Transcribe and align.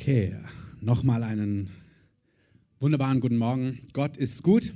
Okay, 0.00 0.32
nochmal 0.80 1.24
einen 1.24 1.70
wunderbaren 2.78 3.18
guten 3.18 3.36
Morgen. 3.36 3.80
Gott 3.92 4.16
ist 4.16 4.44
gut 4.44 4.72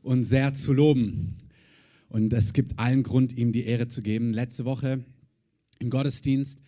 und 0.00 0.24
sehr 0.24 0.54
zu 0.54 0.72
loben. 0.72 1.36
Und 2.08 2.32
es 2.32 2.54
gibt 2.54 2.78
allen 2.78 3.02
Grund, 3.02 3.36
ihm 3.36 3.52
die 3.52 3.66
Ehre 3.66 3.88
zu 3.88 4.00
geben. 4.00 4.32
Letzte 4.32 4.64
Woche 4.64 5.04
im 5.78 5.90
Gottesdienst 5.90 6.62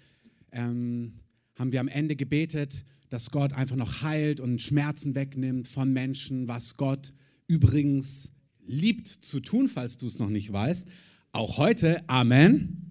ähm, 0.52 1.14
haben 1.58 1.72
wir 1.72 1.80
am 1.80 1.88
Ende 1.88 2.14
gebetet, 2.14 2.84
dass 3.08 3.30
Gott 3.30 3.54
einfach 3.54 3.76
noch 3.76 4.02
heilt 4.02 4.38
und 4.38 4.60
Schmerzen 4.60 5.14
wegnimmt 5.14 5.66
von 5.66 5.90
Menschen, 5.90 6.46
was 6.46 6.76
Gott 6.76 7.14
übrigens 7.48 8.34
liebt 8.66 9.06
zu 9.06 9.40
tun, 9.40 9.66
falls 9.66 9.96
du 9.96 10.06
es 10.06 10.18
noch 10.18 10.28
nicht 10.28 10.52
weißt. 10.52 10.86
Auch 11.32 11.56
heute, 11.56 12.06
Amen. 12.06 12.84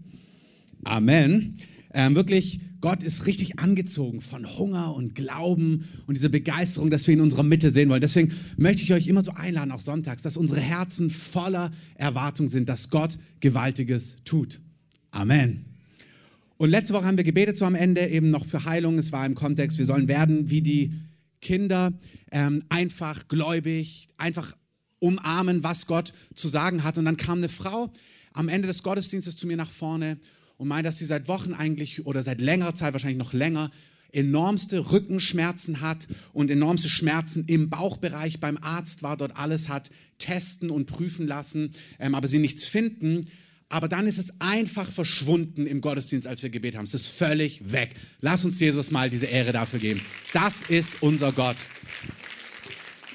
Amen. 0.83 1.59
Ähm, 1.93 2.15
wirklich 2.15 2.61
Gott 2.83 3.01
ist 3.01 3.27
richtig 3.27 3.59
angezogen 3.59 4.19
von 4.19 4.57
Hunger 4.57 4.93
und 4.93 5.15
Glauben 5.15 5.87
und 6.05 6.17
dieser 6.17 6.27
Begeisterung, 6.27 6.89
dass 6.89 7.07
wir 7.07 7.13
ihn 7.13 7.19
in 7.19 7.23
unserer 7.23 7.43
Mitte 7.43 7.69
sehen 7.69 7.89
wollen. 7.89 8.01
Deswegen 8.01 8.33
möchte 8.57 8.83
ich 8.83 8.91
euch 8.91 9.07
immer 9.07 9.23
so 9.23 9.31
einladen, 9.31 9.71
auch 9.71 9.79
sonntags, 9.79 10.21
dass 10.21 10.35
unsere 10.35 10.59
Herzen 10.59 11.09
voller 11.09 11.71
Erwartung 11.95 12.49
sind, 12.49 12.67
dass 12.67 12.89
Gott 12.89 13.17
Gewaltiges 13.39 14.17
tut. 14.25 14.59
Amen. 15.11 15.63
Und 16.57 16.71
letzte 16.71 16.93
Woche 16.93 17.05
haben 17.05 17.15
wir 17.15 17.23
gebetet 17.23 17.55
so 17.55 17.63
am 17.63 17.75
Ende 17.75 18.05
eben 18.05 18.31
noch 18.31 18.45
für 18.45 18.65
Heilung. 18.65 18.99
Es 18.99 19.13
war 19.13 19.25
im 19.25 19.33
Kontext, 19.33 19.77
wir 19.77 19.85
sollen 19.85 20.09
werden 20.09 20.49
wie 20.49 20.61
die 20.61 20.91
Kinder, 21.39 21.93
ähm, 22.33 22.63
einfach 22.67 23.29
gläubig, 23.29 24.09
einfach 24.17 24.57
umarmen, 24.99 25.63
was 25.63 25.87
Gott 25.87 26.13
zu 26.35 26.49
sagen 26.49 26.83
hat. 26.83 26.97
Und 26.97 27.05
dann 27.05 27.15
kam 27.15 27.37
eine 27.37 27.47
Frau 27.47 27.93
am 28.33 28.49
Ende 28.49 28.67
des 28.67 28.83
Gottesdienstes 28.83 29.37
zu 29.37 29.47
mir 29.47 29.55
nach 29.55 29.71
vorne 29.71 30.17
und 30.57 30.67
meint, 30.67 30.85
dass 30.85 30.97
sie 30.97 31.05
seit 31.05 31.27
Wochen 31.27 31.53
eigentlich 31.53 32.05
oder 32.05 32.23
seit 32.23 32.39
längerer 32.41 32.75
Zeit, 32.75 32.93
wahrscheinlich 32.93 33.17
noch 33.17 33.33
länger, 33.33 33.71
enormste 34.11 34.91
Rückenschmerzen 34.91 35.81
hat 35.81 36.07
und 36.33 36.51
enormste 36.51 36.89
Schmerzen 36.89 37.45
im 37.47 37.69
Bauchbereich 37.69 38.39
beim 38.39 38.57
Arzt 38.61 39.03
war, 39.03 39.17
dort 39.17 39.37
alles 39.37 39.69
hat 39.69 39.89
testen 40.19 40.69
und 40.69 40.85
prüfen 40.85 41.27
lassen, 41.27 41.71
ähm, 41.99 42.15
aber 42.15 42.27
sie 42.27 42.39
nichts 42.39 42.65
finden. 42.65 43.27
Aber 43.69 43.87
dann 43.87 44.05
ist 44.05 44.19
es 44.19 44.39
einfach 44.39 44.89
verschwunden 44.91 45.65
im 45.65 45.81
Gottesdienst, 45.81 46.27
als 46.27 46.43
wir 46.43 46.51
gebetet 46.51 46.77
haben. 46.77 46.85
Es 46.85 46.93
ist 46.93 47.07
völlig 47.07 47.71
weg. 47.71 47.95
Lass 48.21 48.45
uns 48.45 48.59
Jesus 48.59 48.91
mal 48.91 49.09
diese 49.09 49.25
Ehre 49.25 49.51
dafür 49.51 49.79
geben. 49.79 50.01
Das 50.31 50.61
ist 50.61 51.01
unser 51.01 51.31
Gott. 51.31 51.57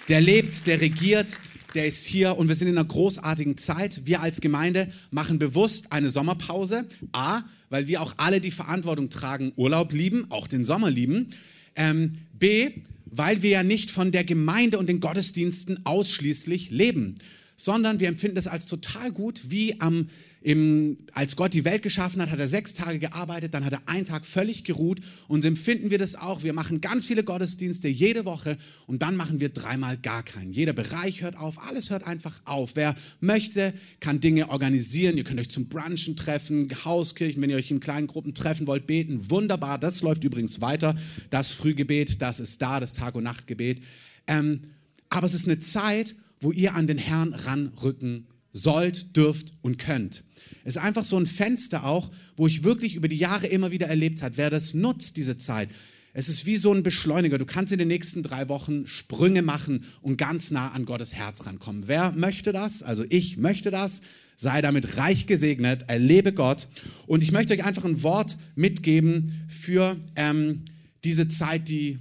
Der 0.09 0.21
lebt, 0.21 0.67
der 0.67 0.81
regiert, 0.81 1.39
der 1.79 1.87
ist 1.87 2.05
hier 2.07 2.37
und 2.37 2.49
wir 2.49 2.57
sind 2.57 2.67
in 2.67 2.77
einer 2.77 2.89
großartigen 2.89 3.57
Zeit. 3.57 4.01
Wir 4.05 4.21
als 4.21 4.41
Gemeinde 4.41 4.89
machen 5.13 5.39
bewusst 5.39 5.93
eine 5.93 6.11
Sommerpause. 6.11 6.89
A, 7.13 7.43
weil 7.71 7.87
wir 7.87 8.03
auch 8.03 8.15
alle 8.17 8.41
die 8.41 8.51
Verantwortung 8.51 9.11
tragen, 9.11 9.53
Urlaub 9.55 9.93
lieben, 9.93 10.27
auch 10.29 10.49
den 10.49 10.65
Sommer 10.65 10.91
lieben. 10.91 11.29
Ähm, 11.77 12.19
B, 12.37 12.71
weil 13.05 13.43
wir 13.43 13.51
ja 13.51 13.63
nicht 13.63 13.93
von 13.93 14.11
der 14.11 14.25
Gemeinde 14.25 14.77
und 14.77 14.89
den 14.89 14.99
Gottesdiensten 14.99 15.87
ausschließlich 15.87 16.71
leben, 16.71 17.15
sondern 17.55 18.01
wir 18.01 18.09
empfinden 18.09 18.39
es 18.39 18.49
als 18.49 18.67
total 18.67 19.13
gut, 19.13 19.43
wie 19.49 19.81
am 19.81 20.09
im, 20.41 20.99
als 21.13 21.37
Gott 21.37 21.53
die 21.53 21.65
Welt 21.65 21.83
geschaffen 21.83 22.23
hat, 22.23 22.31
hat 22.31 22.39
er 22.39 22.49
sechs 22.49 22.75
Tage 22.75 22.99
gearbeitet, 22.99 23.55
dann 23.55 23.65
hat 23.65 23.73
er 23.73 23.83
einen 23.87 24.05
Tag 24.05 24.25
völlig 24.25 24.65
geruht 24.65 25.01
und 25.27 25.45
empfinden 25.45 25.91
wir 25.91 25.99
das 25.99 26.15
auch. 26.15 26.43
Wir 26.43 26.53
machen 26.53 26.81
ganz 26.81 27.07
viele 27.07 27.25
Gottesdienste 27.25 27.89
jede 27.89 28.25
Woche 28.25 28.57
und 28.87 29.03
dann 29.03 29.17
machen 29.17 29.41
wir 29.41 29.49
dreimal 29.49 29.97
gar 29.97 30.23
keinen. 30.23 30.53
Jeder 30.53 30.73
Bereich 30.73 31.23
hört 31.23 31.37
auf, 31.37 31.67
alles 31.67 31.91
hört 31.91 32.07
einfach 32.07 32.41
auf. 32.45 32.73
Wer 32.75 32.95
möchte, 33.21 33.75
kann 34.01 34.21
Dinge 34.21 34.51
organisieren. 34.51 35.17
Ihr 35.17 35.25
könnt 35.25 35.41
euch 35.41 35.51
zum 35.51 35.69
Brunchen 35.69 36.15
treffen, 36.15 36.69
Hauskirchen, 36.85 37.43
wenn 37.43 37.51
ihr 37.51 37.57
euch 37.57 37.71
in 37.71 37.81
kleinen 37.81 38.07
Gruppen 38.07 38.35
treffen 38.35 38.67
wollt, 38.67 38.87
beten. 38.87 39.31
Wunderbar, 39.31 39.79
das 39.79 40.03
läuft 40.03 40.23
übrigens 40.23 40.61
weiter. 40.61 40.95
Das 41.31 41.51
Frühgebet, 41.51 42.23
das 42.23 42.39
ist 42.39 42.63
da, 42.63 42.79
das 42.79 42.93
Tag- 42.93 43.17
und 43.17 43.25
Nachtgebet. 43.25 43.83
Ähm, 44.27 44.61
aber 45.09 45.27
es 45.27 45.35
ist 45.35 45.47
eine 45.47 45.59
Zeit, 45.59 46.15
wo 46.41 46.53
ihr 46.53 46.75
an 46.75 46.87
den 46.87 46.99
Herrn 46.99 47.35
ranrücken 47.35 48.27
sollt, 48.53 49.17
dürft 49.17 49.53
und 49.63 49.79
könnt. 49.79 50.25
Es 50.65 50.77
ist 50.77 50.83
einfach 50.83 51.05
so 51.05 51.19
ein 51.19 51.27
Fenster 51.27 51.85
auch, 51.85 52.11
wo 52.37 52.47
ich 52.47 52.65
wirklich 52.65 52.95
über 52.95 53.09
die 53.09 53.17
Jahre 53.17 53.47
immer 53.47 53.71
wieder 53.71 53.87
erlebt 53.87 54.23
habe, 54.23 54.37
wer 54.37 54.51
das 54.51 54.75
nutzt, 54.75 55.17
diese 55.17 55.37
Zeit. 55.37 55.69
Es 56.15 56.29
ist 56.29 56.47
wie 56.47 56.57
so 56.57 56.73
ein 56.73 56.83
Beschleuniger. 56.83 57.39
Du 57.39 57.47
kannst 57.47 57.73
in 57.73 57.79
den 57.79 57.89
nächsten 57.89 58.23
drei 58.23 58.49
Wochen 58.49 58.87
Sprünge 58.87 59.43
machen 59.43 59.85
und 60.03 60.17
ganz 60.17 60.51
nah 60.51 60.73
an 60.73 60.85
Gottes 60.85 61.15
Herz 61.15 61.47
rankommen. 61.47 61.85
Wer 61.87 62.13
möchte 62.13 62.53
das? 62.53 62.83
Also 62.83 63.05
ich 63.09 63.37
möchte 63.37 63.71
das. 63.71 64.01
Sei 64.37 64.63
damit 64.63 64.97
reich 64.97 65.27
gesegnet, 65.27 65.85
erlebe 65.89 66.33
Gott. 66.33 66.69
Und 67.07 67.23
ich 67.23 67.33
möchte 67.33 67.55
euch 67.55 67.65
einfach 67.65 67.85
ein 67.85 68.03
Wort 68.03 68.39
mitgeben 68.55 69.45
für 69.49 69.97
ähm, 70.17 70.65
diese 71.05 71.29
Zeit, 71.29 71.69
die 71.69 71.99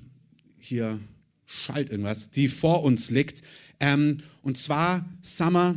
hier 0.59 0.99
schallt 1.45 1.89
irgendwas, 1.89 2.29
die 2.29 2.47
vor 2.47 2.83
uns 2.83 3.09
liegt. 3.09 3.41
Ähm, 3.79 4.19
und 4.41 4.57
zwar 4.57 5.05
Summer 5.21 5.75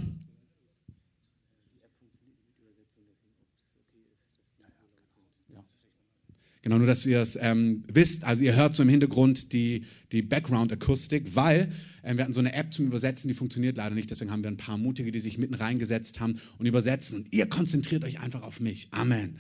Genau, 6.63 6.77
nur 6.77 6.87
dass 6.87 7.07
ihr 7.07 7.21
es 7.21 7.39
ähm, 7.41 7.85
wisst. 7.91 8.25
Also 8.25 8.45
ihr 8.45 8.55
hört 8.55 8.75
so 8.75 8.83
im 8.83 8.89
Hintergrund 8.91 9.53
die, 9.55 9.85
die 10.13 10.21
Background-Akustik, 10.21 11.35
weil 11.35 11.71
ähm, 12.05 12.19
wir 12.19 12.25
hatten 12.25 12.35
so 12.35 12.41
eine 12.41 12.53
App 12.53 12.73
zum 12.73 12.87
Übersetzen, 12.87 13.29
die 13.29 13.35
funktioniert 13.35 13.79
leider 13.79 13.95
nicht. 13.95 14.11
Deswegen 14.11 14.31
haben 14.31 14.43
wir 14.43 14.51
ein 14.51 14.59
paar 14.59 14.77
Mutige, 14.77 15.11
die 15.11 15.21
sich 15.21 15.39
mitten 15.39 15.55
reingesetzt 15.55 16.21
haben 16.21 16.39
und 16.59 16.67
übersetzen. 16.67 17.19
Und 17.19 17.33
ihr 17.33 17.47
konzentriert 17.47 18.05
euch 18.05 18.21
einfach 18.21 18.43
auf 18.43 18.61
mich. 18.61 18.89
Amen. 18.91 19.37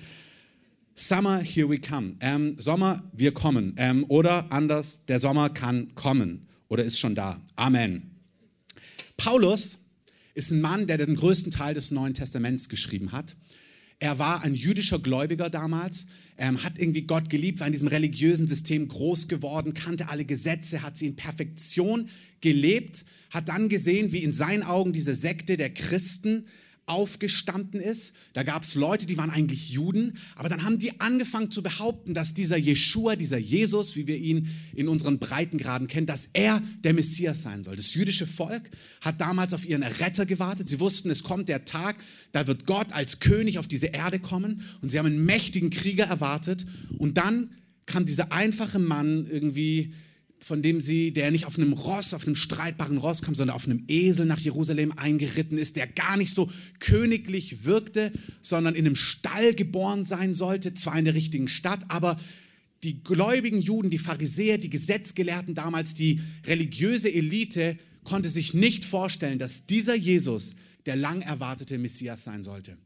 Summer, 0.94 1.40
here 1.40 1.68
we 1.68 1.78
come. 1.78 2.16
Ähm, 2.20 2.56
Sommer, 2.58 3.02
wir 3.12 3.32
kommen. 3.32 3.74
Ähm, 3.76 4.04
oder 4.08 4.50
anders, 4.50 5.04
der 5.06 5.20
Sommer 5.20 5.50
kann 5.50 5.94
kommen 5.94 6.46
oder 6.68 6.84
ist 6.84 6.98
schon 6.98 7.14
da. 7.14 7.40
Amen. 7.56 8.10
Paulus 9.18 9.78
ist 10.34 10.50
ein 10.52 10.62
Mann, 10.62 10.86
der 10.86 10.96
den 10.96 11.16
größten 11.16 11.52
Teil 11.52 11.74
des 11.74 11.90
Neuen 11.90 12.14
Testaments 12.14 12.70
geschrieben 12.70 13.12
hat. 13.12 13.36
Er 14.02 14.18
war 14.18 14.42
ein 14.42 14.54
jüdischer 14.54 14.98
Gläubiger 14.98 15.50
damals, 15.50 16.06
ähm, 16.38 16.64
hat 16.64 16.78
irgendwie 16.78 17.02
Gott 17.02 17.28
geliebt, 17.28 17.60
war 17.60 17.66
in 17.66 17.74
diesem 17.74 17.88
religiösen 17.88 18.48
System 18.48 18.88
groß 18.88 19.28
geworden, 19.28 19.74
kannte 19.74 20.08
alle 20.08 20.24
Gesetze, 20.24 20.82
hat 20.82 20.96
sie 20.96 21.06
in 21.06 21.16
Perfektion 21.16 22.08
gelebt, 22.40 23.04
hat 23.28 23.50
dann 23.50 23.68
gesehen, 23.68 24.14
wie 24.14 24.24
in 24.24 24.32
seinen 24.32 24.62
Augen 24.62 24.94
diese 24.94 25.14
Sekte 25.14 25.58
der 25.58 25.68
Christen 25.68 26.46
aufgestanden 26.90 27.80
ist. 27.80 28.14
Da 28.32 28.42
gab 28.42 28.64
es 28.64 28.74
Leute, 28.74 29.06
die 29.06 29.16
waren 29.16 29.30
eigentlich 29.30 29.70
Juden, 29.70 30.18
aber 30.34 30.48
dann 30.48 30.64
haben 30.64 30.78
die 30.78 31.00
angefangen 31.00 31.50
zu 31.50 31.62
behaupten, 31.62 32.14
dass 32.14 32.34
dieser 32.34 32.56
Jeschua, 32.56 33.16
dieser 33.16 33.38
Jesus, 33.38 33.96
wie 33.96 34.06
wir 34.06 34.16
ihn 34.16 34.48
in 34.74 34.88
unseren 34.88 35.18
Breitengraden 35.18 35.86
kennen, 35.86 36.06
dass 36.06 36.28
er 36.32 36.60
der 36.82 36.92
Messias 36.92 37.42
sein 37.42 37.62
soll. 37.62 37.76
Das 37.76 37.94
jüdische 37.94 38.26
Volk 38.26 38.70
hat 39.00 39.20
damals 39.20 39.54
auf 39.54 39.64
ihren 39.64 39.84
Retter 39.84 40.26
gewartet. 40.26 40.68
Sie 40.68 40.80
wussten, 40.80 41.10
es 41.10 41.22
kommt 41.22 41.48
der 41.48 41.64
Tag, 41.64 41.96
da 42.32 42.46
wird 42.46 42.66
Gott 42.66 42.92
als 42.92 43.20
König 43.20 43.58
auf 43.58 43.68
diese 43.68 43.86
Erde 43.86 44.18
kommen 44.18 44.62
und 44.82 44.90
sie 44.90 44.98
haben 44.98 45.06
einen 45.06 45.24
mächtigen 45.24 45.70
Krieger 45.70 46.04
erwartet 46.04 46.66
und 46.98 47.16
dann 47.16 47.50
kam 47.86 48.04
dieser 48.04 48.32
einfache 48.32 48.78
Mann 48.78 49.26
irgendwie 49.30 49.94
von 50.42 50.62
dem 50.62 50.80
sie, 50.80 51.12
der 51.12 51.30
nicht 51.30 51.44
auf 51.44 51.58
einem 51.58 51.74
Ross, 51.74 52.14
auf 52.14 52.26
einem 52.26 52.34
streitbaren 52.34 52.96
Ross 52.96 53.22
kam, 53.22 53.34
sondern 53.34 53.54
auf 53.54 53.66
einem 53.66 53.84
Esel 53.88 54.24
nach 54.26 54.40
Jerusalem 54.40 54.92
eingeritten 54.92 55.58
ist, 55.58 55.76
der 55.76 55.86
gar 55.86 56.16
nicht 56.16 56.34
so 56.34 56.50
königlich 56.78 57.64
wirkte, 57.64 58.10
sondern 58.40 58.74
in 58.74 58.86
einem 58.86 58.96
Stall 58.96 59.54
geboren 59.54 60.04
sein 60.04 60.34
sollte, 60.34 60.74
zwar 60.74 60.98
in 60.98 61.04
der 61.04 61.14
richtigen 61.14 61.48
Stadt, 61.48 61.84
aber 61.88 62.18
die 62.82 63.04
gläubigen 63.04 63.60
Juden, 63.60 63.90
die 63.90 63.98
Pharisäer, 63.98 64.56
die 64.56 64.70
Gesetzgelehrten 64.70 65.54
damals, 65.54 65.92
die 65.92 66.20
religiöse 66.46 67.12
Elite 67.12 67.78
konnte 68.04 68.30
sich 68.30 68.54
nicht 68.54 68.86
vorstellen, 68.86 69.38
dass 69.38 69.66
dieser 69.66 69.94
Jesus 69.94 70.56
der 70.86 70.96
lang 70.96 71.20
erwartete 71.20 71.76
Messias 71.76 72.24
sein 72.24 72.42
sollte. 72.42 72.78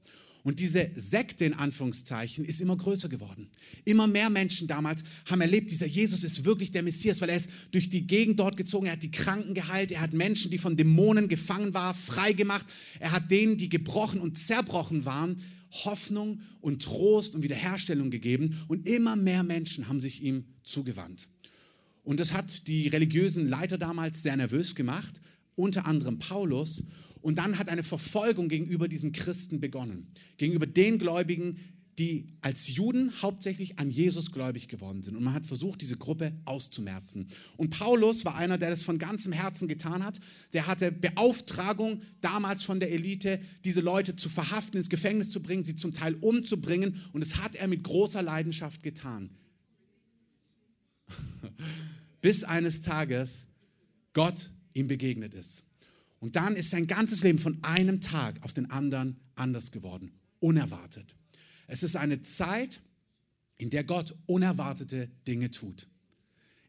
Und 0.44 0.60
diese 0.60 0.90
Sekte 0.94 1.46
in 1.46 1.54
Anführungszeichen 1.54 2.44
ist 2.44 2.60
immer 2.60 2.76
größer 2.76 3.08
geworden. 3.08 3.48
Immer 3.86 4.06
mehr 4.06 4.28
Menschen 4.28 4.68
damals 4.68 5.02
haben 5.24 5.40
erlebt, 5.40 5.70
dieser 5.70 5.86
Jesus 5.86 6.22
ist 6.22 6.44
wirklich 6.44 6.70
der 6.70 6.82
Messias, 6.82 7.22
weil 7.22 7.30
er 7.30 7.36
ist 7.36 7.48
durch 7.70 7.88
die 7.88 8.06
Gegend 8.06 8.38
dort 8.38 8.58
gezogen, 8.58 8.84
er 8.84 8.92
hat 8.92 9.02
die 9.02 9.10
Kranken 9.10 9.54
geheilt, 9.54 9.90
er 9.90 10.02
hat 10.02 10.12
Menschen, 10.12 10.50
die 10.50 10.58
von 10.58 10.76
Dämonen 10.76 11.28
gefangen 11.28 11.72
waren, 11.72 11.96
frei 11.96 12.34
gemacht. 12.34 12.66
Er 13.00 13.12
hat 13.12 13.30
denen, 13.30 13.56
die 13.56 13.70
gebrochen 13.70 14.20
und 14.20 14.36
zerbrochen 14.36 15.06
waren, 15.06 15.42
Hoffnung 15.70 16.42
und 16.60 16.82
Trost 16.82 17.34
und 17.34 17.42
Wiederherstellung 17.42 18.10
gegeben. 18.10 18.62
Und 18.68 18.86
immer 18.86 19.16
mehr 19.16 19.44
Menschen 19.44 19.88
haben 19.88 19.98
sich 19.98 20.22
ihm 20.22 20.44
zugewandt. 20.62 21.28
Und 22.02 22.20
das 22.20 22.34
hat 22.34 22.66
die 22.66 22.88
religiösen 22.88 23.48
Leiter 23.48 23.78
damals 23.78 24.22
sehr 24.22 24.36
nervös 24.36 24.74
gemacht, 24.74 25.22
unter 25.56 25.86
anderem 25.86 26.18
Paulus. 26.18 26.84
Und 27.24 27.36
dann 27.36 27.58
hat 27.58 27.70
eine 27.70 27.82
Verfolgung 27.82 28.50
gegenüber 28.50 28.86
diesen 28.86 29.12
Christen 29.12 29.58
begonnen, 29.58 30.08
gegenüber 30.36 30.66
den 30.66 30.98
Gläubigen, 30.98 31.58
die 31.96 32.26
als 32.42 32.68
Juden 32.68 33.14
hauptsächlich 33.22 33.78
an 33.78 33.88
Jesus 33.88 34.30
gläubig 34.30 34.68
geworden 34.68 35.02
sind. 35.02 35.16
Und 35.16 35.24
man 35.24 35.32
hat 35.32 35.46
versucht, 35.46 35.80
diese 35.80 35.96
Gruppe 35.96 36.34
auszumerzen. 36.44 37.28
Und 37.56 37.70
Paulus 37.70 38.26
war 38.26 38.34
einer, 38.34 38.58
der 38.58 38.68
das 38.68 38.82
von 38.82 38.98
ganzem 38.98 39.32
Herzen 39.32 39.68
getan 39.68 40.04
hat. 40.04 40.20
Der 40.52 40.66
hatte 40.66 40.92
Beauftragung 40.92 42.02
damals 42.20 42.62
von 42.62 42.78
der 42.78 42.92
Elite, 42.92 43.40
diese 43.64 43.80
Leute 43.80 44.16
zu 44.16 44.28
verhaften, 44.28 44.76
ins 44.76 44.90
Gefängnis 44.90 45.30
zu 45.30 45.40
bringen, 45.40 45.64
sie 45.64 45.76
zum 45.76 45.94
Teil 45.94 46.16
umzubringen. 46.16 47.00
Und 47.14 47.22
das 47.22 47.36
hat 47.36 47.54
er 47.54 47.68
mit 47.68 47.84
großer 47.84 48.20
Leidenschaft 48.20 48.82
getan. 48.82 49.30
bis 52.20 52.44
eines 52.44 52.82
Tages 52.82 53.46
Gott 54.12 54.50
ihm 54.74 54.88
begegnet 54.88 55.32
ist. 55.32 55.64
Und 56.24 56.36
dann 56.36 56.56
ist 56.56 56.70
sein 56.70 56.86
ganzes 56.86 57.22
Leben 57.22 57.38
von 57.38 57.62
einem 57.62 58.00
Tag 58.00 58.42
auf 58.42 58.54
den 58.54 58.70
anderen 58.70 59.20
anders 59.34 59.72
geworden, 59.72 60.10
unerwartet. 60.40 61.14
Es 61.66 61.82
ist 61.82 61.96
eine 61.96 62.22
Zeit, 62.22 62.80
in 63.58 63.68
der 63.68 63.84
Gott 63.84 64.16
unerwartete 64.24 65.10
Dinge 65.26 65.50
tut. 65.50 65.86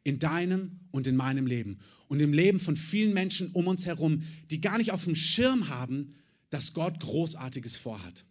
In 0.03 0.19
deinem 0.19 0.81
und 0.91 1.07
in 1.07 1.15
meinem 1.15 1.47
Leben. 1.47 1.79
Und 2.09 2.19
im 2.19 2.33
Leben 2.33 2.59
von 2.59 2.75
vielen 2.75 3.13
Menschen 3.13 3.49
um 3.53 3.67
uns 3.67 3.85
herum, 3.85 4.23
die 4.51 4.59
gar 4.59 4.77
nicht 4.77 4.91
auf 4.91 5.05
dem 5.05 5.15
Schirm 5.15 5.69
haben, 5.69 6.09
dass 6.49 6.73
Gott 6.73 6.99
Großartiges 6.99 7.77
vorhat. 7.77 8.25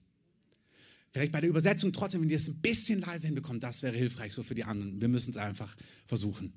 Vielleicht 1.11 1.33
bei 1.33 1.41
der 1.41 1.49
Übersetzung 1.49 1.95
trotzdem, 1.95 2.21
wenn 2.21 2.29
ihr 2.29 2.37
es 2.37 2.49
ein 2.49 2.61
bisschen 2.61 3.01
leise 3.01 3.29
hinbekommt, 3.29 3.63
das 3.63 3.83
wäre 3.83 3.97
hilfreich 3.97 4.35
so 4.35 4.43
für 4.43 4.55
die 4.55 4.65
anderen. 4.65 5.01
Wir 5.01 5.09
müssen 5.09 5.31
es 5.31 5.39
einfach 5.39 5.75
versuchen. 6.05 6.53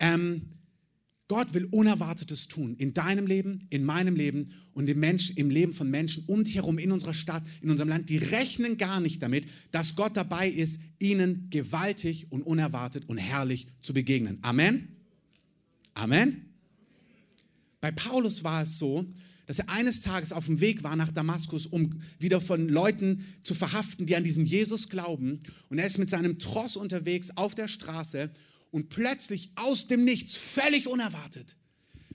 Ähm, 0.00 0.48
Gott 1.28 1.52
will 1.52 1.66
Unerwartetes 1.66 2.48
tun 2.48 2.74
in 2.78 2.94
deinem 2.94 3.26
Leben, 3.26 3.66
in 3.68 3.84
meinem 3.84 4.16
Leben 4.16 4.50
und 4.72 4.88
im, 4.88 4.98
Mensch, 4.98 5.30
im 5.36 5.50
Leben 5.50 5.74
von 5.74 5.90
Menschen 5.90 6.24
um 6.26 6.42
dich 6.42 6.54
herum, 6.54 6.78
in 6.78 6.90
unserer 6.90 7.12
Stadt, 7.12 7.44
in 7.60 7.70
unserem 7.70 7.90
Land. 7.90 8.08
Die 8.08 8.16
rechnen 8.16 8.78
gar 8.78 8.98
nicht 8.98 9.22
damit, 9.22 9.46
dass 9.70 9.94
Gott 9.94 10.16
dabei 10.16 10.48
ist, 10.48 10.80
ihnen 10.98 11.48
gewaltig 11.50 12.26
und 12.30 12.42
unerwartet 12.42 13.04
und 13.08 13.18
herrlich 13.18 13.66
zu 13.82 13.92
begegnen. 13.92 14.38
Amen. 14.40 14.88
Amen. 15.92 16.46
Bei 17.80 17.90
Paulus 17.90 18.42
war 18.42 18.62
es 18.62 18.78
so, 18.78 19.06
dass 19.46 19.58
er 19.58 19.68
eines 19.68 20.00
Tages 20.00 20.32
auf 20.32 20.46
dem 20.46 20.60
Weg 20.60 20.82
war 20.82 20.96
nach 20.96 21.10
Damaskus, 21.10 21.66
um 21.66 22.00
wieder 22.18 22.40
von 22.40 22.68
Leuten 22.68 23.24
zu 23.42 23.54
verhaften, 23.54 24.06
die 24.06 24.16
an 24.16 24.24
diesen 24.24 24.44
Jesus 24.44 24.88
glauben. 24.88 25.40
Und 25.68 25.78
er 25.78 25.86
ist 25.86 25.98
mit 25.98 26.10
seinem 26.10 26.38
Tross 26.38 26.76
unterwegs 26.76 27.30
auf 27.34 27.54
der 27.54 27.68
Straße 27.68 28.30
und 28.70 28.88
plötzlich 28.88 29.52
aus 29.56 29.86
dem 29.86 30.04
Nichts, 30.04 30.36
völlig 30.36 30.88
unerwartet, 30.88 31.56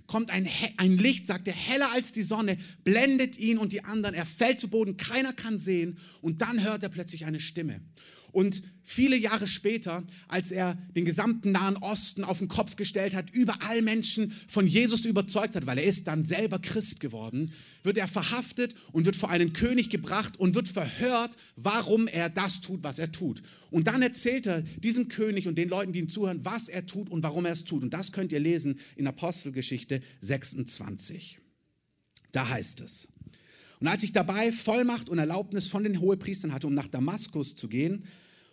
kommt 0.08 0.30
ein, 0.30 0.48
ein 0.78 0.98
Licht, 0.98 1.26
sagt 1.26 1.48
er, 1.48 1.54
heller 1.54 1.92
als 1.92 2.12
die 2.12 2.24
Sonne, 2.24 2.58
blendet 2.84 3.38
ihn 3.38 3.58
und 3.58 3.72
die 3.72 3.84
anderen. 3.84 4.16
Er 4.16 4.26
fällt 4.26 4.60
zu 4.60 4.68
Boden, 4.68 4.98
keiner 4.98 5.34
kann 5.34 5.58
sehen 5.58 5.98
und 6.22 6.42
dann 6.42 6.64
hört 6.64 6.84
er 6.84 6.90
plötzlich 6.90 7.26
eine 7.26 7.40
Stimme. 7.40 7.82
Und 8.34 8.64
viele 8.82 9.16
Jahre 9.16 9.48
später, 9.48 10.04
als 10.28 10.52
er 10.52 10.76
den 10.96 11.06
gesamten 11.06 11.52
Nahen 11.52 11.78
Osten 11.78 12.24
auf 12.24 12.40
den 12.40 12.48
Kopf 12.48 12.76
gestellt 12.76 13.14
hat, 13.14 13.30
überall 13.30 13.84
Menschen 13.84 14.34
von 14.48 14.66
Jesus 14.66 15.06
überzeugt 15.06 15.56
hat, 15.56 15.68
weil 15.68 15.78
er 15.78 15.86
ist 15.86 16.08
dann 16.08 16.24
selber 16.24 16.58
Christ 16.58 17.00
geworden, 17.00 17.54
wird 17.84 17.98
er 17.98 18.08
verhaftet 18.08 18.74
und 18.92 19.06
wird 19.06 19.16
vor 19.16 19.30
einen 19.30 19.54
König 19.54 19.92
gebracht 19.92 20.40
und 20.40 20.56
wird 20.56 20.68
verhört, 20.68 21.38
warum 21.56 22.08
er 22.08 22.30
das 22.30 22.60
tut, 22.60 22.84
was 22.84 22.98
er 22.98 23.12
tut. 23.12 23.44
Und 23.70 23.86
dann 23.86 24.02
erzählt 24.02 24.48
er 24.48 24.62
diesem 24.62 25.10
König 25.10 25.48
und 25.48 25.56
den 25.56 25.70
Leuten, 25.70 25.94
die 25.94 26.00
ihm 26.00 26.10
zuhören, 26.10 26.44
was 26.44 26.70
er 26.70 26.88
tut 26.88 27.10
und 27.10 27.22
warum 27.22 27.46
er 27.46 27.54
es 27.54 27.64
tut. 27.64 27.84
Und 27.84 27.94
das 27.94 28.12
könnt 28.12 28.32
ihr 28.32 28.40
lesen 28.40 28.80
in 28.96 29.06
Apostelgeschichte 29.06 30.02
26. 30.22 31.38
Da 32.32 32.50
heißt 32.50 32.82
es. 32.82 33.08
Und 33.84 33.90
als 33.90 34.02
ich 34.04 34.14
dabei 34.14 34.54
Vollmacht 34.54 35.10
und 35.10 35.20
Erlaubnis 35.20 35.68
von 35.68 35.84
den 35.84 36.00
Hohepriestern 36.00 36.54
hatte, 36.54 36.68
um 36.68 36.74
nach 36.74 36.88
Damaskus 36.88 37.58
zu 37.58 37.68
gehen 37.68 38.06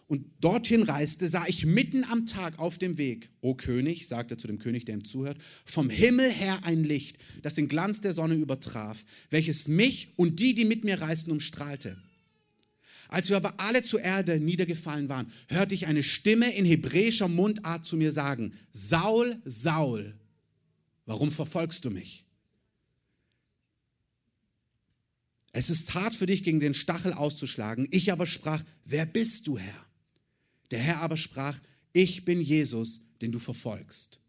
und 0.09 0.27
dorthin 0.41 0.83
reiste, 0.83 1.29
sah 1.29 1.45
ich 1.47 1.65
mitten 1.65 2.03
am 2.03 2.27
Tag 2.27 2.59
auf 2.59 2.79
dem 2.79 2.99
Weg, 2.99 3.31
O 3.41 3.55
König, 3.55 4.09
sagte 4.09 4.37
zu 4.37 4.49
dem 4.49 4.59
König, 4.59 4.87
der 4.87 4.97
ihm 4.97 5.05
zuhört, 5.05 5.39
vom 5.65 5.89
Himmel 5.89 6.33
her 6.33 6.65
ein 6.65 6.83
Licht, 6.83 7.19
das 7.43 7.55
den 7.55 7.69
Glanz 7.69 8.01
der 8.01 8.13
Sonne 8.13 8.35
übertraf, 8.35 9.05
welches 9.31 9.69
mich 9.69 10.09
und 10.17 10.41
die, 10.41 10.53
die 10.53 10.65
mit 10.65 10.83
mir 10.83 11.01
reisten, 11.01 11.31
umstrahlte. 11.31 11.97
Als 13.07 13.29
wir 13.29 13.37
aber 13.37 13.61
alle 13.61 13.85
zur 13.85 14.01
Erde 14.01 14.41
niedergefallen 14.41 15.09
waren, 15.09 15.31
hörte 15.47 15.77
ich 15.77 15.87
eine 15.87 16.03
Stimme 16.03 16.53
in 16.53 16.65
hebräischer 16.65 17.29
Mundart 17.29 17.85
zu 17.85 17.97
mir 17.97 18.11
sagen, 18.11 18.53
Saul, 18.73 19.39
Saul, 19.45 20.13
warum 21.07 21.31
verfolgst 21.31 21.85
du 21.85 21.91
mich? 21.91 22.25
Es 25.53 25.71
ist 25.71 25.95
hart 25.95 26.15
für 26.15 26.27
dich, 26.27 26.45
gegen 26.45 26.61
den 26.61 26.75
Stachel 26.75 27.13
auszuschlagen. 27.13 27.89
Ich 27.91 28.13
aber 28.13 28.27
sprach, 28.27 28.63
wer 28.85 29.07
bist 29.07 29.47
du, 29.47 29.59
Herr? 29.59 29.87
Der 30.71 30.79
Herr 30.79 31.01
aber 31.01 31.17
sprach, 31.17 31.59
ich 31.93 32.25
bin 32.25 32.41
Jesus, 32.41 33.01
den 33.21 33.33
du 33.33 33.39
verfolgst. 33.39 34.21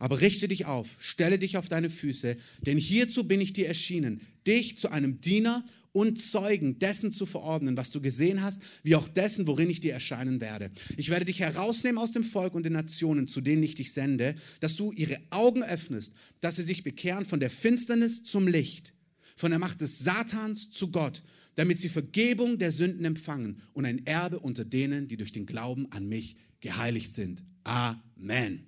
Aber 0.00 0.20
richte 0.20 0.48
dich 0.48 0.66
auf, 0.66 0.88
stelle 0.98 1.38
dich 1.38 1.56
auf 1.56 1.68
deine 1.68 1.88
Füße, 1.88 2.36
denn 2.62 2.78
hierzu 2.78 3.24
bin 3.24 3.40
ich 3.40 3.52
dir 3.52 3.68
erschienen, 3.68 4.20
dich 4.46 4.76
zu 4.76 4.90
einem 4.90 5.20
Diener 5.20 5.64
und 5.92 6.20
Zeugen 6.20 6.80
dessen 6.80 7.12
zu 7.12 7.24
verordnen, 7.24 7.76
was 7.76 7.92
du 7.92 8.00
gesehen 8.00 8.42
hast, 8.42 8.60
wie 8.82 8.96
auch 8.96 9.06
dessen, 9.06 9.46
worin 9.46 9.70
ich 9.70 9.78
dir 9.78 9.92
erscheinen 9.92 10.40
werde. 10.40 10.72
Ich 10.96 11.08
werde 11.08 11.24
dich 11.24 11.38
herausnehmen 11.38 11.98
aus 11.98 12.10
dem 12.10 12.24
Volk 12.24 12.54
und 12.54 12.66
den 12.66 12.72
Nationen, 12.72 13.28
zu 13.28 13.40
denen 13.40 13.62
ich 13.62 13.76
dich 13.76 13.92
sende, 13.92 14.34
dass 14.58 14.74
du 14.74 14.90
ihre 14.90 15.20
Augen 15.30 15.62
öffnest, 15.62 16.12
dass 16.40 16.56
sie 16.56 16.64
sich 16.64 16.82
bekehren 16.82 17.24
von 17.24 17.38
der 17.38 17.50
Finsternis 17.50 18.24
zum 18.24 18.48
Licht 18.48 18.92
von 19.34 19.50
der 19.50 19.58
Macht 19.58 19.80
des 19.80 19.98
Satans 19.98 20.70
zu 20.70 20.90
Gott, 20.90 21.22
damit 21.54 21.78
sie 21.78 21.88
Vergebung 21.88 22.58
der 22.58 22.72
Sünden 22.72 23.04
empfangen 23.04 23.60
und 23.72 23.84
ein 23.84 24.06
Erbe 24.06 24.38
unter 24.40 24.64
denen, 24.64 25.08
die 25.08 25.16
durch 25.16 25.32
den 25.32 25.46
Glauben 25.46 25.90
an 25.92 26.08
mich 26.08 26.36
geheiligt 26.60 27.12
sind. 27.12 27.42
Amen. 27.64 28.66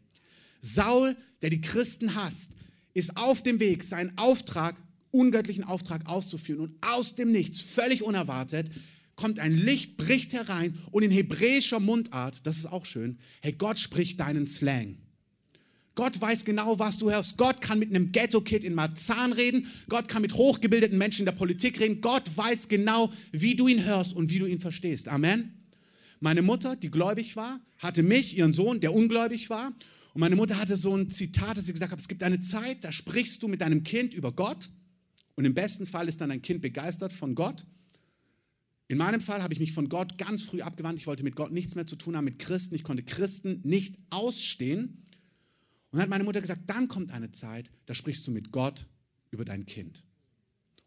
Saul, 0.60 1.16
der 1.42 1.50
die 1.50 1.60
Christen 1.60 2.14
hasst, 2.14 2.52
ist 2.94 3.16
auf 3.16 3.42
dem 3.42 3.60
Weg, 3.60 3.84
seinen 3.84 4.16
Auftrag, 4.16 4.76
ungöttlichen 5.10 5.64
Auftrag 5.64 6.06
auszuführen 6.06 6.60
und 6.60 6.76
aus 6.80 7.14
dem 7.14 7.30
Nichts, 7.30 7.60
völlig 7.60 8.02
unerwartet, 8.02 8.70
kommt 9.16 9.38
ein 9.38 9.52
Licht, 9.52 9.96
bricht 9.96 10.32
herein 10.32 10.78
und 10.90 11.02
in 11.02 11.10
hebräischer 11.10 11.80
Mundart, 11.80 12.46
das 12.46 12.58
ist 12.58 12.66
auch 12.66 12.84
schön, 12.84 13.18
hey, 13.40 13.52
Gott 13.52 13.78
spricht 13.78 14.20
deinen 14.20 14.46
Slang. 14.46 14.98
Gott 15.96 16.20
weiß 16.20 16.44
genau, 16.44 16.78
was 16.78 16.98
du 16.98 17.10
hörst. 17.10 17.38
Gott 17.38 17.60
kann 17.60 17.78
mit 17.78 17.88
einem 17.88 18.12
Ghetto-Kid 18.12 18.62
in 18.62 18.74
Marzahn 18.74 19.32
reden. 19.32 19.66
Gott 19.88 20.08
kann 20.08 20.22
mit 20.22 20.34
hochgebildeten 20.34 20.98
Menschen 20.98 21.22
in 21.22 21.24
der 21.24 21.32
Politik 21.32 21.80
reden. 21.80 22.02
Gott 22.02 22.24
weiß 22.36 22.68
genau, 22.68 23.10
wie 23.32 23.56
du 23.56 23.66
ihn 23.66 23.84
hörst 23.84 24.14
und 24.14 24.30
wie 24.30 24.38
du 24.38 24.46
ihn 24.46 24.60
verstehst. 24.60 25.08
Amen. 25.08 25.54
Meine 26.20 26.42
Mutter, 26.42 26.76
die 26.76 26.90
gläubig 26.90 27.34
war, 27.34 27.60
hatte 27.78 28.02
mich, 28.02 28.36
ihren 28.36 28.52
Sohn, 28.52 28.80
der 28.80 28.94
ungläubig 28.94 29.48
war. 29.48 29.72
Und 30.12 30.20
meine 30.20 30.36
Mutter 30.36 30.58
hatte 30.58 30.76
so 30.76 30.94
ein 30.94 31.10
Zitat, 31.10 31.56
dass 31.56 31.64
sie 31.64 31.72
gesagt 31.72 31.92
hat, 31.92 31.98
es 31.98 32.08
gibt 32.08 32.22
eine 32.22 32.40
Zeit, 32.40 32.84
da 32.84 32.92
sprichst 32.92 33.42
du 33.42 33.48
mit 33.48 33.62
deinem 33.62 33.82
Kind 33.82 34.12
über 34.12 34.32
Gott. 34.32 34.68
Und 35.34 35.46
im 35.46 35.54
besten 35.54 35.86
Fall 35.86 36.08
ist 36.08 36.20
dann 36.20 36.28
dein 36.28 36.42
Kind 36.42 36.60
begeistert 36.60 37.14
von 37.14 37.34
Gott. 37.34 37.64
In 38.88 38.98
meinem 38.98 39.22
Fall 39.22 39.42
habe 39.42 39.54
ich 39.54 39.60
mich 39.60 39.72
von 39.72 39.88
Gott 39.88 40.18
ganz 40.18 40.42
früh 40.42 40.60
abgewandt. 40.60 40.98
Ich 40.98 41.06
wollte 41.06 41.24
mit 41.24 41.36
Gott 41.36 41.52
nichts 41.52 41.74
mehr 41.74 41.86
zu 41.86 41.96
tun 41.96 42.16
haben, 42.16 42.26
mit 42.26 42.38
Christen. 42.38 42.74
Ich 42.74 42.84
konnte 42.84 43.02
Christen 43.02 43.60
nicht 43.64 43.96
ausstehen. 44.10 45.02
Und 45.96 46.00
dann 46.00 46.08
hat 46.08 46.10
meine 46.10 46.24
Mutter 46.24 46.42
gesagt, 46.42 46.60
dann 46.66 46.88
kommt 46.88 47.10
eine 47.10 47.30
Zeit, 47.30 47.70
da 47.86 47.94
sprichst 47.94 48.26
du 48.26 48.30
mit 48.30 48.52
Gott 48.52 48.84
über 49.30 49.46
dein 49.46 49.64
Kind. 49.64 50.04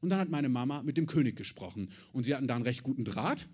Und 0.01 0.09
dann 0.09 0.19
hat 0.19 0.29
meine 0.29 0.49
Mama 0.49 0.83
mit 0.83 0.97
dem 0.97 1.07
König 1.07 1.35
gesprochen 1.35 1.89
und 2.13 2.25
sie 2.25 2.35
hatten 2.35 2.47
da 2.47 2.53
einen 2.53 2.63
recht 2.63 2.83
guten 2.83 3.05
Draht. 3.05 3.47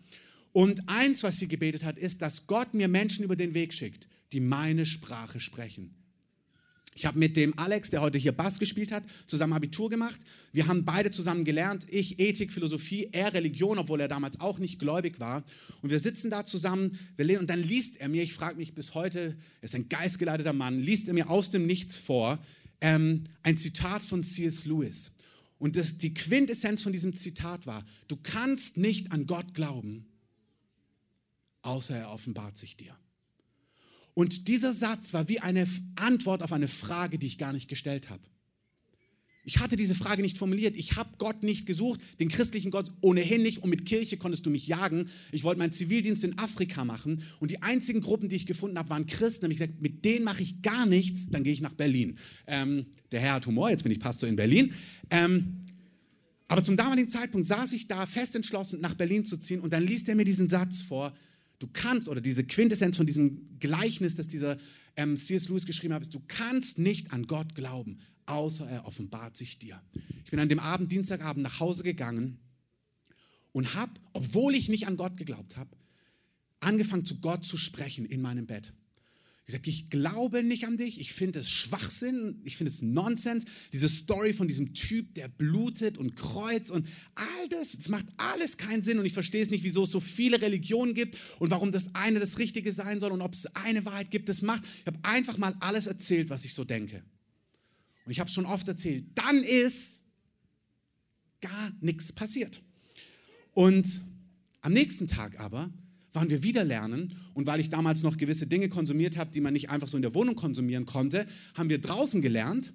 Und 0.51 0.89
eins, 0.89 1.24
was 1.24 1.38
sie 1.38 1.48
gebetet 1.48 1.86
hat, 1.86 1.98
ist, 1.98 2.22
dass 2.22 2.46
Gott 2.46 2.74
mir 2.74 2.89
Menschen 2.89 3.24
über 3.24 3.38
den 3.38 3.53
Weg 3.53 3.74
schickt, 3.74 4.10
die 4.34 4.41
meine 4.41 4.86
Sprache 4.86 5.39
sprechen. 5.39 5.96
Ich 6.98 7.06
habe 7.06 7.20
mit 7.20 7.36
dem 7.36 7.60
Alex, 7.60 7.90
der 7.90 8.00
heute 8.00 8.18
hier 8.18 8.32
Bass 8.32 8.58
gespielt 8.58 8.94
hat, 8.94 9.04
zusammen 9.28 9.52
Abitur 9.52 9.90
gemacht. 9.90 10.22
Wir 10.54 10.68
haben 10.68 10.86
beide 10.86 11.12
zusammen 11.12 11.44
gelernt. 11.44 11.86
Ich 11.90 12.22
Ethik, 12.22 12.54
Philosophie, 12.54 13.10
er 13.12 13.34
Religion, 13.34 13.78
obwohl 13.78 14.00
er 14.00 14.08
damals 14.08 14.40
auch 14.40 14.60
nicht 14.60 14.80
gläubig 14.80 15.20
war. 15.20 15.44
Und 15.82 15.90
wir 15.90 16.00
sitzen 16.00 16.32
da 16.32 16.46
zusammen, 16.46 16.98
wir 17.18 17.40
und 17.42 17.50
dann 17.50 17.62
liest 17.62 18.00
er 18.00 18.08
mir, 18.08 18.24
ich 18.24 18.34
frage 18.34 18.56
mich 18.56 18.74
bis 18.74 18.94
heute, 18.94 19.36
er 19.60 19.64
ist 19.64 19.75
ein 19.75 19.90
geistgeleiteter 19.90 20.54
Mann, 20.54 20.80
liest 20.80 21.10
er 21.10 21.14
mir 21.14 21.30
aus 21.30 21.50
dem 21.50 21.66
Nichts 21.66 21.98
vor, 21.98 22.40
ähm, 22.80 23.25
ein 23.44 23.58
Zitat 23.58 24.02
von 24.02 24.24
C.S. 24.24 24.66
Lewis. 24.66 25.12
Und 25.60 25.75
das, 25.75 25.98
die 25.98 26.14
Quintessenz 26.14 26.82
von 26.82 26.94
diesem 26.94 27.14
Zitat 27.14 27.68
war, 27.68 27.84
du 28.08 28.16
kannst 28.16 28.78
nicht 28.78 29.12
an 29.12 29.25
Gott 29.28 29.54
glauben, 29.54 30.06
außer 31.62 31.98
er 31.98 32.12
offenbart 32.12 32.58
sich 32.58 32.78
dir. 32.78 32.96
Und 34.15 34.48
dieser 34.48 34.74
Satz 34.74 35.13
war 35.13 35.29
wie 35.29 35.41
eine 35.41 35.67
Antwort 35.95 36.41
auf 36.41 36.51
eine 36.51 36.67
Frage, 36.67 37.19
die 37.19 37.27
ich 37.27 37.38
gar 37.38 37.53
nicht 37.53 37.67
gestellt 37.67 38.10
habe. 38.10 38.24
Ich 39.43 39.60
hatte 39.60 39.75
diese 39.75 39.93
Frage 39.93 40.24
nicht 40.24 40.39
formuliert. 40.39 40.75
Ich 40.75 40.95
habe 40.95 41.12
Gott 41.19 41.43
nicht 41.43 41.67
gesucht, 41.67 42.01
den 42.19 42.29
christlichen 42.29 42.72
Gott 42.72 42.91
ohnehin 43.01 43.43
nicht. 43.43 43.62
Und 43.62 43.69
mit 43.69 43.86
Kirche 43.86 44.17
konntest 44.17 44.45
du 44.45 44.50
mich 44.50 44.67
jagen. 44.67 45.10
Ich 45.31 45.43
wollte 45.43 45.60
meinen 45.60 45.72
Zivildienst 45.72 46.24
in 46.24 46.39
Afrika 46.39 46.84
machen. 46.84 47.22
Und 47.39 47.51
die 47.51 47.62
einzigen 47.62 48.01
Gruppen, 48.01 48.27
die 48.27 48.38
ich 48.38 48.48
gefunden 48.48 48.79
habe, 48.79 48.89
waren 48.89 49.05
Christen. 49.05 49.41
Da 49.41 49.45
habe 49.45 49.53
ich 49.53 49.60
gesagt, 49.60 49.81
mit 49.81 50.03
denen 50.03 50.25
mache 50.25 50.41
ich 50.41 50.63
gar 50.63 50.88
nichts. 50.88 51.29
Dann 51.29 51.43
gehe 51.43 51.53
ich 51.53 51.62
nach 51.62 51.74
Berlin. 51.74 52.17
Ähm, 52.48 52.88
der 53.12 53.19
Herr 53.19 53.34
hat 53.34 53.45
Humor, 53.45 53.69
jetzt 53.69 53.84
bin 53.84 53.91
ich 53.91 54.00
Pastor 54.00 54.27
in 54.27 54.36
Berlin. 54.36 54.74
Ähm, 55.12 55.57
aber 56.48 56.63
zum 56.63 56.75
damaligen 56.75 57.10
Zeitpunkt 57.10 57.45
saß 57.45 57.74
ich 57.74 57.88
da 57.88 58.05
fest 58.07 58.36
entschlossen, 58.36 58.81
nach 58.81 58.95
Berlin 58.95 59.25
zu 59.25 59.38
ziehen. 59.38 59.60
Und 59.60 59.74
dann 59.74 59.86
liest 59.86 60.10
er 60.10 60.15
mir 60.15 60.25
diesen 60.25 60.50
Satz 60.50 60.81
vor. 60.81 61.13
Du 61.59 61.67
kannst, 61.71 62.09
oder 62.09 62.21
diese 62.21 62.43
Quintessenz 62.43 62.97
von 62.97 63.05
diesem 63.05 63.59
Gleichnis, 63.59 64.15
das 64.15 64.27
dieser 64.27 64.57
ähm, 64.95 65.17
C.S. 65.17 65.50
Lewis 65.50 65.65
geschrieben 65.65 65.93
hat, 65.93 66.01
ist, 66.01 66.13
du 66.13 66.21
kannst 66.27 66.79
nicht 66.79 67.12
an 67.12 67.27
Gott 67.27 67.55
glauben, 67.55 68.00
außer 68.25 68.67
er 68.67 68.85
offenbart 68.85 69.38
sich 69.38 69.59
dir. 69.59 69.81
Ich 70.24 70.31
bin 70.31 70.39
an 70.39 70.50
dem 70.50 70.59
Abend, 70.59 70.91
Dienstagabend, 70.91 71.43
nach 71.43 71.59
Hause 71.59 71.83
gegangen 71.83 72.39
und 73.51 73.74
habe, 73.74 73.93
obwohl 74.13 74.55
ich 74.55 74.67
nicht 74.67 74.88
an 74.88 74.97
Gott 74.97 75.17
geglaubt 75.17 75.55
habe, 75.55 75.69
angefangen 76.59 77.05
zu 77.05 77.19
Gott 77.19 77.45
zu 77.45 77.57
sprechen 77.57 78.05
in 78.05 78.21
meinem 78.21 78.47
Bett. 78.47 78.74
Ich 79.46 79.52
gesagt, 79.52 79.68
ich 79.68 79.92
glaube 79.92 80.42
nicht 80.42 80.66
an 80.66 80.75
dich, 80.75 81.00
ich 81.00 81.14
finde 81.14 81.42
es 81.42 81.50
Schwachsinn, 81.52 82.42
ich 82.44 82.58
finde 82.58 82.72
es 82.72 82.82
Nonsens. 82.82 83.46
Diese 83.72 83.90
Story 83.90 84.34
von 84.34 84.48
diesem 84.48 84.74
Typ, 84.74 85.14
der 85.14 85.28
blutet 85.28 86.00
und 86.00 86.16
kreuzt 86.16 86.72
und 86.72 86.88
all 87.14 87.50
das, 87.50 87.75
es 87.75 87.88
macht 87.88 88.08
alles 88.18 88.58
keinen 88.58 88.82
Sinn 88.82 88.98
und 88.98 89.06
ich 89.06 89.14
verstehe 89.14 89.44
es 89.44 89.52
nicht, 89.52 89.64
wieso 89.64 89.84
es 89.84 89.92
so 89.92 90.00
viele 90.00 90.42
Religionen 90.42 90.96
gibt 90.96 91.20
und 91.38 91.52
warum 91.52 91.72
das 91.72 91.94
eine 91.94 92.20
das 92.20 92.40
Richtige 92.40 92.74
sein 92.74 93.00
soll 93.00 93.12
und 93.12 93.22
ob 93.22 93.36
es 93.36 93.46
eine 93.56 93.86
Wahrheit 93.86 94.10
gibt, 94.10 94.30
das 94.30 94.42
macht. 94.42 94.64
Ich 94.80 94.88
habe 94.88 94.98
einfach 95.04 95.38
mal 95.38 95.56
alles 95.60 95.86
erzählt, 95.86 96.32
was 96.32 96.44
ich 96.44 96.56
so 96.56 96.64
denke. 96.64 97.04
Und 98.06 98.12
ich 98.12 98.20
habe 98.20 98.28
es 98.28 98.34
schon 98.34 98.48
oft 98.48 98.68
erzählt. 98.68 99.06
Dann 99.14 99.44
ist 99.44 100.02
gar 101.42 101.72
nichts 101.82 102.12
passiert. 102.12 102.64
Und 103.54 104.02
am 104.62 104.74
nächsten 104.74 105.08
Tag 105.08 105.40
aber 105.40 105.72
waren 106.15 106.29
wir 106.29 106.43
wieder 106.43 106.63
lernen. 106.63 107.13
Und 107.34 107.48
weil 107.48 107.60
ich 107.60 107.69
damals 107.69 108.03
noch 108.03 108.17
gewisse 108.17 108.48
Dinge 108.48 108.69
konsumiert 108.69 109.17
habe, 109.17 109.31
die 109.31 109.41
man 109.41 109.53
nicht 109.53 109.69
einfach 109.69 109.88
so 109.88 109.98
in 109.98 110.01
der 110.01 110.13
Wohnung 110.13 110.36
konsumieren 110.36 110.86
konnte, 110.86 111.25
haben 111.53 111.69
wir 111.69 111.79
draußen 111.79 112.22
gelernt 112.22 112.74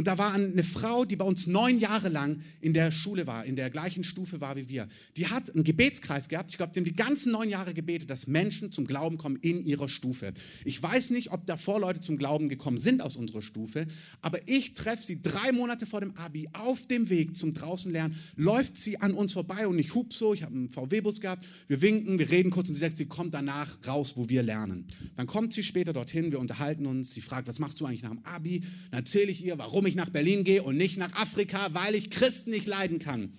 und 0.00 0.06
da 0.06 0.16
war 0.16 0.32
eine 0.32 0.62
Frau, 0.62 1.04
die 1.04 1.16
bei 1.16 1.26
uns 1.26 1.46
neun 1.46 1.78
Jahre 1.78 2.08
lang 2.08 2.40
in 2.62 2.72
der 2.72 2.90
Schule 2.90 3.26
war, 3.26 3.44
in 3.44 3.54
der 3.54 3.68
gleichen 3.68 4.02
Stufe 4.02 4.40
war 4.40 4.56
wie 4.56 4.66
wir. 4.66 4.88
Die 5.18 5.26
hat 5.26 5.54
einen 5.54 5.62
Gebetskreis 5.62 6.30
gehabt. 6.30 6.50
Ich 6.50 6.56
glaube, 6.56 6.72
die 6.72 6.80
haben 6.80 6.86
die 6.86 6.94
ganzen 6.94 7.32
neun 7.32 7.50
Jahre 7.50 7.74
gebetet, 7.74 8.08
dass 8.08 8.26
Menschen 8.26 8.72
zum 8.72 8.86
Glauben 8.86 9.18
kommen 9.18 9.36
in 9.42 9.62
ihrer 9.62 9.90
Stufe. 9.90 10.32
Ich 10.64 10.82
weiß 10.82 11.10
nicht, 11.10 11.32
ob 11.32 11.44
davor 11.44 11.80
Leute 11.80 12.00
zum 12.00 12.16
Glauben 12.16 12.48
gekommen 12.48 12.78
sind 12.78 13.02
aus 13.02 13.16
unserer 13.16 13.42
Stufe, 13.42 13.86
aber 14.22 14.38
ich 14.48 14.72
treffe 14.72 15.02
sie 15.02 15.20
drei 15.20 15.52
Monate 15.52 15.84
vor 15.84 16.00
dem 16.00 16.16
Abi 16.16 16.48
auf 16.54 16.86
dem 16.86 17.10
Weg 17.10 17.36
zum 17.36 17.52
draußen 17.52 17.92
lernen. 17.92 18.16
Läuft 18.36 18.78
sie 18.78 19.02
an 19.02 19.12
uns 19.12 19.34
vorbei 19.34 19.66
und 19.66 19.78
ich 19.78 19.94
hub 19.94 20.14
so. 20.14 20.32
Ich 20.32 20.44
habe 20.44 20.54
einen 20.54 20.70
VW-Bus 20.70 21.20
gehabt. 21.20 21.44
Wir 21.66 21.82
winken, 21.82 22.18
wir 22.18 22.30
reden 22.30 22.50
kurz 22.50 22.68
und 22.68 22.74
sie 22.74 22.80
sagt, 22.80 22.96
sie 22.96 23.06
kommt 23.06 23.34
danach 23.34 23.76
raus, 23.86 24.14
wo 24.16 24.30
wir 24.30 24.42
lernen. 24.42 24.86
Dann 25.16 25.26
kommt 25.26 25.52
sie 25.52 25.62
später 25.62 25.92
dorthin, 25.92 26.32
wir 26.32 26.38
unterhalten 26.38 26.86
uns. 26.86 27.12
Sie 27.12 27.20
fragt, 27.20 27.48
was 27.48 27.58
machst 27.58 27.80
du 27.80 27.84
eigentlich 27.84 28.02
nach 28.02 28.10
dem 28.10 28.24
Abi? 28.24 28.60
Dann 28.90 29.00
erzähle 29.00 29.30
ich 29.30 29.44
ihr, 29.44 29.58
warum 29.58 29.80
warum 29.80 29.89
ich 29.90 29.96
nach 29.96 30.10
Berlin 30.10 30.44
gehe 30.44 30.62
und 30.62 30.76
nicht 30.76 30.96
nach 30.96 31.12
Afrika, 31.12 31.74
weil 31.74 31.94
ich 31.94 32.10
Christen 32.10 32.50
nicht 32.50 32.66
leiden 32.66 32.98
kann. 32.98 33.38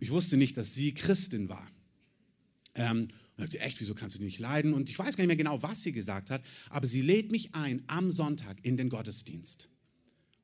Ich 0.00 0.10
wusste 0.10 0.36
nicht, 0.36 0.56
dass 0.56 0.74
sie 0.74 0.94
Christin 0.94 1.48
war. 1.48 1.66
Ähm, 2.74 3.08
und 3.36 3.50
sie, 3.50 3.58
echt, 3.58 3.80
wieso 3.80 3.94
kannst 3.94 4.14
du 4.14 4.18
die 4.18 4.24
nicht 4.24 4.38
leiden? 4.38 4.72
Und 4.74 4.88
ich 4.88 4.98
weiß 4.98 5.16
gar 5.16 5.22
nicht 5.22 5.28
mehr 5.28 5.36
genau, 5.36 5.62
was 5.62 5.82
sie 5.82 5.92
gesagt 5.92 6.30
hat, 6.30 6.42
aber 6.70 6.86
sie 6.86 7.02
lädt 7.02 7.30
mich 7.30 7.54
ein 7.54 7.82
am 7.86 8.10
Sonntag 8.10 8.58
in 8.62 8.76
den 8.76 8.88
Gottesdienst. 8.88 9.68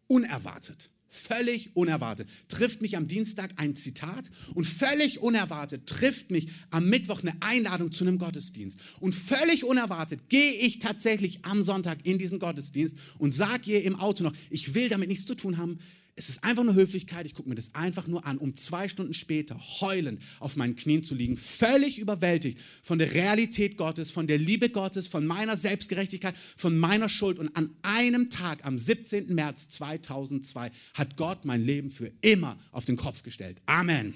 Unerwartet. 0.07 0.91
Völlig 1.11 1.71
unerwartet 1.75 2.29
trifft 2.49 2.83
mich 2.83 2.97
am 2.97 3.09
Dienstag 3.09 3.53
ein 3.57 3.77
Zitat 3.77 4.31
und 4.55 4.67
völlig 4.67 5.21
unerwartet 5.21 5.87
trifft 5.87 6.31
mich 6.31 6.49
am 6.71 6.89
Mittwoch 6.91 7.23
eine 7.23 7.35
Einladung 7.41 7.93
zu 7.93 8.05
einem 8.05 8.19
Gottesdienst. 8.19 8.79
Und 9.01 9.15
völlig 9.15 9.65
unerwartet 9.65 10.29
gehe 10.29 10.53
ich 10.53 10.81
tatsächlich 10.81 11.45
am 11.45 11.63
Sonntag 11.63 12.05
in 12.05 12.19
diesen 12.19 12.39
Gottesdienst 12.39 12.97
und 13.19 13.31
sage 13.31 13.73
ihr 13.73 13.85
im 13.85 13.97
Auto 13.97 14.23
noch, 14.23 14.35
ich 14.51 14.75
will 14.75 14.89
damit 14.89 15.09
nichts 15.09 15.25
zu 15.25 15.35
tun 15.35 15.57
haben, 15.57 15.79
es 16.19 16.29
ist 16.29 16.43
einfach 16.43 16.65
nur 16.65 16.75
Höflichkeit, 16.75 17.27
ich 17.27 17.35
gucke 17.35 17.49
mir 17.49 17.55
das 17.55 17.75
einfach 17.75 18.09
nur 18.09 18.27
an, 18.27 18.39
um 18.39 18.55
zwei 18.57 18.89
Stunden 18.89 19.15
später 19.15 19.59
heulend 19.81 20.21
auf 20.41 20.57
meinen 20.57 20.75
Knien 20.75 21.05
zu 21.05 21.15
liegen, 21.15 21.37
völlig 21.37 21.99
überwältigt 21.99 22.59
von 22.83 22.99
der 22.99 23.15
Realität 23.15 23.77
Gottes, 23.77 24.11
von 24.11 24.27
der 24.27 24.37
Liebe 24.37 24.69
Gottes, 24.69 25.07
von 25.07 25.25
meiner 25.25 25.57
Selbstgerechtigkeit, 25.57 26.35
von 26.57 26.77
meiner 26.77 27.09
Schuld. 27.09 27.39
Und 27.39 27.55
an 27.57 27.71
einem 27.83 28.31
Tag, 28.31 28.67
am 28.67 28.79
17. 28.79 29.33
März 29.33 29.69
2002, 29.69 30.73
hat 30.95 31.17
Gott 31.17 31.45
mein 31.45 31.63
Leben 31.63 31.93
für 31.93 32.11
immer 32.21 32.59
auf 32.73 32.85
den 32.85 32.97
Kopf 32.97 33.23
gestellt. 33.23 33.63
Amen. 33.67 34.15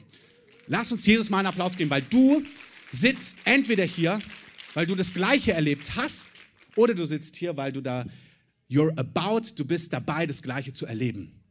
Lass 0.66 0.90
uns 0.90 1.06
Jesus 1.06 1.30
mal 1.30 1.38
einen 1.38 1.46
Applaus 1.46 1.76
geben, 1.76 1.90
weil 1.90 2.02
du 2.02 2.42
sitzt 2.90 3.38
entweder 3.44 3.84
hier, 3.84 4.20
weil 4.74 4.86
du 4.86 4.96
das 4.96 5.14
Gleiche 5.14 5.52
erlebt 5.52 5.94
hast, 5.94 6.42
oder 6.74 6.94
du 6.94 7.04
sitzt 7.04 7.36
hier, 7.36 7.56
weil 7.56 7.72
du 7.72 7.80
da, 7.80 8.06
you're 8.68 8.96
about, 8.98 9.46
du 9.54 9.64
bist 9.64 9.92
dabei, 9.92 10.26
das 10.26 10.42
Gleiche 10.42 10.72
zu 10.72 10.86
erleben. 10.86 11.41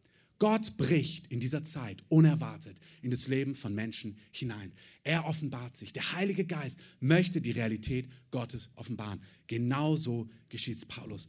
Gott 0.41 0.75
bricht 0.75 1.27
in 1.27 1.39
dieser 1.39 1.63
Zeit 1.63 2.03
unerwartet 2.09 2.79
in 3.03 3.11
das 3.11 3.27
Leben 3.27 3.53
von 3.53 3.75
Menschen 3.75 4.17
hinein. 4.31 4.71
Er 5.03 5.27
offenbart 5.27 5.77
sich. 5.77 5.93
Der 5.93 6.13
Heilige 6.13 6.45
Geist 6.45 6.79
möchte 6.99 7.41
die 7.41 7.51
Realität 7.51 8.09
Gottes 8.31 8.71
offenbaren. 8.73 9.21
Genauso 9.45 10.31
geschieht 10.49 10.77
es 10.77 10.85
Paulus. 10.85 11.27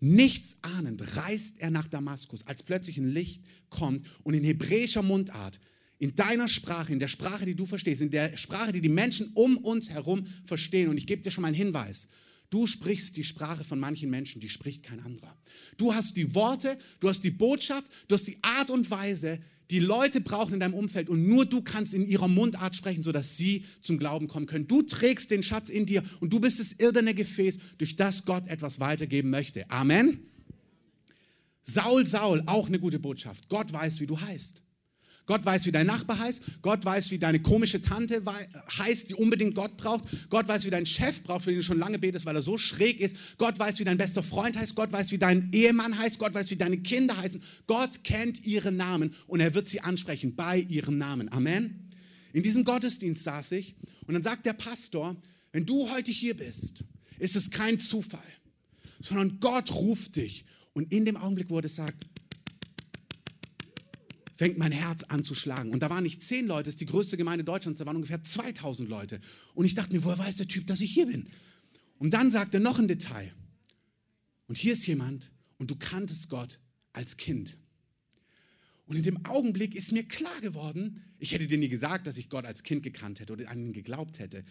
Nichts 0.00 0.56
ahnend 0.62 1.16
reist 1.16 1.58
er 1.58 1.68
nach 1.68 1.86
Damaskus, 1.86 2.46
als 2.46 2.62
plötzlich 2.62 2.96
ein 2.96 3.12
Licht 3.12 3.44
kommt 3.68 4.06
und 4.22 4.32
in 4.32 4.42
hebräischer 4.42 5.02
Mundart, 5.02 5.60
in 5.98 6.16
deiner 6.16 6.48
Sprache, 6.48 6.94
in 6.94 6.98
der 6.98 7.08
Sprache, 7.08 7.44
die 7.44 7.56
du 7.56 7.66
verstehst, 7.66 8.00
in 8.00 8.10
der 8.10 8.38
Sprache, 8.38 8.72
die 8.72 8.80
die 8.80 8.88
Menschen 8.88 9.32
um 9.34 9.58
uns 9.58 9.90
herum 9.90 10.24
verstehen. 10.46 10.88
Und 10.88 10.96
ich 10.96 11.06
gebe 11.06 11.20
dir 11.20 11.30
schon 11.30 11.42
mal 11.42 11.48
einen 11.48 11.56
Hinweis. 11.56 12.08
Du 12.50 12.66
sprichst 12.66 13.16
die 13.16 13.24
Sprache 13.24 13.64
von 13.64 13.78
manchen 13.78 14.10
Menschen, 14.10 14.40
die 14.40 14.48
spricht 14.48 14.82
kein 14.82 15.00
anderer. 15.00 15.36
Du 15.76 15.94
hast 15.94 16.16
die 16.16 16.34
Worte, 16.34 16.78
du 17.00 17.08
hast 17.08 17.24
die 17.24 17.30
Botschaft, 17.30 17.90
du 18.08 18.14
hast 18.14 18.26
die 18.26 18.38
Art 18.42 18.70
und 18.70 18.90
Weise, 18.90 19.40
die 19.70 19.80
Leute 19.80 20.20
brauchen 20.20 20.54
in 20.54 20.60
deinem 20.60 20.74
Umfeld 20.74 21.08
und 21.08 21.26
nur 21.26 21.44
du 21.44 21.60
kannst 21.60 21.92
in 21.92 22.06
ihrer 22.06 22.28
Mundart 22.28 22.76
sprechen, 22.76 23.02
sodass 23.02 23.36
sie 23.36 23.64
zum 23.80 23.98
Glauben 23.98 24.28
kommen 24.28 24.46
können. 24.46 24.68
Du 24.68 24.82
trägst 24.82 25.30
den 25.30 25.42
Schatz 25.42 25.68
in 25.68 25.86
dir 25.86 26.04
und 26.20 26.32
du 26.32 26.38
bist 26.38 26.60
das 26.60 26.72
irdene 26.72 27.14
Gefäß, 27.14 27.58
durch 27.78 27.96
das 27.96 28.24
Gott 28.24 28.46
etwas 28.46 28.78
weitergeben 28.78 29.30
möchte. 29.30 29.68
Amen. 29.70 30.20
Saul, 31.62 32.06
Saul, 32.06 32.44
auch 32.46 32.68
eine 32.68 32.78
gute 32.78 33.00
Botschaft. 33.00 33.48
Gott 33.48 33.72
weiß, 33.72 33.98
wie 33.98 34.06
du 34.06 34.20
heißt. 34.20 34.62
Gott 35.26 35.44
weiß, 35.44 35.66
wie 35.66 35.72
dein 35.72 35.86
Nachbar 35.86 36.20
heißt. 36.20 36.42
Gott 36.62 36.84
weiß, 36.84 37.10
wie 37.10 37.18
deine 37.18 37.40
komische 37.40 37.82
Tante 37.82 38.22
heißt, 38.78 39.10
die 39.10 39.14
unbedingt 39.14 39.56
Gott 39.56 39.76
braucht. 39.76 40.04
Gott 40.30 40.46
weiß, 40.46 40.64
wie 40.64 40.70
dein 40.70 40.86
Chef 40.86 41.22
braucht, 41.24 41.42
für 41.42 41.50
den 41.50 41.58
du 41.58 41.64
schon 41.64 41.78
lange 41.78 41.98
betest, 41.98 42.26
weil 42.26 42.36
er 42.36 42.42
so 42.42 42.56
schräg 42.56 43.00
ist. 43.00 43.16
Gott 43.36 43.58
weiß, 43.58 43.80
wie 43.80 43.84
dein 43.84 43.98
bester 43.98 44.22
Freund 44.22 44.56
heißt. 44.56 44.76
Gott 44.76 44.92
weiß, 44.92 45.10
wie 45.10 45.18
dein 45.18 45.50
Ehemann 45.52 45.98
heißt. 45.98 46.20
Gott 46.20 46.32
weiß, 46.32 46.50
wie 46.52 46.56
deine 46.56 46.78
Kinder 46.78 47.16
heißen. 47.16 47.42
Gott 47.66 48.04
kennt 48.04 48.46
ihre 48.46 48.70
Namen 48.70 49.14
und 49.26 49.40
er 49.40 49.52
wird 49.54 49.68
sie 49.68 49.80
ansprechen 49.80 50.36
bei 50.36 50.60
ihrem 50.60 50.96
Namen. 50.96 51.30
Amen. 51.32 51.90
In 52.32 52.42
diesem 52.42 52.64
Gottesdienst 52.64 53.24
saß 53.24 53.52
ich 53.52 53.74
und 54.06 54.14
dann 54.14 54.22
sagt 54.22 54.46
der 54.46 54.52
Pastor, 54.52 55.16
wenn 55.52 55.66
du 55.66 55.90
heute 55.90 56.12
hier 56.12 56.36
bist, 56.36 56.84
ist 57.18 57.34
es 57.34 57.50
kein 57.50 57.80
Zufall, 57.80 58.20
sondern 59.00 59.40
Gott 59.40 59.72
ruft 59.72 60.16
dich. 60.16 60.44
Und 60.72 60.92
in 60.92 61.06
dem 61.06 61.16
Augenblick, 61.16 61.50
er 61.50 61.62
das 61.62 61.76
sagt, 61.76 62.06
fängt 64.36 64.58
mein 64.58 64.72
Herz 64.72 65.02
an 65.04 65.24
zu 65.24 65.34
schlagen. 65.34 65.70
Und 65.72 65.80
da 65.80 65.90
waren 65.90 66.02
nicht 66.02 66.22
zehn 66.22 66.46
Leute, 66.46 66.64
das 66.64 66.74
ist 66.74 66.80
die 66.80 66.86
größte 66.86 67.16
Gemeinde 67.16 67.44
Deutschlands, 67.44 67.78
da 67.78 67.86
waren 67.86 67.96
ungefähr 67.96 68.22
2000 68.22 68.88
Leute. 68.88 69.20
Und 69.54 69.64
ich 69.64 69.74
dachte 69.74 69.94
mir, 69.94 70.04
woher 70.04 70.18
weiß 70.18 70.36
der 70.36 70.48
Typ, 70.48 70.66
dass 70.66 70.80
ich 70.80 70.92
hier 70.92 71.06
bin? 71.06 71.28
Und 71.98 72.12
dann 72.12 72.30
sagt 72.30 72.54
er 72.54 72.60
noch 72.60 72.78
ein 72.78 72.88
Detail. 72.88 73.32
Und 74.46 74.56
hier 74.58 74.74
ist 74.74 74.86
jemand 74.86 75.30
und 75.58 75.70
du 75.70 75.76
kanntest 75.76 76.28
Gott 76.28 76.60
als 76.92 77.16
Kind. 77.16 77.56
Und 78.86 78.96
in 78.96 79.02
dem 79.02 79.24
Augenblick 79.24 79.74
ist 79.74 79.90
mir 79.90 80.04
klar 80.04 80.40
geworden, 80.40 81.02
ich 81.18 81.32
hätte 81.32 81.46
dir 81.46 81.58
nie 81.58 81.68
gesagt, 81.68 82.06
dass 82.06 82.18
ich 82.18 82.28
Gott 82.28 82.44
als 82.44 82.62
Kind 82.62 82.82
gekannt 82.82 83.18
hätte 83.18 83.32
oder 83.32 83.50
an 83.50 83.60
ihn 83.60 83.72
geglaubt 83.72 84.18
hätte. 84.18 84.44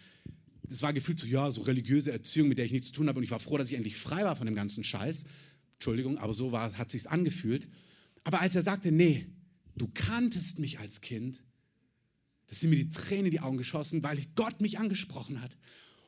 Das 0.68 0.82
war 0.82 0.92
gefühlt 0.92 1.18
so, 1.18 1.26
ja, 1.26 1.50
so 1.50 1.62
religiöse 1.62 2.10
Erziehung, 2.10 2.48
mit 2.48 2.58
der 2.58 2.64
ich 2.64 2.72
nichts 2.72 2.88
zu 2.88 2.92
tun 2.92 3.08
habe. 3.08 3.18
Und 3.18 3.24
ich 3.24 3.30
war 3.30 3.40
froh, 3.40 3.56
dass 3.56 3.68
ich 3.68 3.76
endlich 3.76 3.96
frei 3.96 4.24
war 4.24 4.36
von 4.36 4.46
dem 4.46 4.54
ganzen 4.54 4.84
Scheiß. 4.84 5.24
Entschuldigung, 5.74 6.18
aber 6.18 6.34
so 6.34 6.52
war, 6.52 6.76
hat 6.76 6.90
sich's 6.90 7.06
angefühlt. 7.06 7.68
Aber 8.24 8.40
als 8.40 8.56
er 8.56 8.62
sagte, 8.62 8.90
nee, 8.90 9.26
du 9.76 9.88
kanntest 9.88 10.58
mich 10.58 10.78
als 10.78 11.00
Kind, 11.00 11.42
da 12.48 12.54
sind 12.54 12.70
mir 12.70 12.76
die 12.76 12.88
Tränen 12.88 13.26
in 13.26 13.30
die 13.32 13.40
Augen 13.40 13.56
geschossen, 13.56 14.02
weil 14.02 14.18
Gott 14.34 14.60
mich 14.60 14.78
angesprochen 14.78 15.40
hat. 15.42 15.56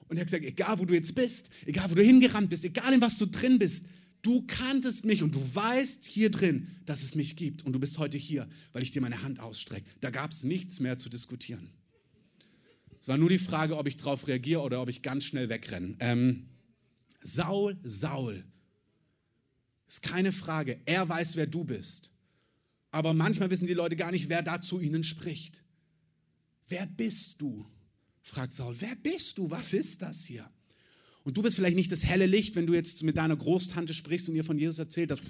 Und 0.09 0.17
er 0.17 0.23
hat 0.23 0.29
gesagt, 0.29 0.45
egal 0.45 0.79
wo 0.79 0.85
du 0.85 0.95
jetzt 0.95 1.15
bist, 1.15 1.51
egal 1.67 1.91
wo 1.91 1.95
du 1.95 2.03
hingerannt 2.03 2.49
bist, 2.51 2.65
egal 2.65 2.93
in 2.93 3.01
was 3.01 3.19
du 3.19 3.27
drin 3.27 3.59
bist, 3.59 3.85
du 4.23 4.43
kanntest 4.47 5.05
mich 5.05 5.23
und 5.23 5.35
du 5.35 5.55
weißt 5.55 6.05
hier 6.05 6.31
drin, 6.31 6.69
dass 6.87 7.03
es 7.03 7.15
mich 7.15 7.37
gibt. 7.37 7.65
Und 7.65 7.73
du 7.73 7.79
bist 7.79 7.99
heute 7.99 8.17
hier, 8.17 8.49
weil 8.73 8.83
ich 8.83 8.91
dir 8.91 9.03
meine 9.03 9.23
Hand 9.23 9.41
ausstrecke. 9.41 9.89
Da 10.01 10.11
gab 10.11 10.31
es 10.31 10.45
nichts 10.45 10.81
mehr 10.81 10.99
zu 10.99 11.09
diskutieren. 11.09 11.71
Es 13.01 13.09
war 13.09 13.19
nur 13.19 13.29
die 13.29 13.39
Frage, 13.39 13.77
ob 13.77 13.87
ich 13.87 13.97
darauf 13.97 14.27
reagiere 14.27 14.61
oder 14.61 14.81
ob 14.83 14.89
ich 14.89 15.03
ganz 15.03 15.25
schnell 15.25 15.49
wegrenne. 15.49 15.97
Ähm, 16.01 16.47
Saul, 17.21 17.77
Saul. 17.83 18.45
Ist 19.87 20.03
keine 20.03 20.33
Frage. 20.33 20.81
Er 20.85 21.09
weiß, 21.09 21.37
wer 21.37 21.47
du 21.47 21.65
bist. 21.65 22.11
Aber 22.91 23.13
manchmal 23.15 23.51
wissen 23.51 23.67
die 23.67 23.75
Leute 23.75 23.97
gar 23.97 24.11
nicht, 24.11 24.29
wer 24.29 24.43
da 24.43 24.61
zu 24.61 24.81
ihnen 24.81 25.05
spricht. 25.05 25.63
Wer 26.69 26.87
bist 26.87 27.41
du? 27.41 27.67
fragt 28.23 28.53
Saul. 28.53 28.77
Wer 28.79 28.95
bist 28.97 29.39
du? 29.39 29.51
Was 29.51 29.73
ist 29.73 30.03
das 30.03 30.25
hier? 30.25 30.51
Und 31.25 31.37
du 31.37 31.43
bist 31.43 31.57
vielleicht 31.57 31.77
nicht 31.77 31.93
das 31.93 32.05
helle 32.05 32.27
Licht, 32.27 32.57
wenn 32.57 32.67
du 32.67 32.75
jetzt 32.75 33.03
mit 33.03 33.17
deiner 33.17 33.37
Großtante 33.37 33.93
sprichst 33.93 34.29
und 34.29 34.37
ihr 34.37 34.45
von 34.45 34.59
Jesus 34.59 34.79
erzählt, 34.79 35.11
dass 35.11 35.21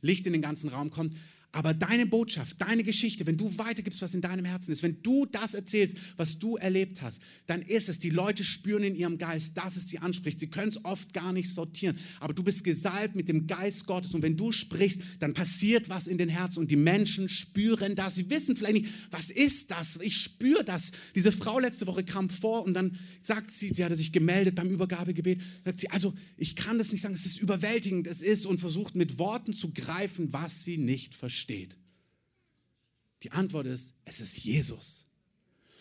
Licht 0.00 0.26
in 0.26 0.32
den 0.32 0.42
ganzen 0.42 0.68
Raum 0.68 0.90
kommt. 0.90 1.14
Aber 1.56 1.72
deine 1.72 2.04
Botschaft, 2.04 2.60
deine 2.60 2.84
Geschichte, 2.84 3.24
wenn 3.24 3.38
du 3.38 3.56
weitergibst, 3.56 4.02
was 4.02 4.12
in 4.12 4.20
deinem 4.20 4.44
Herzen 4.44 4.72
ist, 4.72 4.82
wenn 4.82 5.02
du 5.02 5.24
das 5.24 5.54
erzählst, 5.54 5.96
was 6.18 6.38
du 6.38 6.58
erlebt 6.58 7.00
hast, 7.00 7.22
dann 7.46 7.62
ist 7.62 7.88
es, 7.88 7.98
die 7.98 8.10
Leute 8.10 8.44
spüren 8.44 8.82
in 8.82 8.94
ihrem 8.94 9.16
Geist, 9.16 9.56
dass 9.56 9.76
es 9.76 9.88
sie 9.88 9.98
anspricht. 9.98 10.38
Sie 10.38 10.48
können 10.48 10.68
es 10.68 10.84
oft 10.84 11.14
gar 11.14 11.32
nicht 11.32 11.48
sortieren, 11.48 11.96
aber 12.20 12.34
du 12.34 12.42
bist 12.42 12.62
gesalbt 12.62 13.16
mit 13.16 13.30
dem 13.30 13.46
Geist 13.46 13.86
Gottes 13.86 14.14
und 14.14 14.20
wenn 14.20 14.36
du 14.36 14.52
sprichst, 14.52 15.00
dann 15.18 15.32
passiert 15.32 15.88
was 15.88 16.08
in 16.08 16.18
den 16.18 16.28
Herzen 16.28 16.58
und 16.58 16.70
die 16.70 16.76
Menschen 16.76 17.30
spüren 17.30 17.94
das. 17.94 18.16
Sie 18.16 18.28
wissen 18.28 18.54
vielleicht 18.54 18.74
nicht, 18.74 18.92
was 19.10 19.30
ist 19.30 19.70
das? 19.70 19.98
Ich 20.02 20.18
spüre 20.18 20.62
das. 20.62 20.92
Diese 21.14 21.32
Frau 21.32 21.58
letzte 21.58 21.86
Woche 21.86 22.04
kam 22.04 22.28
vor 22.28 22.66
und 22.66 22.74
dann 22.74 22.98
sagt 23.22 23.50
sie, 23.50 23.70
sie 23.70 23.82
hatte 23.82 23.96
sich 23.96 24.12
gemeldet 24.12 24.56
beim 24.56 24.68
Übergabegebet, 24.68 25.40
sagt 25.64 25.80
sie, 25.80 25.88
also 25.88 26.12
ich 26.36 26.54
kann 26.54 26.76
das 26.76 26.92
nicht 26.92 27.00
sagen, 27.00 27.14
es 27.14 27.24
ist 27.24 27.40
überwältigend, 27.40 28.06
es 28.06 28.20
ist 28.20 28.44
und 28.44 28.60
versucht 28.60 28.94
mit 28.94 29.18
Worten 29.18 29.54
zu 29.54 29.70
greifen, 29.70 30.34
was 30.34 30.62
sie 30.62 30.76
nicht 30.76 31.14
versteht 31.14 31.45
steht? 31.46 31.78
Die 33.22 33.30
Antwort 33.30 33.68
ist, 33.68 33.94
es 34.04 34.20
ist 34.20 34.36
Jesus. 34.36 35.06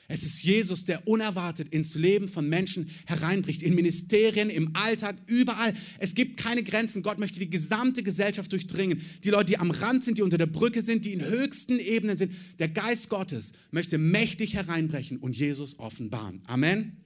Es 0.07 0.21
ist 0.21 0.43
Jesus, 0.43 0.85
der 0.85 1.07
unerwartet 1.07 1.69
ins 1.69 1.95
Leben 1.95 2.29
von 2.29 2.47
Menschen 2.47 2.91
hereinbricht, 3.07 3.63
in 3.63 3.73
Ministerien, 3.73 4.51
im 4.51 4.75
Alltag, 4.75 5.15
überall. 5.25 5.73
Es 5.97 6.13
gibt 6.13 6.37
keine 6.37 6.61
Grenzen. 6.61 7.01
Gott 7.01 7.17
möchte 7.17 7.39
die 7.39 7.49
gesamte 7.49 8.03
Gesellschaft 8.03 8.51
durchdringen. 8.51 9.01
Die 9.23 9.31
Leute, 9.31 9.53
die 9.53 9.57
am 9.57 9.71
Rand 9.71 10.03
sind, 10.03 10.19
die 10.19 10.21
unter 10.21 10.37
der 10.37 10.45
Brücke 10.45 10.83
sind, 10.83 11.03
die 11.05 11.13
in 11.13 11.25
höchsten 11.25 11.79
Ebenen 11.79 12.19
sind. 12.19 12.35
Der 12.59 12.69
Geist 12.69 13.09
Gottes 13.09 13.53
möchte 13.71 13.97
mächtig 13.97 14.53
hereinbrechen 14.53 15.17
und 15.17 15.35
Jesus 15.35 15.79
offenbaren. 15.79 16.43
Amen. 16.45 16.97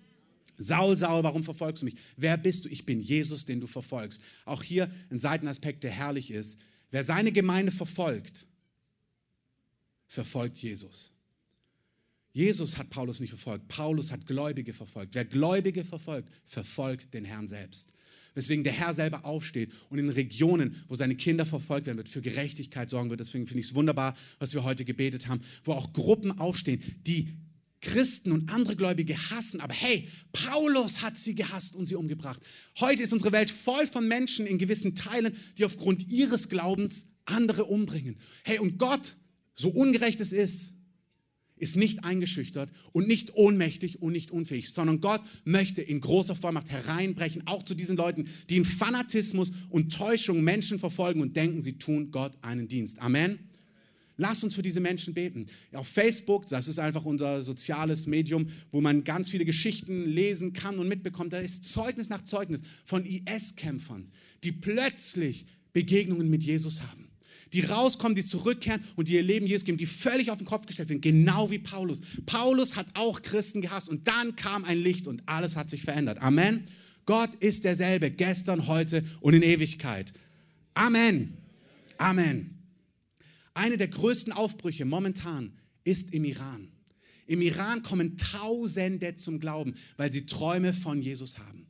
Saul, 0.57 0.97
Saul, 0.97 1.23
warum 1.23 1.43
verfolgst 1.43 1.81
du 1.81 1.85
mich? 1.85 1.95
Wer 2.17 2.35
bist 2.35 2.65
du? 2.65 2.69
Ich 2.69 2.85
bin 2.85 2.99
Jesus, 2.99 3.45
den 3.45 3.61
du 3.61 3.67
verfolgst. 3.67 4.21
Auch 4.43 4.61
hier 4.61 4.91
ein 5.09 5.19
Seitenaspekt, 5.19 5.85
der 5.85 5.91
herrlich 5.91 6.31
ist. 6.31 6.57
Wer 6.91 7.03
seine 7.03 7.31
Gemeinde 7.31 7.71
verfolgt, 7.71 8.47
verfolgt 10.07 10.57
Jesus. 10.57 11.11
Jesus 12.31 12.77
hat 12.77 12.89
Paulus 12.89 13.19
nicht 13.19 13.31
verfolgt. 13.31 13.67
Paulus 13.67 14.11
hat 14.11 14.25
Gläubige 14.25 14.73
verfolgt. 14.73 15.15
Wer 15.15 15.25
Gläubige 15.25 15.83
verfolgt, 15.83 16.29
verfolgt 16.45 17.13
den 17.13 17.25
Herrn 17.25 17.47
selbst. 17.47 17.91
Weswegen 18.35 18.63
der 18.63 18.73
Herr 18.73 18.93
selber 18.93 19.25
aufsteht 19.25 19.73
und 19.89 19.97
in 19.97 20.09
Regionen, 20.09 20.83
wo 20.87 20.95
seine 20.95 21.15
Kinder 21.15 21.45
verfolgt 21.45 21.87
werden 21.87 21.97
wird, 21.97 22.09
für 22.09 22.21
Gerechtigkeit 22.21 22.89
sorgen 22.89 23.09
wird. 23.09 23.19
Deswegen 23.19 23.47
finde 23.47 23.61
ich 23.61 23.67
es 23.67 23.75
wunderbar, 23.75 24.15
was 24.37 24.53
wir 24.53 24.63
heute 24.63 24.85
gebetet 24.85 25.27
haben, 25.27 25.41
wo 25.63 25.73
auch 25.73 25.91
Gruppen 25.93 26.37
aufstehen, 26.39 26.81
die 27.05 27.33
Christen 27.81 28.31
und 28.31 28.49
andere 28.49 28.75
Gläubige 28.75 29.15
hassen. 29.29 29.61
Aber 29.61 29.73
hey, 29.73 30.07
Paulus 30.33 31.01
hat 31.01 31.17
sie 31.17 31.35
gehasst 31.35 31.75
und 31.75 31.85
sie 31.85 31.95
umgebracht. 31.95 32.41
Heute 32.79 33.03
ist 33.03 33.13
unsere 33.13 33.31
Welt 33.31 33.49
voll 33.49 33.87
von 33.87 34.07
Menschen 34.07 34.45
in 34.45 34.57
gewissen 34.57 34.95
Teilen, 34.95 35.35
die 35.57 35.65
aufgrund 35.65 36.07
ihres 36.09 36.49
Glaubens 36.49 37.05
andere 37.25 37.65
umbringen. 37.65 38.17
Hey, 38.43 38.59
und 38.59 38.77
Gott 38.77 39.15
so 39.55 39.69
ungerecht 39.69 40.19
es 40.19 40.31
ist, 40.31 40.73
ist 41.57 41.75
nicht 41.75 42.05
eingeschüchtert 42.05 42.71
und 42.93 43.07
nicht 43.07 43.35
ohnmächtig 43.35 44.01
und 44.01 44.13
nicht 44.13 44.31
unfähig, 44.31 44.69
sondern 44.69 45.01
Gott 45.01 45.21
möchte 45.43 45.81
in 45.81 45.99
großer 45.99 46.35
Vollmacht 46.35 46.69
hereinbrechen, 46.69 47.45
auch 47.47 47.63
zu 47.63 47.75
diesen 47.75 47.97
Leuten, 47.97 48.25
die 48.49 48.57
in 48.57 48.65
Fanatismus 48.65 49.51
und 49.69 49.93
Täuschung 49.93 50.41
Menschen 50.41 50.79
verfolgen 50.79 51.21
und 51.21 51.35
denken, 51.35 51.61
sie 51.61 51.77
tun 51.77 52.11
Gott 52.11 52.33
einen 52.41 52.67
Dienst. 52.67 52.99
Amen. 52.99 53.48
Lasst 54.19 54.43
uns 54.43 54.53
für 54.53 54.61
diese 54.61 54.81
Menschen 54.81 55.13
beten. 55.13 55.47
Auf 55.73 55.87
Facebook, 55.87 56.47
das 56.47 56.67
ist 56.67 56.77
einfach 56.77 57.05
unser 57.05 57.41
soziales 57.41 58.05
Medium, 58.05 58.47
wo 58.71 58.81
man 58.81 59.03
ganz 59.03 59.29
viele 59.29 59.45
Geschichten 59.45 60.05
lesen 60.05 60.53
kann 60.53 60.77
und 60.77 60.87
mitbekommt. 60.87 61.33
Da 61.33 61.39
ist 61.39 61.63
Zeugnis 61.63 62.09
nach 62.09 62.23
Zeugnis 62.23 62.61
von 62.83 63.05
IS-Kämpfern, 63.05 64.11
die 64.43 64.51
plötzlich 64.51 65.45
Begegnungen 65.73 66.29
mit 66.29 66.43
Jesus 66.43 66.81
haben 66.81 67.09
die 67.53 67.61
rauskommen, 67.61 68.13
die 68.13 68.23
zurückkehren 68.23 68.83
und 68.95 69.07
die 69.07 69.15
ihr 69.15 69.23
Leben 69.23 69.47
Jesus 69.47 69.65
geben, 69.65 69.77
die 69.77 69.87
völlig 69.87 70.29
auf 70.29 70.37
den 70.37 70.45
Kopf 70.45 70.67
gestellt 70.67 70.89
werden, 70.89 71.01
genau 71.01 71.49
wie 71.49 71.57
Paulus. 71.57 72.01
Paulus 72.27 72.75
hat 72.75 72.85
auch 72.93 73.23
Christen 73.23 73.61
gehasst 73.61 73.89
und 73.89 74.07
dann 74.07 74.35
kam 74.35 74.63
ein 74.65 74.77
Licht 74.77 75.07
und 75.07 75.23
alles 75.25 75.55
hat 75.55 75.69
sich 75.69 75.81
verändert. 75.81 76.19
Amen. 76.21 76.65
Gott 77.05 77.33
ist 77.39 77.63
derselbe, 77.63 78.11
gestern, 78.11 78.67
heute 78.67 79.03
und 79.19 79.33
in 79.33 79.41
Ewigkeit. 79.41 80.13
Amen. 80.75 81.37
Amen. 81.97 82.58
Eine 83.59 83.75
der 83.75 83.89
größten 83.89 84.31
Aufbrüche 84.31 84.85
momentan 84.85 85.51
ist 85.83 86.13
im 86.13 86.23
Iran. 86.23 86.71
Im 87.27 87.41
Iran 87.41 87.83
kommen 87.83 88.15
Tausende 88.15 89.15
zum 89.15 89.41
Glauben, 89.41 89.73
weil 89.97 90.13
sie 90.13 90.25
Träume 90.25 90.71
von 90.71 91.01
Jesus 91.01 91.39
haben. 91.39 91.67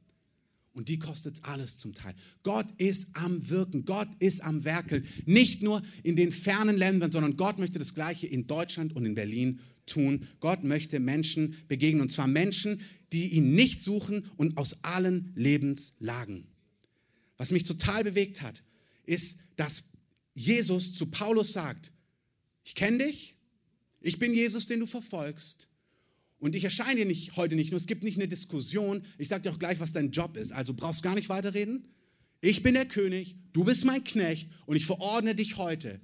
Und 0.73 0.87
die 0.87 0.99
kostet 0.99 1.37
es 1.37 1.43
alles 1.43 1.77
zum 1.77 1.95
Teil. 1.95 2.13
Gott 2.43 2.67
ist 2.77 3.07
am 3.13 3.49
Wirken, 3.49 3.85
Gott 3.85 4.07
ist 4.19 4.43
am 4.43 4.65
Werkeln. 4.65 5.03
Nicht 5.25 5.63
nur 5.63 5.81
in 6.03 6.15
den 6.15 6.31
fernen 6.31 6.77
Ländern, 6.77 7.11
sondern 7.11 7.37
Gott 7.37 7.57
möchte 7.57 7.79
das 7.79 7.95
Gleiche 7.95 8.27
in 8.27 8.45
Deutschland 8.45 8.95
und 8.95 9.03
in 9.07 9.15
Berlin 9.15 9.59
tun. 9.87 10.27
Gott 10.41 10.63
möchte 10.63 10.99
Menschen 10.99 11.55
begegnen. 11.67 12.03
Und 12.03 12.11
zwar 12.11 12.27
Menschen, 12.27 12.81
die 13.13 13.29
ihn 13.29 13.55
nicht 13.55 13.81
suchen 13.81 14.27
und 14.37 14.59
aus 14.59 14.83
allen 14.83 15.31
Lebenslagen. 15.33 16.45
Was 17.37 17.49
mich 17.49 17.63
total 17.63 18.03
bewegt 18.03 18.43
hat, 18.43 18.61
ist, 19.07 19.39
dass 19.55 19.85
Jesus 20.39 20.93
zu 20.93 21.07
Paulus 21.07 21.51
sagt, 21.51 21.91
ich 22.63 22.73
kenne 22.73 23.05
dich, 23.05 23.35
ich 23.99 24.19
bin 24.19 24.33
Jesus, 24.33 24.67
den 24.67 24.79
du 24.79 24.85
verfolgst. 24.85 25.67
Und 26.39 26.55
ich 26.55 26.63
erscheine 26.63 27.01
dir 27.01 27.05
nicht, 27.05 27.35
heute 27.35 27.57
nicht 27.57 27.71
nur, 27.71 27.79
es 27.79 27.87
gibt 27.87 28.03
nicht 28.05 28.17
eine 28.17 28.29
Diskussion. 28.29 29.03
Ich 29.17 29.27
sage 29.27 29.41
dir 29.41 29.51
auch 29.51 29.59
gleich, 29.59 29.81
was 29.81 29.91
dein 29.91 30.11
Job 30.11 30.37
ist. 30.37 30.53
Also 30.53 30.73
brauchst 30.73 31.03
gar 31.03 31.15
nicht 31.15 31.27
weiterreden. 31.27 31.89
Ich 32.39 32.63
bin 32.63 32.75
der 32.75 32.85
König, 32.85 33.35
du 33.51 33.65
bist 33.65 33.83
mein 33.83 34.05
Knecht 34.05 34.49
und 34.65 34.77
ich 34.77 34.85
verordne 34.85 35.35
dich 35.35 35.57
heute, 35.57 35.99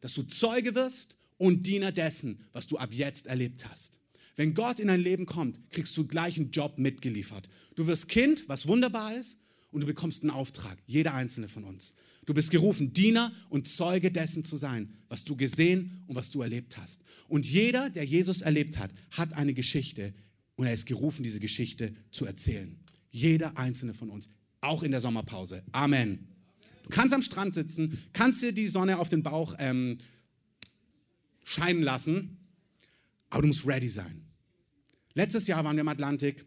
dass 0.00 0.12
du 0.12 0.22
Zeuge 0.24 0.74
wirst 0.74 1.16
und 1.38 1.66
Diener 1.66 1.90
dessen, 1.90 2.44
was 2.52 2.66
du 2.66 2.76
ab 2.76 2.92
jetzt 2.92 3.26
erlebt 3.26 3.66
hast. 3.70 3.98
Wenn 4.36 4.52
Gott 4.52 4.80
in 4.80 4.88
dein 4.88 5.00
Leben 5.00 5.24
kommt, 5.24 5.70
kriegst 5.70 5.96
du 5.96 6.06
gleich 6.06 6.36
einen 6.36 6.50
Job 6.50 6.78
mitgeliefert. 6.78 7.48
Du 7.74 7.86
wirst 7.86 8.08
Kind, 8.08 8.46
was 8.48 8.68
wunderbar 8.68 9.16
ist, 9.16 9.38
und 9.70 9.82
du 9.82 9.86
bekommst 9.86 10.22
einen 10.22 10.30
Auftrag, 10.30 10.78
jeder 10.86 11.14
einzelne 11.14 11.48
von 11.48 11.64
uns. 11.64 11.94
Du 12.26 12.34
bist 12.34 12.50
gerufen, 12.50 12.92
Diener 12.92 13.32
und 13.48 13.68
Zeuge 13.68 14.10
dessen 14.10 14.44
zu 14.44 14.56
sein, 14.56 14.94
was 15.08 15.24
du 15.24 15.36
gesehen 15.36 16.04
und 16.06 16.14
was 16.14 16.30
du 16.30 16.42
erlebt 16.42 16.76
hast. 16.76 17.02
Und 17.28 17.46
jeder, 17.46 17.90
der 17.90 18.04
Jesus 18.04 18.42
erlebt 18.42 18.78
hat, 18.78 18.90
hat 19.10 19.32
eine 19.32 19.54
Geschichte 19.54 20.14
und 20.56 20.66
er 20.66 20.74
ist 20.74 20.86
gerufen, 20.86 21.22
diese 21.22 21.40
Geschichte 21.40 21.94
zu 22.10 22.26
erzählen. 22.26 22.78
Jeder 23.10 23.56
einzelne 23.56 23.94
von 23.94 24.10
uns, 24.10 24.28
auch 24.60 24.82
in 24.82 24.90
der 24.90 25.00
Sommerpause. 25.00 25.62
Amen. 25.72 26.28
Du 26.82 26.90
kannst 26.90 27.14
am 27.14 27.22
Strand 27.22 27.54
sitzen, 27.54 27.98
kannst 28.12 28.42
dir 28.42 28.52
die 28.52 28.68
Sonne 28.68 28.98
auf 28.98 29.08
den 29.08 29.22
Bauch 29.22 29.54
ähm, 29.58 29.98
scheinen 31.44 31.82
lassen, 31.82 32.38
aber 33.30 33.42
du 33.42 33.48
musst 33.48 33.66
ready 33.66 33.88
sein. 33.88 34.22
Letztes 35.14 35.46
Jahr 35.46 35.64
waren 35.64 35.76
wir 35.76 35.82
im 35.82 35.88
Atlantik 35.88 36.46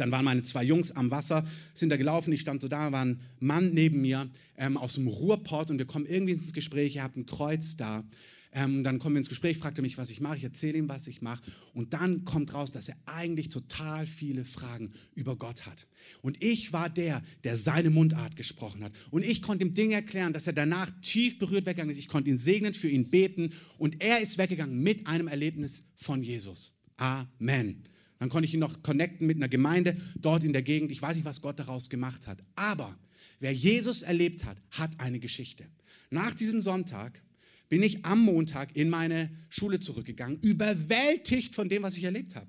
dann 0.00 0.10
waren 0.10 0.24
meine 0.24 0.42
zwei 0.42 0.64
Jungs 0.64 0.90
am 0.92 1.10
Wasser, 1.10 1.44
sind 1.74 1.90
da 1.90 1.96
gelaufen, 1.96 2.32
ich 2.32 2.40
stand 2.40 2.62
so 2.62 2.68
da, 2.68 2.90
war 2.92 3.04
ein 3.04 3.20
Mann 3.38 3.72
neben 3.72 4.00
mir 4.00 4.28
ähm, 4.56 4.76
aus 4.76 4.94
dem 4.94 5.06
Ruhrpott 5.06 5.70
und 5.70 5.78
wir 5.78 5.86
kommen 5.86 6.06
irgendwie 6.06 6.32
ins 6.32 6.52
Gespräch, 6.52 6.96
ihr 6.96 7.02
habt 7.02 7.16
ein 7.16 7.26
Kreuz 7.26 7.76
da. 7.76 8.04
Ähm, 8.52 8.82
dann 8.82 8.98
kommen 8.98 9.14
wir 9.14 9.18
ins 9.18 9.28
Gespräch, 9.28 9.58
fragt 9.58 9.78
er 9.78 9.82
mich, 9.82 9.96
was 9.96 10.10
ich 10.10 10.20
mache, 10.20 10.36
ich 10.36 10.44
erzähle 10.44 10.78
ihm, 10.78 10.88
was 10.88 11.06
ich 11.06 11.22
mache. 11.22 11.42
Und 11.72 11.92
dann 11.92 12.24
kommt 12.24 12.52
raus, 12.52 12.72
dass 12.72 12.88
er 12.88 12.96
eigentlich 13.06 13.48
total 13.48 14.06
viele 14.08 14.44
Fragen 14.44 14.90
über 15.14 15.36
Gott 15.36 15.66
hat. 15.66 15.86
Und 16.20 16.42
ich 16.42 16.72
war 16.72 16.90
der, 16.90 17.22
der 17.44 17.56
seine 17.56 17.90
Mundart 17.90 18.34
gesprochen 18.34 18.82
hat. 18.82 18.92
Und 19.10 19.24
ich 19.24 19.40
konnte 19.40 19.64
ihm 19.64 19.74
Dinge 19.74 19.94
erklären, 19.94 20.32
dass 20.32 20.48
er 20.48 20.52
danach 20.52 20.90
tief 21.00 21.38
berührt 21.38 21.66
weggegangen 21.66 21.92
ist. 21.92 21.98
Ich 21.98 22.08
konnte 22.08 22.30
ihn 22.30 22.38
segnen, 22.38 22.74
für 22.74 22.88
ihn 22.88 23.08
beten. 23.08 23.52
Und 23.78 24.02
er 24.02 24.20
ist 24.20 24.36
weggegangen 24.36 24.82
mit 24.82 25.06
einem 25.06 25.28
Erlebnis 25.28 25.84
von 25.94 26.20
Jesus. 26.20 26.72
Amen. 26.96 27.84
Dann 28.20 28.28
konnte 28.28 28.46
ich 28.46 28.54
ihn 28.54 28.60
noch 28.60 28.82
connecten 28.82 29.26
mit 29.26 29.38
einer 29.38 29.48
Gemeinde 29.48 29.96
dort 30.14 30.44
in 30.44 30.52
der 30.52 30.62
Gegend. 30.62 30.92
Ich 30.92 31.00
weiß 31.00 31.16
nicht, 31.16 31.24
was 31.24 31.40
Gott 31.40 31.58
daraus 31.58 31.88
gemacht 31.88 32.26
hat. 32.26 32.44
Aber 32.54 32.96
wer 33.40 33.52
Jesus 33.52 34.02
erlebt 34.02 34.44
hat, 34.44 34.58
hat 34.70 35.00
eine 35.00 35.18
Geschichte. 35.18 35.64
Nach 36.10 36.34
diesem 36.34 36.60
Sonntag 36.60 37.22
bin 37.70 37.82
ich 37.82 38.04
am 38.04 38.20
Montag 38.20 38.76
in 38.76 38.90
meine 38.90 39.30
Schule 39.48 39.80
zurückgegangen, 39.80 40.38
überwältigt 40.42 41.54
von 41.54 41.70
dem, 41.70 41.82
was 41.82 41.96
ich 41.96 42.04
erlebt 42.04 42.36
habe. 42.36 42.48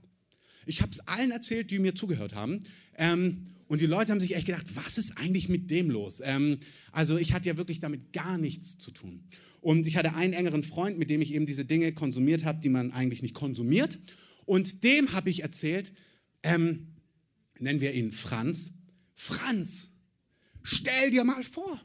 Ich 0.65 0.81
habe 0.81 0.91
es 0.91 0.99
allen 1.07 1.31
erzählt, 1.31 1.71
die 1.71 1.79
mir 1.79 1.95
zugehört 1.95 2.35
haben. 2.35 2.59
Ähm, 2.97 3.47
und 3.69 3.79
die 3.79 3.85
Leute 3.85 4.11
haben 4.11 4.19
sich 4.19 4.35
echt 4.35 4.47
gedacht, 4.47 4.65
was 4.75 4.97
ist 4.97 5.17
eigentlich 5.17 5.47
mit 5.47 5.71
dem 5.71 5.89
los? 5.89 6.21
Ähm, 6.21 6.59
also 6.91 7.17
ich 7.17 7.31
hatte 7.31 7.47
ja 7.47 7.55
wirklich 7.55 7.79
damit 7.79 8.11
gar 8.11 8.37
nichts 8.37 8.77
zu 8.77 8.91
tun. 8.91 9.23
Und 9.61 9.87
ich 9.87 9.95
hatte 9.95 10.15
einen 10.15 10.33
engeren 10.33 10.63
Freund, 10.63 10.99
mit 10.99 11.09
dem 11.09 11.21
ich 11.21 11.33
eben 11.33 11.45
diese 11.45 11.63
Dinge 11.63 11.93
konsumiert 11.93 12.43
habe, 12.43 12.59
die 12.59 12.69
man 12.69 12.91
eigentlich 12.91 13.21
nicht 13.21 13.35
konsumiert. 13.35 13.99
Und 14.51 14.83
dem 14.83 15.13
habe 15.13 15.29
ich 15.29 15.43
erzählt, 15.43 15.93
ähm, 16.43 16.87
nennen 17.57 17.79
wir 17.79 17.93
ihn 17.93 18.11
Franz. 18.11 18.73
Franz, 19.15 19.91
stell 20.61 21.09
dir 21.09 21.23
mal 21.23 21.41
vor, 21.45 21.79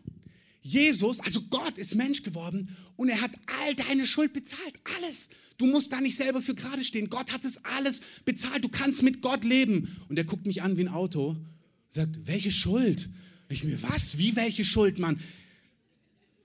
Jesus, 0.62 1.20
also 1.20 1.42
Gott 1.42 1.79
ist 1.79 1.94
Mensch 1.94 2.24
geworden 2.24 2.76
und 2.96 3.09
er 3.09 3.20
hat 3.20 3.31
all 3.46 3.76
deine 3.76 4.05
Schuld 4.05 4.33
bezahlt, 4.33 4.81
alles. 4.96 5.29
Du 5.59 5.66
musst 5.66 5.92
da 5.92 6.00
nicht 6.00 6.16
selber 6.16 6.42
für 6.42 6.57
gerade 6.57 6.83
stehen. 6.83 7.09
Gott 7.09 7.33
hat 7.33 7.44
es 7.44 7.64
alles 7.64 8.00
bezahlt. 8.24 8.64
Du 8.64 8.68
kannst 8.68 9.05
mit 9.05 9.22
Gott 9.22 9.44
leben. 9.44 9.96
Und 10.09 10.18
er 10.18 10.24
guckt 10.24 10.44
mich 10.44 10.62
an 10.62 10.76
wie 10.76 10.83
ein 10.83 10.88
Auto 10.88 11.29
und 11.29 11.46
sagt, 11.88 12.26
welche 12.26 12.50
Schuld? 12.50 13.09
Ich 13.48 13.62
mir, 13.62 13.81
was? 13.85 14.18
Wie 14.18 14.35
welche 14.35 14.64
Schuld, 14.64 14.98
Mann? 14.98 15.20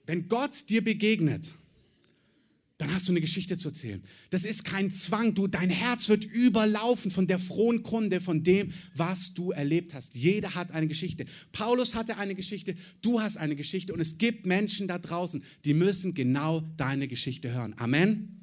Wenn 0.05 0.27
Gott 0.27 0.69
dir 0.69 0.83
begegnet 0.83 1.51
dann 2.81 2.91
hast 2.91 3.07
du 3.07 3.11
eine 3.11 3.21
Geschichte 3.21 3.57
zu 3.57 3.67
erzählen. 3.67 4.01
Das 4.31 4.43
ist 4.43 4.65
kein 4.65 4.89
Zwang. 4.89 5.35
Du, 5.35 5.45
dein 5.45 5.69
Herz 5.69 6.09
wird 6.09 6.25
überlaufen 6.25 7.11
von 7.11 7.27
der 7.27 7.37
frohen 7.37 7.83
Kunde, 7.83 8.19
von 8.19 8.41
dem, 8.41 8.69
was 8.95 9.35
du 9.35 9.51
erlebt 9.51 9.93
hast. 9.93 10.15
Jeder 10.15 10.55
hat 10.55 10.71
eine 10.71 10.87
Geschichte. 10.87 11.25
Paulus 11.51 11.93
hatte 11.93 12.17
eine 12.17 12.33
Geschichte, 12.33 12.73
du 13.03 13.21
hast 13.21 13.37
eine 13.37 13.55
Geschichte 13.55 13.93
und 13.93 13.99
es 13.99 14.17
gibt 14.17 14.47
Menschen 14.47 14.87
da 14.87 14.97
draußen, 14.97 15.43
die 15.63 15.75
müssen 15.75 16.15
genau 16.15 16.61
deine 16.75 17.07
Geschichte 17.07 17.51
hören. 17.51 17.75
Amen. 17.77 18.40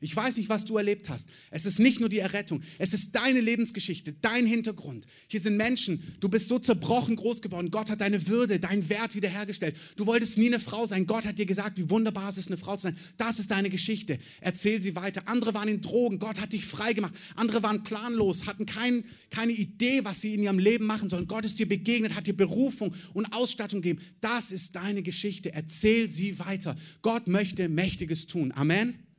Ich 0.00 0.16
weiß 0.16 0.38
nicht, 0.38 0.48
was 0.48 0.64
du 0.64 0.78
erlebt 0.78 1.10
hast. 1.10 1.28
Es 1.50 1.66
ist 1.66 1.78
nicht 1.78 2.00
nur 2.00 2.08
die 2.08 2.20
Errettung, 2.20 2.62
es 2.78 2.94
ist 2.94 3.14
deine 3.14 3.40
Lebensgeschichte, 3.40 4.14
dein 4.22 4.46
Hintergrund. 4.46 5.06
Hier 5.28 5.40
sind 5.40 5.58
Menschen, 5.58 6.02
du 6.20 6.28
bist 6.30 6.48
so 6.48 6.58
zerbrochen 6.58 7.16
groß 7.16 7.42
geworden. 7.42 7.70
Gott 7.70 7.90
hat 7.90 8.00
deine 8.00 8.26
Würde, 8.26 8.58
deinen 8.58 8.88
Wert 8.88 9.14
wiederhergestellt. 9.14 9.76
Du 9.96 10.06
wolltest 10.06 10.38
nie 10.38 10.46
eine 10.46 10.58
Frau 10.58 10.86
sein. 10.86 11.06
Gott 11.06 11.26
hat 11.26 11.38
dir 11.38 11.44
gesagt, 11.44 11.76
wie 11.76 11.90
wunderbar 11.90 12.30
es 12.30 12.38
ist, 12.38 12.48
eine 12.48 12.56
Frau 12.56 12.76
zu 12.76 12.84
sein. 12.84 12.96
Das 13.18 13.38
ist 13.38 13.50
deine 13.50 13.68
Geschichte. 13.68 14.18
Erzähl 14.40 14.80
sie 14.80 14.96
weiter. 14.96 15.22
Andere 15.26 15.52
waren 15.52 15.68
in 15.68 15.82
Drogen. 15.82 16.18
Gott 16.18 16.40
hat 16.40 16.54
dich 16.54 16.64
frei 16.64 16.94
gemacht. 16.94 17.14
Andere 17.36 17.62
waren 17.62 17.82
planlos, 17.82 18.46
hatten 18.46 18.64
kein, 18.64 19.04
keine 19.28 19.52
Idee, 19.52 20.04
was 20.04 20.22
sie 20.22 20.34
in 20.34 20.42
ihrem 20.42 20.58
Leben 20.58 20.86
machen 20.86 21.10
sollen. 21.10 21.26
Gott 21.26 21.44
ist 21.44 21.58
dir 21.58 21.68
begegnet, 21.68 22.14
hat 22.14 22.26
dir 22.26 22.36
Berufung 22.36 22.94
und 23.12 23.26
Ausstattung 23.34 23.82
gegeben. 23.82 24.02
Das 24.22 24.50
ist 24.50 24.76
deine 24.76 25.02
Geschichte. 25.02 25.52
Erzähl 25.52 26.08
sie 26.08 26.38
weiter. 26.38 26.74
Gott 27.02 27.28
möchte 27.28 27.68
Mächtiges 27.68 28.26
tun. 28.26 28.52
Amen. 28.52 29.09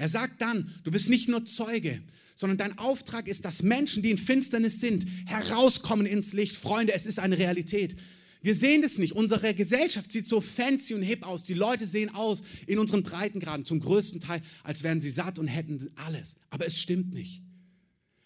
Er 0.00 0.08
sagt 0.08 0.40
dann, 0.40 0.72
du 0.82 0.90
bist 0.90 1.10
nicht 1.10 1.28
nur 1.28 1.44
Zeuge, 1.44 2.00
sondern 2.34 2.56
dein 2.56 2.78
Auftrag 2.78 3.28
ist, 3.28 3.44
dass 3.44 3.62
Menschen, 3.62 4.02
die 4.02 4.10
in 4.10 4.16
Finsternis 4.16 4.80
sind, 4.80 5.04
herauskommen 5.26 6.06
ins 6.06 6.32
Licht. 6.32 6.56
Freunde, 6.56 6.94
es 6.94 7.04
ist 7.04 7.18
eine 7.18 7.36
Realität. 7.36 7.96
Wir 8.40 8.54
sehen 8.54 8.80
das 8.80 8.96
nicht. 8.96 9.12
Unsere 9.12 9.52
Gesellschaft 9.52 10.10
sieht 10.10 10.26
so 10.26 10.40
fancy 10.40 10.94
und 10.94 11.02
hip 11.02 11.26
aus. 11.26 11.44
Die 11.44 11.52
Leute 11.52 11.86
sehen 11.86 12.14
aus 12.14 12.42
in 12.66 12.78
unseren 12.78 13.02
Breitengraden 13.02 13.66
zum 13.66 13.78
größten 13.78 14.20
Teil, 14.20 14.40
als 14.64 14.82
wären 14.82 15.02
sie 15.02 15.10
satt 15.10 15.38
und 15.38 15.48
hätten 15.48 15.90
alles. 15.96 16.36
Aber 16.48 16.66
es 16.66 16.80
stimmt 16.80 17.12
nicht. 17.12 17.42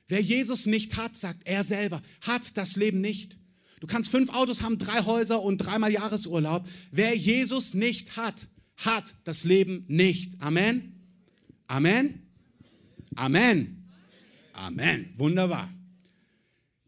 Wer 0.07 0.21
Jesus 0.21 0.67
nicht 0.67 0.97
hat, 0.97 1.17
sagt 1.17 1.41
er 1.45 1.65
selber, 1.65 2.03
hat 2.21 2.57
das 2.57 2.77
Leben 2.77 3.01
nicht. 3.01 3.37
Du 3.81 3.89
kannst 3.89 4.13
fünf 4.13 4.33
Autos 4.33 4.63
haben, 4.63 4.79
drei 4.79 5.05
Häuser 5.05 5.43
und 5.43 5.59
dreimal 5.59 5.91
Jahresurlaub. 5.91 6.69
Wer 6.93 7.17
Jesus 7.17 7.75
nicht 7.75 8.17
hat, 8.17 8.47
hat 8.77 9.17
das 9.25 9.43
Leben 9.43 9.85
nicht. 9.89 10.41
Amen. 10.41 10.94
Amen? 11.75 12.23
Amen. 13.17 13.91
Amen. 14.53 15.13
Wunderbar. 15.17 15.69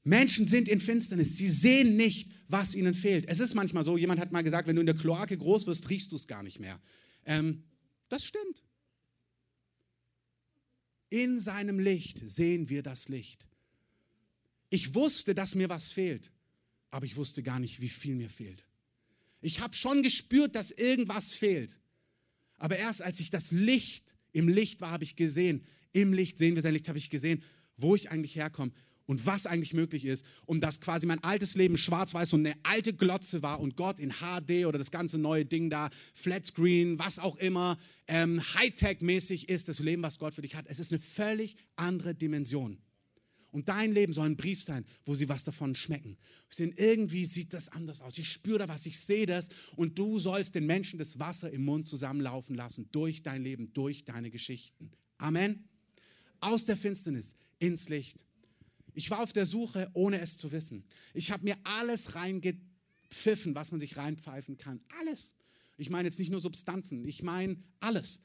Menschen 0.04 0.46
sind 0.46 0.68
in 0.68 0.80
Finsternis. 0.80 1.36
Sie 1.36 1.48
sehen 1.48 1.96
nicht, 1.96 2.30
was 2.46 2.76
ihnen 2.76 2.94
fehlt. 2.94 3.26
Es 3.26 3.40
ist 3.40 3.54
manchmal 3.54 3.84
so, 3.84 3.96
jemand 3.96 4.20
hat 4.20 4.30
mal 4.30 4.44
gesagt, 4.44 4.68
wenn 4.68 4.76
du 4.76 4.80
in 4.80 4.86
der 4.86 4.94
Kloake 4.94 5.36
groß 5.36 5.66
wirst, 5.66 5.90
riechst 5.90 6.12
du 6.12 6.16
es 6.16 6.28
gar 6.28 6.44
nicht 6.44 6.60
mehr. 6.60 6.80
Ähm, 7.24 7.64
das 8.08 8.24
stimmt. 8.24 8.62
In 11.10 11.40
seinem 11.40 11.80
Licht 11.80 12.20
sehen 12.24 12.68
wir 12.68 12.84
das 12.84 13.08
Licht. 13.08 13.44
Ich 14.70 14.94
wusste, 14.94 15.34
dass 15.34 15.56
mir 15.56 15.68
was 15.68 15.90
fehlt, 15.90 16.30
aber 16.92 17.06
ich 17.06 17.16
wusste 17.16 17.42
gar 17.42 17.58
nicht, 17.58 17.80
wie 17.80 17.88
viel 17.88 18.14
mir 18.14 18.30
fehlt. 18.30 18.64
Ich 19.40 19.58
habe 19.58 19.74
schon 19.74 20.02
gespürt, 20.02 20.54
dass 20.54 20.70
irgendwas 20.70 21.34
fehlt. 21.34 21.80
Aber 22.58 22.76
erst 22.76 23.02
als 23.02 23.18
ich 23.18 23.30
das 23.30 23.50
Licht 23.50 24.15
im 24.36 24.48
Licht 24.48 24.82
war, 24.82 24.90
habe 24.90 25.04
ich 25.04 25.16
gesehen, 25.16 25.62
im 25.92 26.12
Licht 26.12 26.36
sehen 26.36 26.56
wir 26.56 26.62
sein 26.62 26.74
Licht, 26.74 26.88
habe 26.88 26.98
ich 26.98 27.08
gesehen, 27.08 27.42
wo 27.78 27.94
ich 27.94 28.10
eigentlich 28.10 28.36
herkomme 28.36 28.72
und 29.06 29.24
was 29.24 29.46
eigentlich 29.46 29.72
möglich 29.72 30.04
ist, 30.04 30.26
um 30.44 30.60
dass 30.60 30.82
quasi 30.82 31.06
mein 31.06 31.24
altes 31.24 31.54
Leben 31.54 31.78
schwarz-weiß 31.78 32.34
und 32.34 32.44
eine 32.44 32.54
alte 32.62 32.92
Glotze 32.92 33.42
war 33.42 33.60
und 33.60 33.76
Gott 33.76 33.98
in 33.98 34.12
HD 34.12 34.66
oder 34.66 34.76
das 34.76 34.90
ganze 34.90 35.16
neue 35.16 35.46
Ding 35.46 35.70
da, 35.70 35.88
Flatscreen, 36.12 36.98
was 36.98 37.18
auch 37.18 37.36
immer, 37.36 37.78
ähm, 38.08 38.40
Hightech-mäßig 38.40 39.48
ist, 39.48 39.68
das 39.68 39.78
Leben, 39.78 40.02
was 40.02 40.18
Gott 40.18 40.34
für 40.34 40.42
dich 40.42 40.54
hat. 40.54 40.66
Es 40.68 40.80
ist 40.80 40.92
eine 40.92 41.00
völlig 41.00 41.56
andere 41.76 42.14
Dimension. 42.14 42.76
Und 43.56 43.70
dein 43.70 43.92
Leben 43.94 44.12
soll 44.12 44.26
ein 44.26 44.36
Brief 44.36 44.62
sein, 44.62 44.84
wo 45.06 45.14
sie 45.14 45.30
was 45.30 45.42
davon 45.42 45.74
schmecken. 45.74 46.18
Denn 46.58 46.72
irgendwie 46.72 47.24
sieht 47.24 47.54
das 47.54 47.70
anders 47.70 48.02
aus. 48.02 48.18
Ich 48.18 48.30
spüre 48.30 48.58
da 48.58 48.68
was, 48.68 48.84
ich 48.84 49.00
sehe 49.00 49.24
das. 49.24 49.48
Und 49.76 49.98
du 49.98 50.18
sollst 50.18 50.54
den 50.54 50.66
Menschen 50.66 50.98
das 50.98 51.18
Wasser 51.18 51.50
im 51.50 51.64
Mund 51.64 51.88
zusammenlaufen 51.88 52.54
lassen 52.54 52.86
durch 52.92 53.22
dein 53.22 53.42
Leben, 53.42 53.72
durch 53.72 54.04
deine 54.04 54.30
Geschichten. 54.30 54.90
Amen. 55.16 55.64
Aus 56.40 56.66
der 56.66 56.76
Finsternis 56.76 57.34
ins 57.58 57.88
Licht. 57.88 58.26
Ich 58.92 59.10
war 59.10 59.20
auf 59.20 59.32
der 59.32 59.46
Suche, 59.46 59.90
ohne 59.94 60.20
es 60.20 60.36
zu 60.36 60.52
wissen. 60.52 60.84
Ich 61.14 61.30
habe 61.30 61.44
mir 61.44 61.56
alles 61.64 62.14
reingepfiffen, 62.14 63.54
was 63.54 63.70
man 63.70 63.80
sich 63.80 63.96
reinpfeifen 63.96 64.58
kann. 64.58 64.82
Alles. 65.00 65.32
Ich 65.78 65.88
meine 65.88 66.08
jetzt 66.08 66.18
nicht 66.18 66.30
nur 66.30 66.40
Substanzen, 66.40 67.06
ich 67.06 67.22
meine 67.22 67.56
alles. 67.80 68.20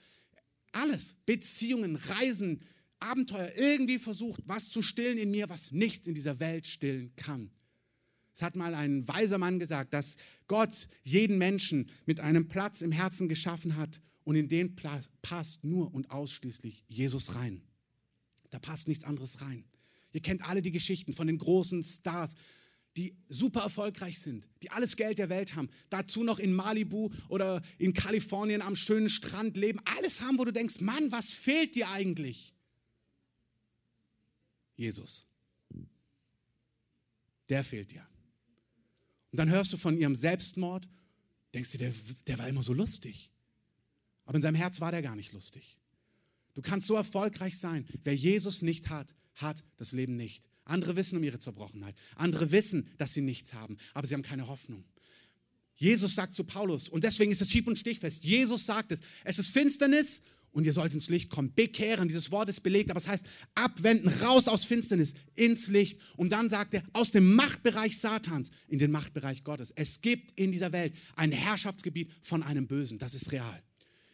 Alles. 0.73 1.15
Beziehungen, 1.25 1.95
Reisen, 1.95 2.59
Abenteuer 3.01 3.51
irgendwie 3.57 3.99
versucht, 3.99 4.41
was 4.45 4.69
zu 4.69 4.81
stillen 4.81 5.17
in 5.17 5.31
mir, 5.31 5.49
was 5.49 5.71
nichts 5.71 6.07
in 6.07 6.13
dieser 6.13 6.39
Welt 6.39 6.67
stillen 6.67 7.13
kann. 7.15 7.51
Es 8.33 8.41
hat 8.41 8.55
mal 8.55 8.73
ein 8.73 9.07
weiser 9.07 9.37
Mann 9.37 9.59
gesagt, 9.59 9.93
dass 9.93 10.15
Gott 10.47 10.87
jeden 11.03 11.37
Menschen 11.37 11.89
mit 12.05 12.19
einem 12.19 12.47
Platz 12.47 12.81
im 12.81 12.91
Herzen 12.91 13.27
geschaffen 13.27 13.75
hat 13.75 14.01
und 14.23 14.35
in 14.35 14.47
den 14.47 14.75
Platz 14.75 15.09
passt 15.21 15.63
nur 15.63 15.93
und 15.93 16.11
ausschließlich 16.11 16.83
Jesus 16.87 17.35
rein. 17.35 17.61
Da 18.49 18.59
passt 18.59 18.87
nichts 18.87 19.03
anderes 19.03 19.41
rein. 19.41 19.65
Ihr 20.13 20.21
kennt 20.21 20.47
alle 20.47 20.61
die 20.61 20.71
Geschichten 20.71 21.13
von 21.13 21.27
den 21.27 21.37
großen 21.37 21.83
Stars, 21.83 22.35
die 22.97 23.15
super 23.29 23.61
erfolgreich 23.61 24.19
sind, 24.19 24.47
die 24.61 24.71
alles 24.71 24.97
Geld 24.97 25.17
der 25.17 25.29
Welt 25.29 25.55
haben, 25.55 25.69
dazu 25.89 26.23
noch 26.23 26.39
in 26.39 26.53
Malibu 26.53 27.09
oder 27.29 27.61
in 27.77 27.93
Kalifornien 27.93 28.61
am 28.61 28.75
schönen 28.75 29.07
Strand 29.07 29.55
leben, 29.55 29.79
alles 29.85 30.19
haben, 30.19 30.37
wo 30.37 30.43
du 30.43 30.51
denkst, 30.51 30.81
Mann, 30.81 31.11
was 31.11 31.31
fehlt 31.31 31.75
dir 31.75 31.89
eigentlich? 31.89 32.53
Jesus. 34.75 35.25
Der 37.49 37.63
fehlt 37.63 37.91
dir. 37.91 38.05
Und 39.31 39.37
dann 39.37 39.49
hörst 39.49 39.71
du 39.73 39.77
von 39.77 39.97
ihrem 39.97 40.15
Selbstmord, 40.15 40.87
denkst 41.53 41.71
du, 41.71 41.77
der, 41.77 41.93
der 42.27 42.37
war 42.37 42.47
immer 42.47 42.63
so 42.63 42.73
lustig. 42.73 43.31
Aber 44.25 44.35
in 44.35 44.41
seinem 44.41 44.55
Herz 44.55 44.81
war 44.81 44.91
der 44.91 45.01
gar 45.01 45.15
nicht 45.15 45.33
lustig. 45.33 45.77
Du 46.53 46.61
kannst 46.61 46.87
so 46.87 46.95
erfolgreich 46.95 47.57
sein. 47.57 47.85
Wer 48.03 48.15
Jesus 48.15 48.61
nicht 48.61 48.89
hat, 48.89 49.15
hat 49.35 49.63
das 49.77 49.91
Leben 49.91 50.15
nicht. 50.15 50.49
Andere 50.65 50.95
wissen 50.95 51.17
um 51.17 51.23
ihre 51.23 51.39
Zerbrochenheit. 51.39 51.95
Andere 52.15 52.51
wissen, 52.51 52.89
dass 52.97 53.13
sie 53.13 53.21
nichts 53.21 53.53
haben, 53.53 53.77
aber 53.93 54.07
sie 54.07 54.13
haben 54.13 54.21
keine 54.21 54.47
Hoffnung. 54.47 54.85
Jesus 55.75 56.13
sagt 56.13 56.35
zu 56.35 56.43
Paulus, 56.43 56.89
und 56.89 57.03
deswegen 57.03 57.31
ist 57.31 57.41
es 57.41 57.49
hieb- 57.49 57.67
und 57.67 57.79
stichfest. 57.79 58.23
Jesus 58.23 58.65
sagt 58.65 58.91
es, 58.91 58.99
es 59.23 59.39
ist 59.39 59.49
Finsternis 59.49 60.21
und 60.51 60.65
ihr 60.65 60.73
sollt 60.73 60.93
ins 60.93 61.09
Licht 61.09 61.29
kommen. 61.29 61.53
Bekehren, 61.53 62.07
dieses 62.07 62.31
Wort 62.31 62.49
ist 62.49 62.61
belegt, 62.61 62.89
aber 62.89 62.99
es 62.99 63.07
heißt 63.07 63.25
abwenden, 63.55 64.09
raus 64.21 64.47
aus 64.47 64.65
Finsternis, 64.65 65.13
ins 65.35 65.67
Licht. 65.67 65.99
Und 66.17 66.31
dann 66.31 66.49
sagt 66.49 66.73
er, 66.73 66.83
aus 66.93 67.11
dem 67.11 67.33
Machtbereich 67.35 67.97
Satans 67.97 68.51
in 68.67 68.79
den 68.79 68.91
Machtbereich 68.91 69.43
Gottes. 69.43 69.71
Es 69.75 70.01
gibt 70.01 70.37
in 70.39 70.51
dieser 70.51 70.71
Welt 70.71 70.93
ein 71.15 71.31
Herrschaftsgebiet 71.31 72.11
von 72.21 72.43
einem 72.43 72.67
Bösen. 72.67 72.99
Das 72.99 73.13
ist 73.13 73.31
real. 73.31 73.61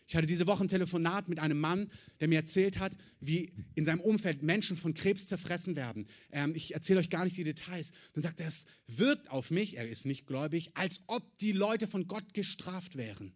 Ich 0.08 0.16
hatte 0.16 0.26
diese 0.26 0.48
Woche 0.48 0.64
ein 0.64 0.70
Telefonat 0.70 1.28
mit 1.28 1.40
einem 1.40 1.60
Mann, 1.60 1.92
der 2.22 2.30
mir 2.30 2.38
erzählt 2.38 2.80
hat, 2.80 2.96
wie 3.20 3.52
in 3.76 3.84
seinem 3.84 4.00
Umfeld 4.00 4.42
Menschen 4.42 4.78
von 4.78 4.94
Krebs 4.94 5.28
zerfressen 5.28 5.76
werden. 5.76 6.08
Ähm, 6.32 6.56
ich 6.56 6.74
erzähle 6.74 7.02
euch 7.02 7.10
gar 7.10 7.26
nicht 7.26 7.36
die 7.36 7.44
Details. 7.44 7.92
Dann 8.14 8.24
sagt 8.24 8.40
er, 8.40 8.48
es 8.48 8.66
wirkt 8.88 9.30
auf 9.30 9.52
mich, 9.52 9.76
er 9.76 9.90
ist 9.90 10.06
nicht 10.06 10.26
gläubig, 10.26 10.72
als 10.76 11.02
ob 11.08 11.38
die 11.40 11.52
Leute 11.52 11.88
von 11.88 12.08
Gott 12.08 12.34
gestraft 12.34 12.96
wären. 12.96 13.34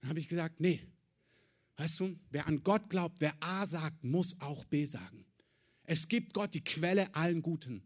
Dann 0.00 0.08
habe 0.08 0.20
ich 0.20 0.28
gesagt, 0.28 0.60
nee, 0.60 0.80
Weißt 1.80 2.00
du, 2.00 2.14
wer 2.30 2.46
an 2.46 2.62
Gott 2.62 2.90
glaubt, 2.90 3.22
wer 3.22 3.34
A 3.40 3.64
sagt, 3.64 4.04
muss 4.04 4.38
auch 4.42 4.66
B 4.66 4.84
sagen. 4.84 5.24
Es 5.84 6.08
gibt 6.08 6.34
Gott 6.34 6.52
die 6.52 6.62
Quelle 6.62 7.14
allen 7.14 7.40
Guten, 7.40 7.80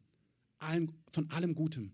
allen, 0.59 0.93
von 1.13 1.31
allem 1.31 1.55
Gutem. 1.55 1.93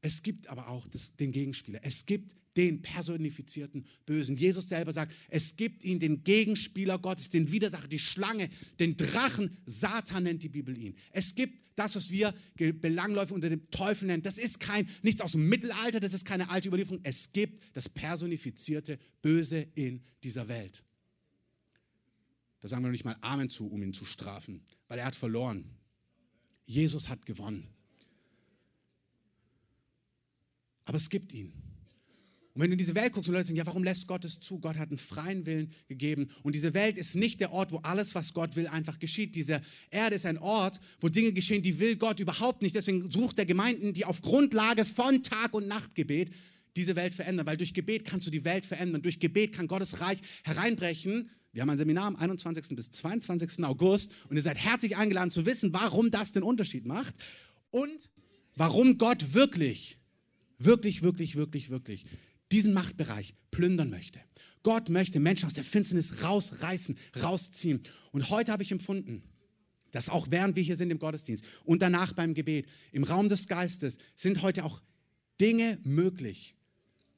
Es 0.00 0.22
gibt 0.22 0.46
aber 0.46 0.68
auch 0.68 0.88
das, 0.88 1.16
den 1.16 1.30
Gegenspieler. 1.30 1.80
Es 1.82 2.06
gibt 2.06 2.34
den 2.56 2.80
personifizierten 2.80 3.84
Bösen. 4.06 4.36
Jesus 4.36 4.70
selber 4.70 4.90
sagt, 4.90 5.14
es 5.28 5.54
gibt 5.56 5.84
ihn, 5.84 6.00
den 6.00 6.24
Gegenspieler 6.24 6.98
Gottes, 6.98 7.28
den 7.28 7.52
Widersacher, 7.52 7.88
die 7.88 7.98
Schlange, 7.98 8.48
den 8.80 8.96
Drachen. 8.96 9.54
Satan 9.66 10.22
nennt 10.22 10.42
die 10.42 10.48
Bibel 10.48 10.78
ihn. 10.78 10.96
Es 11.10 11.34
gibt 11.34 11.78
das, 11.78 11.94
was 11.94 12.10
wir 12.10 12.32
belangläufig 12.56 13.34
unter 13.34 13.50
dem 13.50 13.70
Teufel 13.70 14.06
nennen. 14.06 14.22
Das 14.22 14.38
ist 14.38 14.60
kein, 14.60 14.88
nichts 15.02 15.20
aus 15.20 15.32
dem 15.32 15.46
Mittelalter, 15.46 16.00
das 16.00 16.14
ist 16.14 16.24
keine 16.24 16.48
alte 16.48 16.68
Überlieferung. 16.68 17.00
Es 17.02 17.34
gibt 17.34 17.76
das 17.76 17.86
personifizierte 17.86 18.98
Böse 19.20 19.66
in 19.74 20.00
dieser 20.24 20.48
Welt. 20.48 20.84
Da 22.60 22.68
sagen 22.68 22.82
wir 22.82 22.88
noch 22.88 22.92
nicht 22.92 23.04
mal 23.04 23.16
Amen 23.20 23.50
zu, 23.50 23.68
um 23.68 23.82
ihn 23.82 23.92
zu 23.92 24.04
strafen, 24.04 24.62
weil 24.88 24.98
er 24.98 25.04
hat 25.04 25.14
verloren. 25.14 25.64
Jesus 26.64 27.08
hat 27.08 27.24
gewonnen. 27.24 27.68
Aber 30.84 30.96
es 30.96 31.08
gibt 31.08 31.32
ihn. 31.34 31.52
Und 32.58 32.62
wenn 32.62 32.70
du 32.70 32.74
in 32.74 32.78
diese 32.78 32.96
Welt 32.96 33.12
guckst 33.12 33.28
und 33.28 33.34
Leute 33.34 33.46
sagen, 33.46 33.56
ja, 33.56 33.66
warum 33.66 33.84
lässt 33.84 34.08
Gott 34.08 34.24
es 34.24 34.40
zu? 34.40 34.58
Gott 34.58 34.76
hat 34.76 34.88
einen 34.88 34.98
freien 34.98 35.46
Willen 35.46 35.70
gegeben. 35.86 36.28
Und 36.42 36.56
diese 36.56 36.74
Welt 36.74 36.98
ist 36.98 37.14
nicht 37.14 37.40
der 37.40 37.52
Ort, 37.52 37.70
wo 37.70 37.76
alles, 37.78 38.16
was 38.16 38.34
Gott 38.34 38.56
will, 38.56 38.66
einfach 38.66 38.98
geschieht. 38.98 39.36
Diese 39.36 39.62
Erde 39.90 40.16
ist 40.16 40.26
ein 40.26 40.38
Ort, 40.38 40.80
wo 41.00 41.08
Dinge 41.08 41.32
geschehen, 41.32 41.62
die 41.62 41.78
will 41.78 41.94
Gott 41.94 42.18
überhaupt 42.18 42.62
nicht. 42.62 42.74
Deswegen 42.74 43.12
sucht 43.12 43.38
er 43.38 43.46
Gemeinden, 43.46 43.92
die 43.92 44.04
auf 44.04 44.22
Grundlage 44.22 44.84
von 44.84 45.22
Tag- 45.22 45.54
und 45.54 45.68
Nachtgebet 45.68 46.32
diese 46.74 46.96
Welt 46.96 47.14
verändern, 47.14 47.46
weil 47.46 47.56
durch 47.56 47.74
Gebet 47.74 48.04
kannst 48.04 48.26
du 48.26 48.30
die 48.30 48.44
Welt 48.44 48.64
verändern. 48.64 49.02
Durch 49.02 49.20
Gebet 49.20 49.52
kann 49.52 49.68
Gottes 49.68 50.00
Reich 50.00 50.18
hereinbrechen. 50.42 51.30
Wir 51.52 51.62
haben 51.62 51.70
ein 51.70 51.78
Seminar 51.78 52.06
am 52.06 52.16
21. 52.16 52.76
bis 52.76 52.90
22. 52.90 53.64
August 53.64 54.12
und 54.28 54.36
ihr 54.36 54.42
seid 54.42 54.58
herzlich 54.58 54.96
eingeladen 54.96 55.30
zu 55.30 55.46
wissen, 55.46 55.72
warum 55.72 56.10
das 56.10 56.32
den 56.32 56.42
Unterschied 56.42 56.84
macht 56.84 57.14
und 57.70 58.10
warum 58.54 58.98
Gott 58.98 59.34
wirklich, 59.34 59.98
wirklich, 60.58 61.02
wirklich, 61.02 61.36
wirklich, 61.36 61.70
wirklich 61.70 62.04
diesen 62.52 62.72
Machtbereich 62.72 63.34
plündern 63.50 63.90
möchte. 63.90 64.20
Gott 64.62 64.88
möchte 64.88 65.20
Menschen 65.20 65.46
aus 65.46 65.54
der 65.54 65.64
Finsternis 65.64 66.22
rausreißen, 66.22 66.98
rausziehen. 67.22 67.82
Und 68.12 68.30
heute 68.30 68.52
habe 68.52 68.62
ich 68.62 68.72
empfunden, 68.72 69.22
dass 69.92 70.08
auch 70.08 70.28
während 70.30 70.56
wir 70.56 70.62
hier 70.62 70.76
sind 70.76 70.90
im 70.90 70.98
Gottesdienst 70.98 71.44
und 71.64 71.80
danach 71.80 72.12
beim 72.12 72.34
Gebet, 72.34 72.66
im 72.92 73.04
Raum 73.04 73.28
des 73.28 73.46
Geistes, 73.48 73.98
sind 74.14 74.42
heute 74.42 74.64
auch 74.64 74.82
Dinge 75.40 75.78
möglich. 75.84 76.54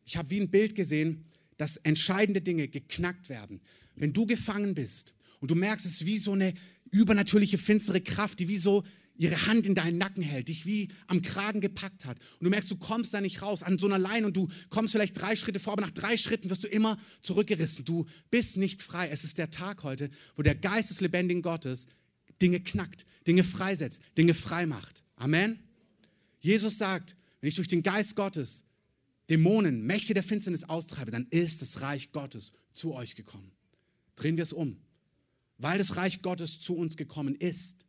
Ich 0.04 0.16
habe 0.16 0.30
wie 0.30 0.40
ein 0.40 0.50
Bild 0.50 0.74
gesehen, 0.74 1.24
dass 1.56 1.76
entscheidende 1.78 2.40
Dinge 2.40 2.68
geknackt 2.68 3.28
werden. 3.28 3.60
Wenn 4.00 4.14
du 4.14 4.24
gefangen 4.24 4.74
bist 4.74 5.14
und 5.40 5.50
du 5.50 5.54
merkst, 5.54 5.84
es 5.84 6.00
ist 6.00 6.06
wie 6.06 6.16
so 6.16 6.32
eine 6.32 6.54
übernatürliche 6.90 7.58
finstere 7.58 8.00
Kraft, 8.00 8.40
die 8.40 8.48
wie 8.48 8.56
so 8.56 8.82
ihre 9.14 9.46
Hand 9.46 9.66
in 9.66 9.74
deinen 9.74 9.98
Nacken 9.98 10.22
hält, 10.22 10.48
dich 10.48 10.64
wie 10.64 10.88
am 11.06 11.20
Kragen 11.20 11.60
gepackt 11.60 12.06
hat. 12.06 12.18
Und 12.38 12.44
du 12.44 12.50
merkst, 12.50 12.70
du 12.70 12.76
kommst 12.76 13.12
da 13.12 13.20
nicht 13.20 13.42
raus 13.42 13.62
an 13.62 13.78
so 13.78 13.86
einer 13.86 13.98
Leine 13.98 14.26
und 14.26 14.34
du 14.38 14.48
kommst 14.70 14.92
vielleicht 14.92 15.20
drei 15.20 15.36
Schritte 15.36 15.60
vor, 15.60 15.74
aber 15.74 15.82
nach 15.82 15.90
drei 15.90 16.16
Schritten 16.16 16.48
wirst 16.48 16.64
du 16.64 16.68
immer 16.68 16.96
zurückgerissen. 17.20 17.84
Du 17.84 18.06
bist 18.30 18.56
nicht 18.56 18.80
frei. 18.80 19.10
Es 19.10 19.22
ist 19.22 19.36
der 19.36 19.50
Tag 19.50 19.82
heute, 19.82 20.08
wo 20.34 20.42
der 20.42 20.54
Geist 20.54 20.88
des 20.88 21.02
lebendigen 21.02 21.42
Gottes 21.42 21.86
Dinge 22.40 22.60
knackt, 22.60 23.04
Dinge 23.26 23.44
freisetzt, 23.44 24.00
Dinge 24.16 24.32
frei 24.32 24.64
macht. 24.64 25.04
Amen. 25.16 25.58
Jesus 26.40 26.78
sagt, 26.78 27.16
wenn 27.42 27.48
ich 27.48 27.56
durch 27.56 27.68
den 27.68 27.82
Geist 27.82 28.16
Gottes 28.16 28.64
Dämonen, 29.28 29.82
Mächte 29.82 30.14
der 30.14 30.22
Finsternis 30.22 30.64
austreibe, 30.64 31.10
dann 31.10 31.26
ist 31.28 31.60
das 31.60 31.82
Reich 31.82 32.12
Gottes 32.12 32.52
zu 32.72 32.94
euch 32.94 33.14
gekommen. 33.14 33.52
Drehen 34.20 34.36
wir 34.36 34.44
es 34.44 34.52
um. 34.52 34.76
Weil 35.56 35.78
das 35.78 35.96
Reich 35.96 36.20
Gottes 36.20 36.60
zu 36.60 36.76
uns 36.76 36.98
gekommen 36.98 37.34
ist, 37.34 37.86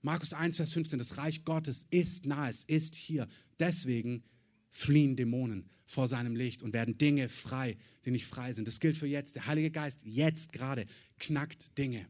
Markus 0.00 0.32
1, 0.32 0.56
Vers 0.56 0.72
15, 0.72 0.98
das 0.98 1.16
Reich 1.16 1.44
Gottes 1.44 1.86
ist 1.90 2.24
nahe, 2.24 2.50
es 2.50 2.64
ist 2.64 2.94
hier. 2.94 3.26
Deswegen 3.58 4.22
fliehen 4.70 5.16
Dämonen 5.16 5.68
vor 5.86 6.06
seinem 6.06 6.36
Licht 6.36 6.62
und 6.62 6.72
werden 6.72 6.98
Dinge 6.98 7.28
frei, 7.28 7.76
die 8.04 8.12
nicht 8.12 8.26
frei 8.26 8.52
sind. 8.52 8.66
Das 8.68 8.78
gilt 8.78 8.96
für 8.96 9.06
jetzt. 9.06 9.34
Der 9.34 9.46
Heilige 9.46 9.70
Geist 9.72 10.02
jetzt 10.04 10.52
gerade 10.52 10.86
knackt 11.18 11.76
Dinge. 11.76 12.06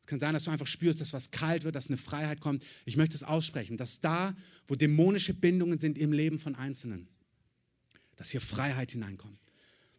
Es 0.00 0.06
kann 0.06 0.18
sein, 0.18 0.34
dass 0.34 0.44
du 0.44 0.50
einfach 0.50 0.66
spürst, 0.66 1.00
dass 1.00 1.12
was 1.12 1.30
kalt 1.30 1.62
wird, 1.62 1.76
dass 1.76 1.88
eine 1.88 1.98
Freiheit 1.98 2.40
kommt. 2.40 2.64
Ich 2.84 2.96
möchte 2.96 3.14
es 3.16 3.22
aussprechen, 3.22 3.76
dass 3.76 4.00
da, 4.00 4.34
wo 4.66 4.74
dämonische 4.74 5.34
Bindungen 5.34 5.78
sind 5.78 5.98
im 5.98 6.12
Leben 6.12 6.38
von 6.38 6.56
Einzelnen, 6.56 7.06
dass 8.16 8.30
hier 8.30 8.40
Freiheit 8.40 8.90
hineinkommt. 8.90 9.38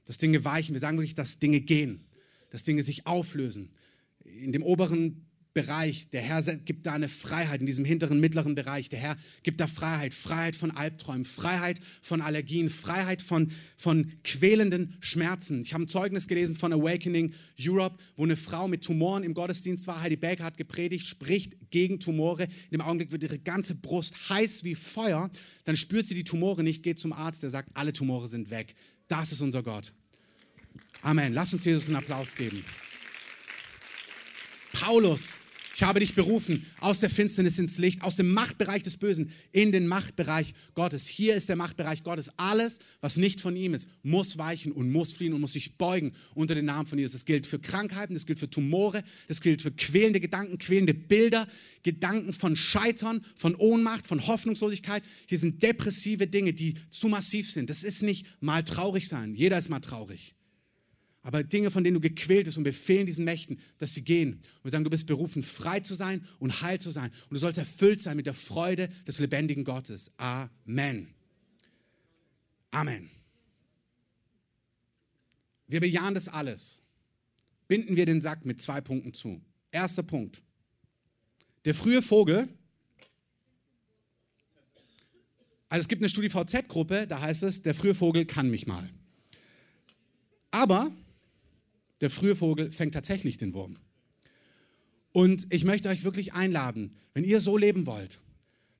Dass 0.06 0.18
Dinge 0.18 0.44
weichen. 0.44 0.74
Wir 0.74 0.80
sagen 0.80 0.98
wirklich, 0.98 1.16
dass 1.16 1.40
Dinge 1.40 1.62
gehen, 1.62 2.09
dass 2.50 2.64
Dinge 2.64 2.84
sich 2.84 3.08
auflösen. 3.08 3.72
In 4.24 4.52
dem 4.52 4.64
oberen 4.64 5.30
Bereich. 5.54 6.10
Der 6.12 6.22
Herr 6.22 6.42
gibt 6.42 6.86
da 6.86 6.94
eine 6.94 7.10
Freiheit 7.10 7.60
in 7.60 7.66
diesem 7.66 7.84
hinteren, 7.84 8.20
mittleren 8.20 8.54
Bereich. 8.54 8.88
Der 8.90 9.00
Herr 9.00 9.18
gibt 9.42 9.60
da 9.60 9.68
Freiheit. 9.68 10.14
Freiheit 10.14 10.56
von 10.56 10.72
Albträumen, 10.72 11.26
Freiheit 11.26 11.80
von 12.02 12.22
Allergien, 12.22 12.70
Freiheit 12.70 13.22
von, 13.22 13.52
von 13.76 14.12
quälenden 14.24 14.96
Schmerzen. 15.00 15.62
Ich 15.62 15.74
habe 15.74 15.84
ein 15.84 15.88
Zeugnis 15.88 16.28
gelesen 16.28 16.56
von 16.56 16.72
Awakening 16.72 17.34
Europe, 17.60 17.98
wo 18.16 18.24
eine 18.24 18.38
Frau 18.38 18.68
mit 18.68 18.84
Tumoren 18.84 19.24
im 19.24 19.34
Gottesdienst 19.34 19.88
war. 19.88 20.02
Heidi 20.02 20.18
Baker 20.18 20.44
hat 20.44 20.58
gepredigt, 20.58 21.08
spricht 21.08 21.58
gegen 21.72 22.00
Tumore. 22.00 22.44
In 22.44 22.78
dem 22.78 22.82
Augenblick 22.82 23.12
wird 23.12 23.24
ihre 23.24 23.40
ganze 23.40 23.74
Brust 23.74 24.30
heiß 24.30 24.64
wie 24.64 24.76
Feuer. 24.76 25.32
Dann 25.66 25.76
spürt 25.76 26.06
sie 26.06 26.16
die 26.16 26.24
Tumore 26.24 26.64
nicht, 26.64 26.84
geht 26.84 27.00
zum 27.00 27.12
Arzt, 27.12 27.42
der 27.42 27.50
sagt, 27.50 27.70
alle 27.74 27.92
Tumore 27.92 28.30
sind 28.30 28.52
weg. 28.52 28.76
Das 29.08 29.32
ist 29.32 29.42
unser 29.42 29.64
Gott. 29.64 29.94
Amen. 31.02 31.34
Lass 31.34 31.54
uns 31.54 31.66
Jesus 31.66 31.88
einen 31.88 31.96
Applaus 31.96 32.36
geben. 32.36 32.64
Paulus, 34.74 35.40
ich 35.80 35.84
habe 35.84 36.02
dich 36.02 36.14
berufen 36.14 36.66
aus 36.82 37.00
der 37.00 37.10
Finsternis 37.10 37.58
ins 37.58 37.78
Licht, 37.78 38.02
aus 38.02 38.18
dem 38.18 38.34
Machtbereich 38.34 38.84
des 38.84 38.98
Bösen 38.98 39.32
in 39.54 39.72
den 39.72 39.88
Machtbereich 39.88 40.54
Gottes. 40.74 41.08
Hier 41.08 41.36
ist 41.36 41.48
der 41.48 41.56
Machtbereich 41.56 42.04
Gottes. 42.04 42.30
Alles, 42.36 42.80
was 43.00 43.16
nicht 43.16 43.40
von 43.40 43.56
ihm 43.56 43.74
ist, 43.74 43.88
muss 44.04 44.38
weichen 44.38 44.74
und 44.74 44.92
muss 44.92 45.14
fliehen 45.14 45.32
und 45.32 45.40
muss 45.40 45.54
sich 45.54 45.78
beugen 45.78 46.12
unter 46.36 46.54
den 46.54 46.66
Namen 46.66 46.86
von 46.86 47.00
Jesus. 47.00 47.14
Das 47.14 47.24
gilt 47.26 47.48
für 47.48 47.60
Krankheiten, 47.60 48.14
das 48.14 48.26
gilt 48.26 48.40
für 48.40 48.50
Tumore, 48.50 49.04
das 49.30 49.40
gilt 49.40 49.62
für 49.62 49.72
quälende 49.72 50.20
Gedanken, 50.20 50.58
quälende 50.58 50.94
Bilder, 50.94 51.48
Gedanken 51.84 52.34
von 52.34 52.58
Scheitern, 52.58 53.22
von 53.36 53.56
Ohnmacht, 53.56 54.06
von 54.06 54.28
Hoffnungslosigkeit. 54.28 55.02
Hier 55.28 55.38
sind 55.38 55.64
depressive 55.64 56.28
Dinge, 56.28 56.52
die 56.52 56.76
zu 56.90 57.08
massiv 57.08 57.50
sind. 57.50 57.70
Das 57.70 57.84
ist 57.84 58.02
nicht 58.02 58.26
mal 58.42 58.66
traurig 58.66 59.08
sein. 59.08 59.34
Jeder 59.34 59.58
ist 59.58 59.70
mal 59.70 59.80
traurig 59.80 60.36
aber 61.22 61.44
Dinge, 61.44 61.70
von 61.70 61.84
denen 61.84 61.96
du 61.96 62.00
gequält 62.00 62.46
bist 62.46 62.58
und 62.58 62.64
befehlen 62.64 63.06
diesen 63.06 63.26
Mächten, 63.26 63.60
dass 63.78 63.94
sie 63.94 64.04
gehen. 64.04 64.34
Und 64.34 64.64
wir 64.64 64.72
sagen, 64.72 64.84
du 64.84 64.90
bist 64.90 65.06
berufen, 65.06 65.44
frei 65.44 65.82
zu 65.82 65.96
sein 65.96 66.26
und 66.40 66.62
heil 66.62 66.80
zu 66.80 66.92
sein. 66.92 67.12
Und 67.30 67.32
du 67.32 67.40
sollst 67.40 67.58
erfüllt 67.58 68.02
sein 68.02 68.16
mit 68.16 68.26
der 68.26 68.34
Freude 68.34 68.90
des 69.06 69.20
lebendigen 69.20 69.66
Gottes. 69.66 70.12
Amen. 70.18 71.14
Amen. 72.72 73.10
Wir 75.68 75.82
bejahen 75.82 76.14
das 76.14 76.28
alles. 76.28 76.82
Binden 77.68 77.96
wir 77.96 78.06
den 78.06 78.22
Sack 78.22 78.46
mit 78.46 78.62
zwei 78.62 78.82
Punkten 78.82 79.14
zu. 79.14 79.42
Erster 79.72 80.04
Punkt. 80.04 80.42
Der 81.66 81.76
frühe 81.76 82.02
Vogel, 82.02 82.48
also 85.68 85.82
es 85.82 85.88
gibt 85.88 86.02
eine 86.02 86.10
StudiVZ-Gruppe, 86.10 87.06
da 87.06 87.22
heißt 87.22 87.44
es, 87.44 87.62
der 87.62 87.76
frühe 87.76 87.94
Vogel 87.94 88.26
kann 88.26 88.50
mich 88.50 88.66
mal. 88.66 88.90
Aber 90.50 90.92
der 92.02 92.10
frühe 92.10 92.36
Vogel 92.36 92.72
fängt 92.72 92.94
tatsächlich 92.94 93.38
den 93.38 93.54
Wurm. 93.54 93.78
Und 95.12 95.48
ich 95.52 95.64
möchte 95.66 95.90
euch 95.90 96.04
wirklich 96.04 96.34
einladen, 96.34 96.96
wenn 97.14 97.24
ihr 97.24 97.40
so 97.40 97.58
leben 97.58 97.86
wollt, 97.86 98.20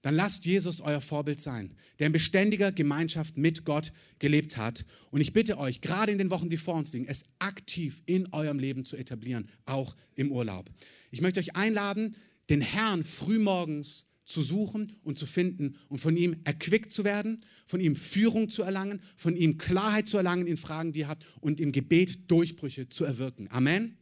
dann 0.02 0.16
lasst 0.16 0.46
Jesus 0.46 0.80
euer 0.80 1.02
Vorbild 1.02 1.42
sein, 1.42 1.76
der 1.98 2.08
in 2.08 2.14
beständiger 2.14 2.72
Gemeinschaft 2.72 3.38
mit 3.38 3.66
Gott 3.66 3.92
gelebt 4.20 4.56
hat. 4.56 4.86
Und 5.12 5.20
ich 5.20 5.34
bitte 5.34 5.58
euch, 5.58 5.82
gerade 5.82 6.12
in 6.12 6.18
den 6.18 6.32
Wochen, 6.32 6.50
die 6.50 6.58
vor 6.58 6.76
uns 6.76 6.94
liegen, 6.94 7.08
es 7.08 7.26
aktiv 7.40 8.02
in 8.06 8.32
eurem 8.32 8.60
Leben 8.60 8.86
zu 8.86 8.96
etablieren, 8.96 9.50
auch 9.66 9.96
im 10.16 10.32
Urlaub. 10.32 10.70
Ich 11.12 11.22
möchte 11.22 11.40
euch 11.40 11.56
einladen, 11.56 12.16
den 12.50 12.62
Herrn 12.62 13.04
frühmorgens 13.04 14.08
zu 14.30 14.44
suchen 14.44 14.96
und 15.04 15.18
zu 15.18 15.26
finden 15.26 15.76
und 15.90 15.98
von 15.98 16.16
ihm 16.16 16.38
erquickt 16.44 16.92
zu 16.92 17.04
werden, 17.04 17.44
von 17.66 17.80
ihm 17.80 17.96
Führung 17.96 18.50
zu 18.50 18.62
erlangen, 18.62 19.02
von 19.18 19.36
ihm 19.36 19.58
Klarheit 19.58 20.08
zu 20.08 20.18
erlangen 20.18 20.46
in 20.46 20.56
Fragen, 20.56 20.94
die 20.94 21.00
ihr 21.00 21.08
habt 21.08 21.26
und 21.42 21.60
im 21.60 21.72
Gebet 21.72 22.30
Durchbrüche 22.30 22.88
zu 22.90 23.06
erwirken. 23.06 23.48
Amen. 23.50 23.98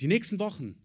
Die 0.00 0.06
nächsten 0.06 0.38
Wochen 0.38 0.76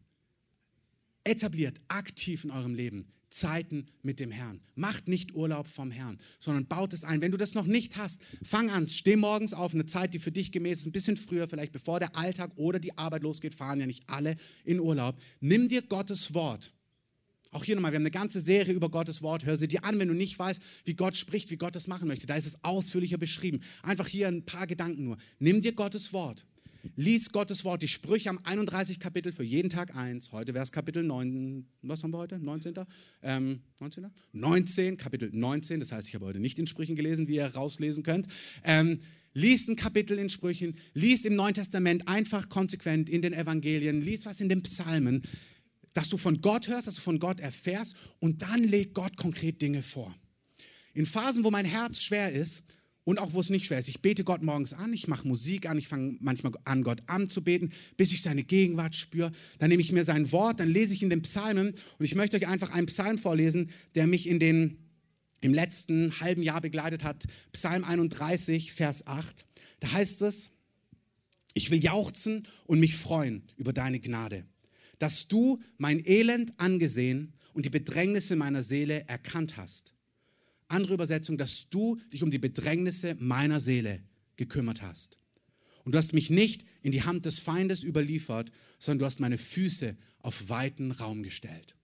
etabliert 1.24 1.80
aktiv 1.88 2.44
in 2.44 2.52
eurem 2.52 2.76
Leben 2.76 3.08
Zeiten 3.30 3.88
mit 4.02 4.20
dem 4.20 4.32
Herrn. 4.32 4.60
Macht 4.76 5.08
nicht 5.08 5.34
Urlaub 5.34 5.68
vom 5.68 5.92
Herrn, 5.92 6.18
sondern 6.40 6.66
baut 6.66 6.94
es 6.94 7.04
ein. 7.04 7.22
Wenn 7.22 7.32
du 7.32 7.38
das 7.38 7.54
noch 7.54 7.68
nicht 7.68 7.96
hast, 7.96 8.20
fang 8.44 8.70
an, 8.70 8.90
steh 8.90 9.16
morgens 9.16 9.54
auf, 9.54 9.74
eine 9.74 9.86
Zeit, 9.86 10.14
die 10.14 10.20
für 10.20 10.32
dich 10.32 10.52
gemäß 10.52 10.80
ist, 10.80 10.88
ein 10.88 10.92
bisschen 10.92 11.16
früher, 11.16 11.48
vielleicht 11.48 11.72
bevor 11.72 12.00
der 12.00 12.18
Alltag 12.18 12.52
oder 12.56 12.80
die 12.80 12.98
Arbeit 12.98 13.24
losgeht, 13.24 13.54
fahren 13.54 13.80
ja 13.80 13.86
nicht 13.86 14.04
alle 14.08 14.36
in 14.66 14.80
Urlaub. 14.80 15.22
Nimm 15.40 15.70
dir 15.70 15.84
Gottes 15.84 16.34
Wort 16.34 16.74
auch 17.52 17.64
hier 17.64 17.76
nochmal, 17.76 17.92
wir 17.92 17.96
haben 17.96 18.04
eine 18.04 18.12
ganze 18.12 18.42
Serie 18.42 18.74
über 18.74 18.90
Gottes 18.90 19.22
Wort. 19.22 19.46
Hör 19.46 19.58
sie 19.58 19.68
dir 19.68 19.84
an, 19.84 19.98
wenn 19.98 20.08
du 20.08 20.14
nicht 20.14 20.38
weißt, 20.38 20.62
wie 20.86 20.94
Gott 20.94 21.16
spricht, 21.16 21.50
wie 21.50 21.58
Gott 21.58 21.76
das 21.76 21.88
machen 21.88 22.08
möchte. 22.08 22.28
Da 22.28 22.36
ist 22.36 22.46
es 22.46 22.64
ausführlicher 22.64 23.18
beschrieben. 23.18 23.62
Einfach 23.82 24.08
hier 24.08 24.28
ein 24.28 24.46
paar 24.46 24.68
Gedanken 24.68 25.06
nur. 25.06 25.18
Nimm 25.40 25.62
dir 25.62 25.74
Gottes 25.74 26.14
Wort. 26.14 26.46
Lies 26.96 27.32
Gottes 27.32 27.66
Wort, 27.66 27.82
die 27.82 27.88
Sprüche 27.88 28.30
am 28.30 28.40
31 28.44 29.00
Kapitel 29.00 29.34
für 29.34 29.44
jeden 29.44 29.70
Tag 29.70 29.96
eins. 29.96 30.32
Heute 30.32 30.54
wäre 30.54 30.64
es 30.64 30.72
Kapitel 30.72 31.04
9. 31.04 31.66
Was 31.82 32.04
haben 32.04 32.12
wir 32.12 32.20
heute? 32.20 32.40
19. 32.40 32.74
Ähm, 33.22 33.62
19. 33.80 34.08
19, 34.32 34.98
Kapitel 34.98 35.30
19. 35.34 35.80
Das 35.80 35.92
heißt, 35.92 36.08
ich 36.08 36.16
habe 36.16 36.26
heute 36.26 36.40
nicht 36.40 36.58
in 36.58 36.68
Sprüchen 36.68 36.96
gelesen, 36.96 37.28
wie 37.28 37.36
ihr 37.36 37.48
rauslesen 37.48 38.04
könnt. 38.04 38.28
Ähm, 38.64 39.00
liest 39.34 39.70
ein 39.70 39.76
Kapitel 39.76 40.18
in 40.18 40.30
Sprüchen, 40.30 40.76
liest 40.94 41.26
im 41.26 41.36
Neuen 41.36 41.54
Testament 41.54 42.08
einfach 42.08 42.48
konsequent 42.48 43.10
in 43.10 43.22
den 43.22 43.34
Evangelien, 43.34 44.02
liest 44.02 44.26
was 44.26 44.40
in 44.40 44.50
den 44.50 44.64
Psalmen 44.64 45.24
dass 45.94 46.10
du 46.10 46.18
von 46.18 46.42
Gott 46.42 46.68
hörst, 46.68 46.88
dass 46.88 46.96
du 46.96 47.02
von 47.02 47.20
Gott 47.20 47.40
erfährst 47.40 47.96
und 48.20 48.42
dann 48.42 48.64
legt 48.64 48.94
Gott 48.94 49.18
konkret 49.18 49.62
Dinge 49.62 49.84
vor. 49.84 50.14
In 50.94 51.06
Phasen, 51.06 51.44
wo 51.44 51.52
mein 51.52 51.66
Herz 51.66 52.02
schwer 52.02 52.32
ist 52.32 52.64
und 53.04 53.20
auch 53.20 53.34
wo 53.34 53.40
es 53.40 53.50
nicht 53.50 53.66
schwer 53.66 53.80
ist, 53.80 53.88
ich 53.88 54.02
bete 54.02 54.24
Gott 54.24 54.42
morgens 54.42 54.74
an, 54.74 54.94
ich 54.94 55.08
mache 55.08 55.28
Musik 55.28 55.68
an, 55.68 55.78
ich 55.78 55.88
fange 55.88 56.18
manchmal 56.20 56.54
an, 56.66 56.84
Gott 56.84 57.02
anzubeten, 57.08 57.72
bis 57.98 58.12
ich 58.12 58.22
seine 58.22 58.44
Gegenwart 58.44 58.96
spüre. 58.96 59.32
Dann 59.58 59.70
nehme 59.70 59.82
ich 59.82 59.92
mir 59.92 60.04
sein 60.04 60.32
Wort, 60.32 60.60
dann 60.60 60.70
lese 60.70 60.94
ich 60.94 61.04
in 61.04 61.10
den 61.10 61.22
Psalmen 61.22 61.74
und 61.98 62.06
ich 62.06 62.16
möchte 62.16 62.38
euch 62.38 62.48
einfach 62.48 62.72
einen 62.72 62.88
Psalm 62.88 63.18
vorlesen, 63.18 63.72
der 63.96 64.08
mich 64.08 64.28
in 64.28 64.40
den, 64.40 64.78
im 65.42 65.54
letzten 65.54 66.20
halben 66.20 66.44
Jahr 66.44 66.62
begleitet 66.62 67.04
hat. 67.04 67.26
Psalm 67.54 67.84
31, 67.84 68.74
Vers 68.74 69.08
8. 69.08 69.46
Da 69.80 69.92
heißt 69.92 70.22
es, 70.24 70.52
ich 71.54 71.72
will 71.72 71.84
jauchzen 71.84 72.48
und 72.66 72.80
mich 72.80 72.96
freuen 72.96 73.44
über 73.58 73.74
deine 73.74 74.00
Gnade 74.00 74.46
dass 75.00 75.28
du 75.28 75.60
mein 75.78 76.06
Elend 76.06 76.54
angesehen 76.58 77.34
und 77.54 77.66
die 77.66 77.70
Bedrängnisse 77.70 78.36
meiner 78.36 78.62
Seele 78.62 79.08
erkannt 79.08 79.58
hast. 79.58 79.94
Andere 80.68 80.94
Übersetzung, 80.94 81.38
dass 81.38 81.68
du 81.70 81.98
dich 82.14 82.22
um 82.22 82.30
die 82.30 82.38
Bedrängnisse 82.38 83.16
meiner 83.20 83.60
Seele 83.60 84.04
gekümmert 84.36 84.82
hast. 84.82 85.18
Und 85.84 85.94
du 85.94 85.98
hast 85.98 86.14
mich 86.14 86.30
nicht 86.30 86.66
in 86.84 86.92
die 86.92 87.04
Hand 87.04 87.26
des 87.26 87.40
Feindes 87.40 87.84
überliefert, 87.84 88.52
sondern 88.78 89.00
du 89.00 89.06
hast 89.06 89.20
meine 89.20 89.38
Füße 89.38 89.98
auf 90.20 90.50
weiten 90.50 90.92
Raum 90.92 91.24
gestellt. 91.24 91.76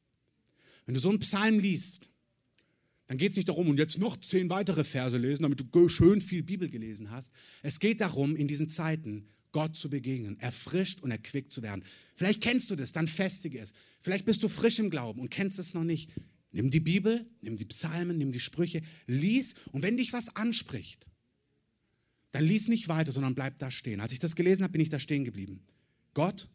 Wenn 0.86 0.94
du 0.94 1.02
so 1.02 1.10
einen 1.10 1.20
Psalm 1.20 1.60
liest, 1.60 2.10
dann 3.08 3.18
geht 3.18 3.32
es 3.32 3.38
nicht 3.38 3.50
darum, 3.50 3.70
und 3.70 3.78
jetzt 3.78 3.98
noch 3.98 4.18
zehn 4.18 4.50
weitere 4.50 4.84
Verse 4.84 5.18
lesen, 5.18 5.44
damit 5.44 5.64
du 5.72 5.90
schön 5.90 6.22
viel 6.22 6.44
Bibel 6.44 6.70
gelesen 6.70 7.12
hast. 7.12 7.32
Es 7.62 7.80
geht 7.80 8.02
darum, 8.02 8.36
in 8.36 8.48
diesen 8.48 8.70
Zeiten 8.70 9.28
Gott 9.56 9.78
zu 9.78 9.90
begegnen, 9.90 10.38
erfrischt 10.42 11.02
und 11.02 11.12
erquickt 11.12 11.50
zu 11.50 11.62
werden. 11.62 11.86
Vielleicht 12.14 12.42
kennst 12.42 12.70
du 12.70 12.76
das, 12.76 12.92
dann 12.92 13.08
festige 13.08 13.60
es. 13.60 13.72
Vielleicht 14.02 14.26
bist 14.26 14.44
du 14.44 14.50
frisch 14.50 14.80
im 14.80 14.90
Glauben 14.90 15.22
und 15.22 15.30
kennst 15.30 15.60
es 15.60 15.74
noch 15.74 15.86
nicht. 15.86 16.12
Nimm 16.52 16.70
die 16.72 16.82
Bibel, 16.82 17.26
nimm 17.40 17.56
die 17.56 17.64
Psalmen, 17.64 18.18
nimm 18.18 18.34
die 18.34 18.42
Sprüche, 18.42 18.82
lies 19.08 19.54
und 19.72 19.82
wenn 19.82 19.96
dich 19.96 20.12
was 20.12 20.36
anspricht, 20.36 21.08
dann 22.34 22.44
lies 22.44 22.68
nicht 22.68 22.90
weiter, 22.90 23.14
sondern 23.14 23.34
bleib 23.34 23.58
da 23.58 23.72
stehen. 23.72 24.02
Als 24.02 24.12
ich 24.12 24.20
das 24.20 24.36
gelesen 24.36 24.62
habe, 24.62 24.74
bin 24.74 24.82
ich 24.82 24.90
da 24.90 25.00
stehen 25.00 25.24
geblieben. 25.24 25.62
Gott, 26.14 26.50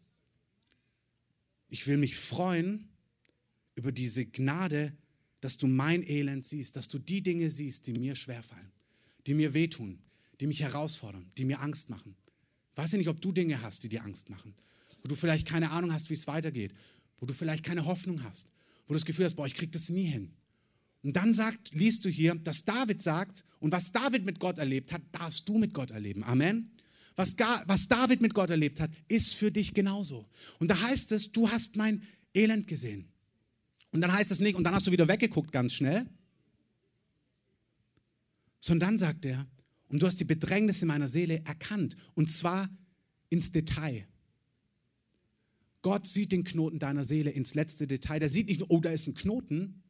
ich 1.69 1.87
will 1.87 1.97
mich 1.97 2.17
freuen 2.17 2.87
über 3.73 3.91
diese 3.91 4.27
Gnade, 4.27 4.95
dass 5.39 5.57
du 5.57 5.65
mein 5.65 6.07
Elend 6.07 6.45
siehst, 6.45 6.75
dass 6.75 6.87
du 6.87 6.99
die 6.99 7.23
Dinge 7.23 7.49
siehst, 7.49 7.87
die 7.87 7.93
mir 7.93 8.15
schwerfallen, 8.15 8.71
die 9.25 9.33
mir 9.33 9.55
wehtun, 9.55 9.97
die 10.39 10.45
mich 10.45 10.61
herausfordern, 10.61 11.31
die 11.35 11.45
mir 11.45 11.61
Angst 11.61 11.89
machen. 11.89 12.15
Ich 12.71 12.77
weiß 12.77 12.93
ja 12.93 12.97
nicht, 12.97 13.09
ob 13.09 13.21
du 13.21 13.31
Dinge 13.31 13.61
hast, 13.61 13.83
die 13.83 13.89
dir 13.89 14.03
Angst 14.03 14.29
machen, 14.29 14.53
wo 15.03 15.09
du 15.09 15.15
vielleicht 15.15 15.47
keine 15.47 15.71
Ahnung 15.71 15.93
hast, 15.93 16.09
wie 16.09 16.13
es 16.13 16.27
weitergeht, 16.27 16.73
wo 17.19 17.25
du 17.25 17.33
vielleicht 17.33 17.63
keine 17.63 17.85
Hoffnung 17.85 18.23
hast, 18.23 18.51
wo 18.87 18.93
du 18.93 18.99
das 18.99 19.05
Gefühl 19.05 19.25
hast, 19.25 19.35
boah, 19.35 19.45
ich 19.47 19.55
krieg 19.55 19.71
das 19.71 19.89
nie 19.89 20.05
hin. 20.05 20.33
Und 21.03 21.15
dann 21.15 21.33
sagt, 21.33 21.71
liest 21.73 22.05
du 22.05 22.09
hier, 22.09 22.35
dass 22.35 22.63
David 22.63 23.01
sagt, 23.01 23.43
und 23.59 23.71
was 23.71 23.91
David 23.91 24.25
mit 24.25 24.39
Gott 24.39 24.59
erlebt 24.59 24.93
hat, 24.93 25.01
darfst 25.11 25.49
du 25.49 25.57
mit 25.57 25.73
Gott 25.73 25.91
erleben. 25.91 26.23
Amen. 26.23 26.71
Was, 27.15 27.35
was 27.37 27.87
David 27.87 28.21
mit 28.21 28.33
Gott 28.33 28.49
erlebt 28.49 28.79
hat, 28.79 28.91
ist 29.07 29.35
für 29.35 29.51
dich 29.51 29.73
genauso. 29.73 30.29
Und 30.59 30.69
da 30.69 30.79
heißt 30.79 31.11
es, 31.11 31.31
du 31.31 31.49
hast 31.49 31.75
mein 31.75 32.03
Elend 32.33 32.67
gesehen. 32.67 33.11
Und 33.91 34.01
dann 34.01 34.13
heißt 34.13 34.31
es 34.31 34.39
nicht, 34.39 34.55
und 34.55 34.63
dann 34.63 34.73
hast 34.73 34.87
du 34.87 34.91
wieder 34.91 35.07
weggeguckt 35.07 35.51
ganz 35.51 35.73
schnell, 35.73 36.07
sondern 38.59 38.91
dann 38.91 38.99
sagt 38.99 39.25
er, 39.25 39.45
und 39.91 40.01
du 40.01 40.07
hast 40.07 40.19
die 40.19 40.25
Bedrängnisse 40.25 40.85
meiner 40.85 41.09
Seele 41.09 41.43
erkannt, 41.45 41.97
und 42.13 42.31
zwar 42.31 42.69
ins 43.29 43.51
Detail. 43.51 44.07
Gott 45.81 46.07
sieht 46.07 46.31
den 46.31 46.43
Knoten 46.43 46.79
deiner 46.79 47.03
Seele 47.03 47.31
ins 47.31 47.55
letzte 47.55 47.87
Detail. 47.87 48.19
Der 48.19 48.29
sieht 48.29 48.47
nicht 48.47 48.59
nur, 48.59 48.71
oh, 48.71 48.79
da 48.79 48.91
ist 48.91 49.07
ein 49.07 49.15
Knoten. 49.15 49.81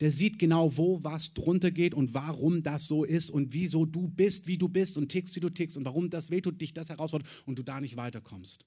Der 0.00 0.10
sieht 0.10 0.38
genau, 0.38 0.76
wo 0.76 1.04
was 1.04 1.34
drunter 1.34 1.70
geht 1.70 1.94
und 1.94 2.14
warum 2.14 2.62
das 2.62 2.86
so 2.86 3.04
ist 3.04 3.30
und 3.30 3.52
wieso 3.52 3.86
du 3.86 4.08
bist, 4.08 4.46
wie 4.46 4.58
du 4.58 4.68
bist 4.68 4.98
und 4.98 5.08
tickst, 5.08 5.36
wie 5.36 5.40
du 5.40 5.50
tickst 5.50 5.76
und 5.76 5.84
warum 5.84 6.10
das 6.10 6.30
wehtut, 6.30 6.60
dich 6.60 6.74
das 6.74 6.88
herausfordert 6.88 7.28
und 7.46 7.58
du 7.58 7.62
da 7.62 7.80
nicht 7.80 7.96
weiterkommst. 7.96 8.66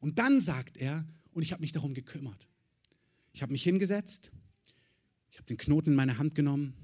Und 0.00 0.18
dann 0.18 0.40
sagt 0.40 0.76
er, 0.76 1.06
und 1.32 1.42
ich 1.42 1.52
habe 1.52 1.62
mich 1.62 1.72
darum 1.72 1.94
gekümmert. 1.94 2.46
Ich 3.32 3.42
habe 3.42 3.52
mich 3.52 3.62
hingesetzt, 3.62 4.30
ich 5.30 5.38
habe 5.38 5.46
den 5.46 5.56
Knoten 5.56 5.90
in 5.90 5.96
meine 5.96 6.18
Hand 6.18 6.34
genommen 6.34 6.74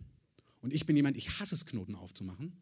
und 0.63 0.73
ich 0.73 0.87
bin 0.87 0.97
jemand, 0.97 1.17
ich 1.17 1.39
hasse 1.39 1.55
es, 1.55 1.67
Knoten 1.67 1.95
aufzumachen. 1.95 2.53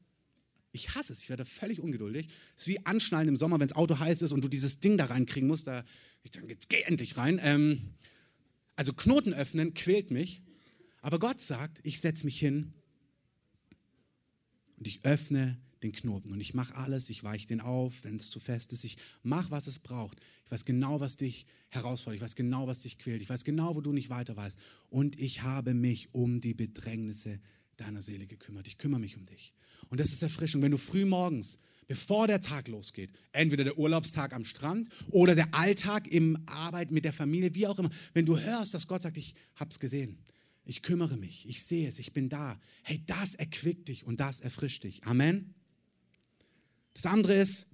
Ich 0.77 0.95
hasse 0.95 1.13
es, 1.13 1.21
ich 1.21 1.29
werde 1.29 1.45
völlig 1.45 1.81
ungeduldig. 1.81 2.29
Es 2.57 2.63
ist 2.63 2.69
wie 2.69 2.87
Anschnallen 2.87 3.29
im 3.29 3.37
Sommer, 3.37 3.59
wenn 3.59 3.67
das 3.67 3.77
Auto 3.77 3.99
heiß 3.99 4.23
ist 4.23 4.33
und 4.33 4.45
du 4.45 4.49
dieses 4.49 4.79
Ding 4.79 4.97
da 4.99 5.07
reinkriegen 5.07 5.49
musst. 5.49 5.67
Da, 5.67 5.85
ich 6.23 6.31
denke, 6.31 6.53
jetzt 6.53 6.69
geh 6.69 6.83
endlich 6.83 7.17
rein. 7.17 7.41
Ähm, 7.43 7.95
also 8.77 8.93
Knoten 8.93 9.33
öffnen 9.33 9.75
quält 9.75 10.11
mich. 10.11 10.43
Aber 11.01 11.19
Gott 11.19 11.41
sagt, 11.41 11.81
ich 11.83 12.01
setze 12.01 12.25
mich 12.25 12.39
hin 12.39 12.75
und 14.77 14.87
ich 14.87 15.05
öffne 15.05 15.59
den 15.83 15.93
Knoten 15.93 16.33
und 16.33 16.41
ich 16.41 16.55
mache 16.55 16.75
alles, 16.75 17.11
ich 17.11 17.23
weiche 17.23 17.47
den 17.47 17.61
auf, 17.61 18.03
wenn 18.03 18.17
es 18.17 18.31
zu 18.31 18.41
fest 18.41 18.73
ist, 18.73 18.85
ich 18.85 18.97
mache, 19.23 19.51
was 19.51 19.67
es 19.67 19.79
braucht. 19.79 20.19
Ich 20.45 20.51
weiß 20.51 20.65
genau, 20.65 21.01
was 21.01 21.17
dich 21.17 21.47
herausfordert, 21.69 22.17
ich 22.17 22.23
weiß 22.23 22.35
genau, 22.35 22.67
was 22.67 22.83
dich 22.83 22.99
quält, 22.99 23.23
ich 23.23 23.29
weiß 23.29 23.45
genau, 23.45 23.77
wo 23.77 23.81
du 23.81 23.93
nicht 23.93 24.11
weiter 24.11 24.37
weißt 24.37 24.59
und 24.89 25.19
ich 25.19 25.43
habe 25.43 25.75
mich 25.75 26.13
um 26.13 26.41
die 26.41 26.55
Bedrängnisse 26.55 27.41
deiner 27.77 28.03
Seele 28.03 28.27
gekümmert. 28.27 28.67
Ich 28.67 28.79
kümmere 28.79 29.01
mich 29.01 29.17
um 29.17 29.27
dich. 29.27 29.53
Und 29.89 30.01
das 30.01 30.13
ist 30.13 30.23
Erfrischung, 30.23 30.63
wenn 30.63 30.71
du 30.71 30.79
früh 30.79 31.05
morgens, 31.05 31.59
bevor 31.87 32.27
der 32.27 32.41
Tag 32.41 32.69
losgeht, 32.69 33.11
entweder 33.33 33.65
der 33.65 33.79
Urlaubstag 33.79 34.33
am 34.33 34.45
Strand 34.45 34.89
oder 35.11 35.35
der 35.35 35.55
Alltag 35.55 36.09
im 36.09 36.39
Arbeit 36.47 36.91
mit 36.91 37.05
der 37.05 37.13
Familie, 37.13 37.55
wie 37.55 37.67
auch 37.67 37.79
immer, 37.79 37.91
wenn 38.15 38.27
du 38.27 38.39
hörst, 38.39 38.75
dass 38.75 38.89
Gott 38.89 39.03
sagt, 39.03 39.17
ich 39.17 39.35
habe 39.55 39.71
es 39.71 39.79
gesehen, 39.79 40.19
ich 40.65 40.83
kümmere 40.83 41.17
mich, 41.17 41.49
ich 41.49 41.63
sehe 41.63 41.89
es, 41.89 41.99
ich 41.99 42.13
bin 42.13 42.29
da. 42.29 42.61
Hey, 42.83 43.03
das 43.07 43.35
erquickt 43.35 43.89
dich 43.89 44.05
und 44.05 44.19
das 44.19 44.41
erfrischt 44.41 44.83
dich. 44.83 45.05
Amen. 45.05 45.55
Das 46.95 47.07
andere 47.07 47.35
ist, 47.35 47.69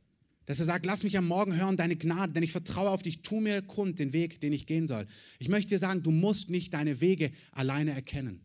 dass 0.47 0.59
er 0.59 0.67
sagt, 0.67 0.85
lass 0.85 1.05
mich 1.05 1.17
am 1.17 1.27
Morgen 1.27 1.57
hören 1.57 1.77
deine 1.77 1.97
Gnade, 1.97 2.33
denn 2.33 2.43
ich 2.43 2.53
vertraue 2.53 2.91
auf 2.91 3.03
dich, 3.03 3.23
tu 3.23 3.41
mir 3.41 3.63
kund 3.63 3.99
den 3.99 4.13
Weg, 4.13 4.41
den 4.41 4.53
ich 4.53 4.67
gehen 4.67 4.87
soll. 4.87 5.07
Ich 5.39 5.49
möchte 5.49 5.71
dir 5.71 5.79
sagen, 5.79 6.03
du 6.03 6.11
musst 6.11 6.51
nicht 6.51 6.75
deine 6.75 7.01
Wege 7.01 7.33
alleine 7.53 7.93
erkennen, 7.93 8.45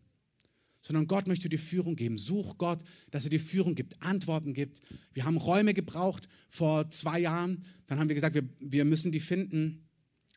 sondern 0.80 1.06
Gott 1.06 1.26
möchte 1.26 1.48
dir 1.48 1.58
Führung 1.58 1.96
geben. 1.96 2.18
Such 2.18 2.58
Gott, 2.58 2.80
dass 3.10 3.24
er 3.24 3.30
dir 3.30 3.40
Führung 3.40 3.74
gibt, 3.74 4.00
Antworten 4.02 4.54
gibt. 4.54 4.80
Wir 5.12 5.24
haben 5.24 5.36
Räume 5.36 5.74
gebraucht 5.74 6.28
vor 6.48 6.88
zwei 6.90 7.20
Jahren, 7.20 7.64
dann 7.86 7.98
haben 7.98 8.08
wir 8.08 8.14
gesagt, 8.14 8.34
wir, 8.34 8.48
wir 8.60 8.84
müssen 8.84 9.12
die 9.12 9.20
finden, 9.20 9.88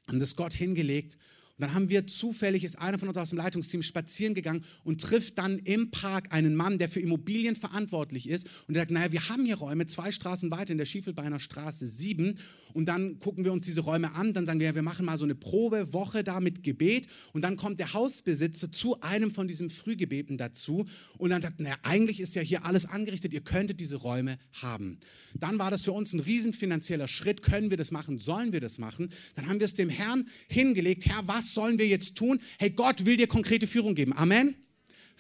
haben 0.08 0.20
das 0.20 0.36
Gott 0.36 0.54
hingelegt 0.54 1.18
dann 1.62 1.74
haben 1.74 1.90
wir 1.90 2.08
zufällig, 2.08 2.64
ist 2.64 2.80
einer 2.80 2.98
von 2.98 3.08
uns 3.08 3.18
aus 3.18 3.30
dem 3.30 3.38
Leitungsteam 3.38 3.84
spazieren 3.84 4.34
gegangen 4.34 4.64
und 4.84 5.02
trifft 5.02 5.38
dann 5.38 5.60
im 5.60 5.92
Park 5.92 6.28
einen 6.32 6.56
Mann, 6.56 6.78
der 6.78 6.90
für 6.90 7.00
Immobilien 7.00 7.56
verantwortlich 7.56 8.30
ist. 8.30 8.48
Und 8.68 8.76
der 8.76 8.82
sagt, 8.82 8.92
naja, 8.92 9.12
wir 9.12 9.30
haben 9.30 9.46
hier 9.46 9.56
Räume, 9.56 9.86
zwei 9.86 10.12
Straßen 10.12 10.52
weiter 10.52 10.72
in 10.72 10.78
der 10.78 10.86
Schiefelbeiner 10.86 11.40
Straße 11.40 11.88
7. 11.88 12.38
Und 12.74 12.86
dann 12.86 13.20
gucken 13.20 13.44
wir 13.44 13.52
uns 13.52 13.66
diese 13.66 13.82
Räume 13.82 14.14
an, 14.14 14.34
dann 14.34 14.46
sagen 14.46 14.60
wir, 14.60 14.68
ja, 14.68 14.76
wir 14.76 14.82
machen 14.82 15.06
mal 15.06 15.18
so 15.18 15.26
eine 15.26 15.36
Probewoche 15.36 16.24
da 16.24 16.40
mit 16.40 16.64
Gebet. 16.64 17.08
Und 17.34 17.42
dann 17.42 17.58
kommt 17.58 17.80
der 17.80 17.94
Hausbesitzer 17.94 18.72
zu 18.72 19.00
einem 19.02 19.32
von 19.32 19.48
diesen 19.48 19.70
Frühgebeten 19.70 20.38
dazu. 20.38 20.86
Und 21.18 21.30
dann 21.32 21.42
sagt, 21.42 21.60
naja, 21.60 21.76
eigentlich 21.84 22.20
ist 22.20 22.36
ja 22.36 22.42
hier 22.42 22.66
alles 22.66 22.86
angerichtet, 22.86 23.34
ihr 23.34 23.42
könntet 23.42 23.80
diese 23.80 23.98
Räume 23.98 24.38
haben. 24.54 25.00
Dann 25.36 25.60
war 25.60 25.70
das 25.70 25.84
für 25.84 25.92
uns 25.92 26.14
ein 26.14 26.20
riesen 26.20 26.54
finanzieller 26.54 27.08
Schritt. 27.08 27.42
Können 27.42 27.70
wir 27.70 27.78
das 27.78 27.92
machen? 27.92 28.18
Sollen 28.18 28.54
wir 28.54 28.62
das 28.62 28.78
machen? 28.78 29.10
Dann 29.36 29.48
haben 29.48 29.60
wir 29.60 29.66
es 29.66 29.74
dem 29.74 29.90
Herrn 29.90 30.28
hingelegt. 30.48 31.06
Herr, 31.06 31.28
was 31.28 31.51
sollen 31.54 31.78
wir 31.78 31.88
jetzt 31.88 32.16
tun? 32.16 32.40
Hey, 32.60 32.70
Gott 32.70 33.06
will 33.06 33.18
dir 33.18 33.28
konkrete 33.28 33.68
Führung 33.68 33.96
geben. 33.96 34.14
Amen. 34.14 34.56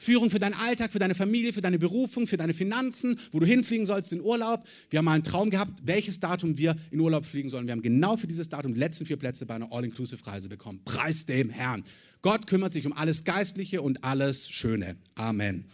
Führung 0.02 0.32
für 0.32 0.40
deinen 0.40 0.56
Alltag, 0.56 0.92
für 0.92 0.98
deine 0.98 1.14
Familie, 1.14 1.54
für 1.54 1.62
deine 1.62 1.78
Berufung, 1.78 2.26
für 2.26 2.38
deine 2.38 2.56
Finanzen, 2.56 3.20
wo 3.32 3.40
du 3.40 3.46
hinfliegen 3.46 3.86
sollst 3.86 4.12
in 4.12 4.22
Urlaub. 4.22 4.66
Wir 4.90 4.98
haben 4.98 5.06
mal 5.06 5.14
einen 5.14 5.24
Traum 5.24 5.52
gehabt, 5.52 5.82
welches 5.84 6.20
Datum 6.20 6.58
wir 6.58 6.76
in 6.90 7.00
Urlaub 7.00 7.24
fliegen 7.24 7.52
sollen. 7.52 7.68
Wir 7.68 7.74
haben 7.74 7.84
genau 7.84 8.18
für 8.18 8.26
dieses 8.26 8.50
Datum 8.50 8.74
die 8.74 8.80
letzten 8.80 9.06
vier 9.06 9.18
Plätze 9.18 9.46
bei 9.46 9.54
einer 9.54 9.72
All-Inclusive-Reise 9.72 10.50
bekommen. 10.50 10.82
Preis 10.86 11.28
dem 11.28 11.52
Herrn. 11.52 11.84
Gott 12.24 12.48
kümmert 12.48 12.74
sich 12.74 12.88
um 12.88 12.94
alles 12.94 13.26
Geistliche 13.26 13.84
und 13.84 14.04
alles 14.04 14.50
Schöne. 14.50 14.96
Amen. 15.14 15.66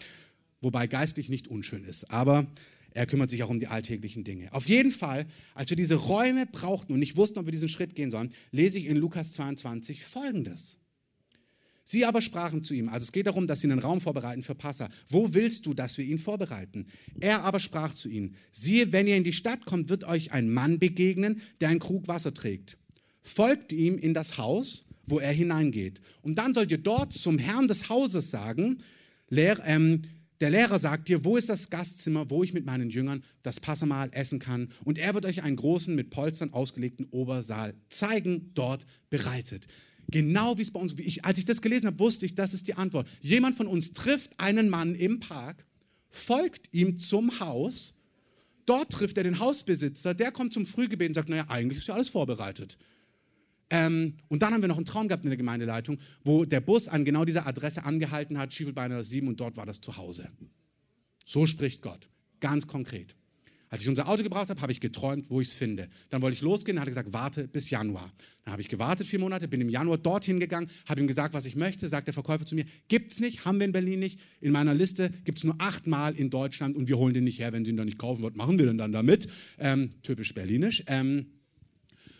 Wobei 0.60 0.88
geistlich 0.88 1.30
nicht 1.30 1.48
unschön 1.48 1.86
ist, 1.86 2.12
aber 2.12 2.48
er 2.98 3.06
kümmert 3.06 3.30
sich 3.30 3.44
auch 3.44 3.50
um 3.50 3.60
die 3.60 3.68
alltäglichen 3.68 4.24
Dinge. 4.24 4.52
Auf 4.54 4.68
jeden 4.68 4.92
Fall, 4.92 5.28
als 5.54 5.70
wir 5.70 5.78
diese 5.78 5.94
Räume 5.94 6.48
brauchten 6.48 6.94
und 6.94 7.00
nicht 7.00 7.16
wussten, 7.16 7.38
ob 7.38 7.46
wir 7.46 7.52
diesen 7.52 7.70
Schritt 7.70 7.94
gehen 7.94 8.10
sollen, 8.10 8.34
lese 8.52 8.80
ich 8.80 8.88
in 8.88 8.98
Lukas 8.98 9.34
22 9.34 10.04
Folgendes. 10.04 10.80
Sie 11.84 12.06
aber 12.06 12.22
sprachen 12.22 12.64
zu 12.64 12.74
ihm, 12.74 12.90
also 12.90 13.04
es 13.04 13.12
geht 13.12 13.28
darum, 13.28 13.46
dass 13.46 13.62
sie 13.62 13.70
einen 13.70 13.80
Raum 13.80 14.02
vorbereiten 14.02 14.42
für 14.42 14.56
Passa. 14.56 14.90
Wo 15.10 15.36
willst 15.36 15.68
du, 15.68 15.76
dass 15.76 16.00
wir 16.00 16.06
ihn 16.06 16.18
vorbereiten? 16.18 16.88
Er 17.20 17.44
aber 17.44 17.60
sprach 17.60 17.94
zu 17.94 18.10
ihnen, 18.10 18.36
siehe, 18.52 18.92
wenn 18.92 19.06
ihr 19.06 19.16
in 19.16 19.24
die 19.24 19.32
Stadt 19.32 19.66
kommt, 19.66 19.90
wird 19.90 20.04
euch 20.04 20.32
ein 20.32 20.50
Mann 20.50 20.80
begegnen, 20.80 21.42
der 21.62 21.70
einen 21.70 21.80
Krug 21.80 22.08
Wasser 22.08 22.34
trägt. 22.34 22.80
Folgt 23.22 23.74
ihm 23.74 24.00
in 24.00 24.16
das 24.16 24.40
Haus, 24.40 24.86
wo 25.06 25.20
er 25.20 25.32
hineingeht. 25.32 26.02
Und 26.24 26.40
dann 26.40 26.56
sollt 26.56 26.72
ihr 26.72 26.80
dort 26.80 27.14
zum 27.14 27.38
Herrn 27.38 27.68
des 27.68 27.90
Hauses 27.90 28.32
sagen, 28.32 28.80
Lehr, 29.30 29.60
ähm, 29.66 30.02
der 30.39 30.52
Lehrer 30.52 30.78
sagt 30.80 31.08
dir, 31.08 31.26
wo 31.26 31.38
ist 31.38 31.50
das 31.50 31.69
Gastzimmer, 31.69 32.30
wo 32.30 32.43
ich 32.43 32.54
mit 32.54 32.65
meinen 32.65 32.89
Jüngern 32.89 33.23
das 33.43 33.60
Passamahl 33.60 34.10
essen 34.12 34.39
kann? 34.39 34.69
Und 34.84 34.97
er 34.97 35.13
wird 35.13 35.26
euch 35.26 35.43
einen 35.43 35.56
großen, 35.56 35.95
mit 35.95 36.10
Polstern 36.10 36.54
ausgelegten 36.54 37.08
Obersaal 37.10 37.73
zeigen, 37.89 38.52
dort 38.54 38.86
bereitet. 39.10 39.67
Genau 40.10 40.58
wie 40.58 40.62
es 40.62 40.71
bei 40.71 40.80
uns, 40.80 40.93
ich, 40.97 41.26
als 41.26 41.38
ich 41.38 41.45
das 41.45 41.62
gelesen 41.62 41.88
habe, 41.88 42.00
wusste 42.00 42.26
ich, 42.26 42.36
das 42.36 42.54
ist 42.54 42.67
die 42.67 42.76
Antwort. 42.76 43.10
Jemand 43.21 43.56
von 43.56 43.67
uns 43.67 43.93
trifft 43.93 44.39
einen 44.39 44.69
Mann 44.69 44.95
im 44.95 45.19
Park, 45.19 45.65
folgt 46.10 46.73
ihm 46.73 46.97
zum 46.97 47.39
Haus, 47.39 47.95
dort 48.65 48.91
trifft 48.91 49.17
er 49.17 49.23
den 49.23 49.39
Hausbesitzer, 49.39 50.13
der 50.13 50.32
kommt 50.32 50.54
zum 50.54 50.65
Frühgebet 50.65 51.10
und 51.10 51.13
sagt, 51.15 51.30
naja, 51.30 51.45
eigentlich 51.50 51.80
ist 51.80 51.88
ja 51.88 51.95
alles 51.95 52.10
vorbereitet. 52.10 52.78
Ähm, 53.70 54.16
und 54.30 54.42
dann 54.42 54.54
haben 54.54 54.62
wir 54.62 54.68
noch 54.68 54.78
einen 54.78 54.86
Traum 54.86 55.08
gehabt 55.08 55.24
in 55.24 55.30
der 55.30 55.38
Gemeindeleitung, 55.38 56.00
wo 56.24 56.46
der 56.46 56.62
Bus 56.62 56.88
an 56.88 57.06
genau 57.06 57.26
dieser 57.26 57.46
Adresse 57.48 57.84
angehalten 57.84 58.38
hat, 58.38 58.54
Schiefelbeiner 58.54 59.04
7, 59.04 59.28
und 59.28 59.40
dort 59.40 59.58
war 59.58 59.65
das 59.65 59.82
Zuhause. 59.82 60.30
So 61.26 61.46
spricht 61.46 61.82
Gott, 61.82 62.08
ganz 62.40 62.68
konkret. 62.68 63.15
Als 63.70 63.82
ich 63.82 63.90
unser 63.90 64.08
Auto 64.08 64.24
gebraucht 64.24 64.50
habe, 64.50 64.62
habe 64.62 64.72
ich 64.72 64.80
geträumt, 64.80 65.30
wo 65.30 65.42
ich 65.42 65.50
es 65.50 65.54
finde. 65.54 65.90
Dann 66.10 66.22
wollte 66.22 66.36
ich 66.36 66.42
losgehen, 66.42 66.78
dann 66.78 66.82
hat 66.82 66.88
er 66.88 66.92
gesagt, 66.92 67.12
warte 67.12 67.48
bis 67.50 67.70
Januar. 67.70 68.10
Dann 68.46 68.54
habe 68.54 68.62
ich 68.62 68.70
gewartet 68.70 69.08
vier 69.08 69.20
Monate, 69.20 69.50
bin 69.50 69.60
im 69.60 69.68
Januar 69.68 69.98
dorthin 69.98 70.40
gegangen, 70.40 70.70
habe 70.86 71.02
ihm 71.02 71.08
gesagt, 71.08 71.34
was 71.34 71.46
ich 71.46 71.58
möchte, 71.58 71.90
sagt 71.90 72.08
der 72.08 72.13
Verkäufer 72.13 72.46
zu 72.46 72.56
mir, 72.56 72.63
gibt 72.88 73.12
es 73.12 73.20
nicht, 73.20 73.44
haben 73.44 73.60
wir 73.60 73.65
in 73.65 73.74
Berlin 73.74 74.00
nicht. 74.00 74.22
In 74.40 74.54
meiner 74.54 74.74
Liste 74.74 75.12
gibt 75.26 75.40
es 75.40 75.44
nur 75.44 75.56
achtmal 75.58 76.15
in 76.15 76.30
Deutschland 76.30 76.78
und 76.78 76.88
wir 76.88 76.98
holen 76.98 77.13
den 77.13 77.26
nicht 77.26 77.40
her, 77.40 77.52
wenn 77.52 77.65
Sie 77.65 77.72
ihn 77.72 77.78
doch 77.78 77.84
nicht 77.84 78.00
kaufen, 78.00 78.24
was 78.24 78.36
machen 78.36 78.58
wir 78.58 78.68
denn 78.68 78.78
dann 78.78 78.94
damit? 78.94 79.28
Ähm, 79.60 79.90
typisch 80.02 80.34
berlinisch. 80.34 80.84
Ähm, 80.88 81.26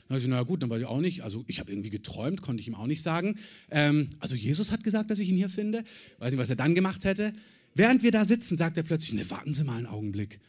dann 0.08 0.16
habe 0.16 0.24
ich, 0.24 0.28
na 0.28 0.44
gut, 0.44 0.64
dann 0.64 0.70
weiß 0.70 0.82
ich 0.82 0.86
auch 0.86 1.02
nicht. 1.02 1.22
Also 1.22 1.44
ich 1.48 1.60
habe 1.60 1.72
irgendwie 1.72 1.90
geträumt, 1.90 2.42
konnte 2.42 2.62
ich 2.62 2.68
ihm 2.68 2.76
auch 2.76 2.88
nicht 2.88 3.02
sagen. 3.02 3.38
Ähm, 3.70 4.10
also 4.20 4.36
Jesus 4.36 4.72
hat 4.72 4.84
gesagt, 4.84 5.12
dass 5.12 5.20
ich 5.20 5.30
ihn 5.30 5.36
hier 5.36 5.50
finde. 5.50 5.84
Weiß 6.20 6.32
nicht, 6.32 6.40
was 6.40 6.50
er 6.50 6.56
dann 6.56 6.76
gemacht 6.76 7.04
hätte. 7.04 7.34
Während 7.76 8.04
wir 8.04 8.12
da 8.12 8.26
sitzen, 8.26 8.58
sagt 8.58 8.78
er 8.78 8.84
plötzlich, 8.84 9.14
ne, 9.14 9.30
warten 9.30 9.54
Sie 9.54 9.64
mal 9.64 9.78
einen 9.78 9.86
Augenblick. 9.86 10.40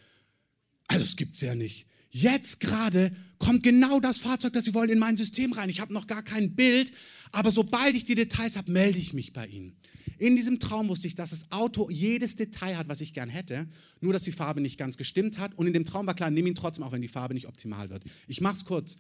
Also 0.87 1.05
es 1.05 1.17
gibt 1.17 1.35
es 1.35 1.41
ja 1.41 1.55
nicht. 1.55 1.87
Jetzt 2.11 2.61
gerade 2.61 3.13
kommt 3.39 3.63
genau 3.63 4.01
das 4.01 4.19
Fahrzeug, 4.19 4.55
das 4.55 4.65
Sie 4.65 4.75
wollen, 4.75 4.91
in 4.91 4.99
mein 4.99 5.17
System 5.17 5.53
rein. 5.53 5.69
Ich 5.69 5.81
habe 5.81 5.93
noch 5.93 6.07
gar 6.07 6.23
kein 6.23 6.55
Bild, 6.55 6.93
aber 7.33 7.51
sobald 7.51 7.95
ich 7.95 8.05
die 8.05 8.15
Details 8.15 8.57
habe, 8.57 8.73
melde 8.73 8.99
ich 8.99 9.13
mich 9.13 9.33
bei 9.33 9.47
Ihnen. 9.47 9.77
In 10.19 10.35
diesem 10.35 10.59
Traum 10.59 10.89
wusste 10.89 11.07
ich, 11.07 11.15
dass 11.15 11.31
das 11.31 11.53
Auto 11.53 11.89
jedes 11.91 12.35
Detail 12.35 12.77
hat, 12.77 12.89
was 12.89 13.01
ich 13.01 13.15
gern 13.15 13.29
hätte, 13.29 13.69
nur 14.01 14.13
dass 14.13 14.25
die 14.25 14.33
Farbe 14.33 14.61
nicht 14.61 14.79
ganz 14.79 14.97
gestimmt 14.97 15.39
hat. 15.39 15.55
Und 15.55 15.67
in 15.67 15.73
dem 15.73 15.85
Traum 15.85 16.07
war 16.07 16.15
klar, 16.15 16.31
nimm 16.31 16.47
ihn 16.47 16.55
trotzdem, 16.55 16.83
auch 16.83 16.93
wenn 16.93 17.03
die 17.03 17.09
Farbe 17.09 17.35
nicht 17.35 17.47
optimal 17.47 17.91
wird. 17.91 18.05
Ich 18.27 18.41
mache 18.41 18.57
es 18.57 18.65
kurz. 18.65 18.97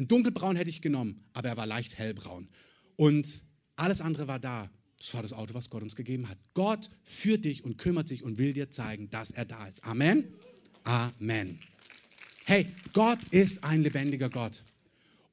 Ein 0.00 0.08
dunkelbraun 0.08 0.56
hätte 0.56 0.70
ich 0.70 0.80
genommen, 0.80 1.22
aber 1.34 1.50
er 1.50 1.56
war 1.58 1.66
leicht 1.66 1.98
hellbraun. 1.98 2.48
Und 2.96 3.42
alles 3.76 4.00
andere 4.00 4.28
war 4.28 4.38
da. 4.38 4.70
Das 4.96 5.12
war 5.12 5.20
das 5.20 5.34
Auto, 5.34 5.52
was 5.52 5.68
Gott 5.68 5.82
uns 5.82 5.94
gegeben 5.94 6.30
hat. 6.30 6.38
Gott 6.54 6.88
führt 7.04 7.44
dich 7.44 7.64
und 7.64 7.76
kümmert 7.76 8.08
sich 8.08 8.22
und 8.22 8.38
will 8.38 8.54
dir 8.54 8.70
zeigen, 8.70 9.10
dass 9.10 9.30
er 9.30 9.44
da 9.44 9.66
ist. 9.66 9.84
Amen. 9.84 10.24
Amen. 10.84 11.58
Hey, 12.46 12.66
Gott 12.94 13.18
ist 13.30 13.62
ein 13.62 13.82
lebendiger 13.82 14.30
Gott. 14.30 14.62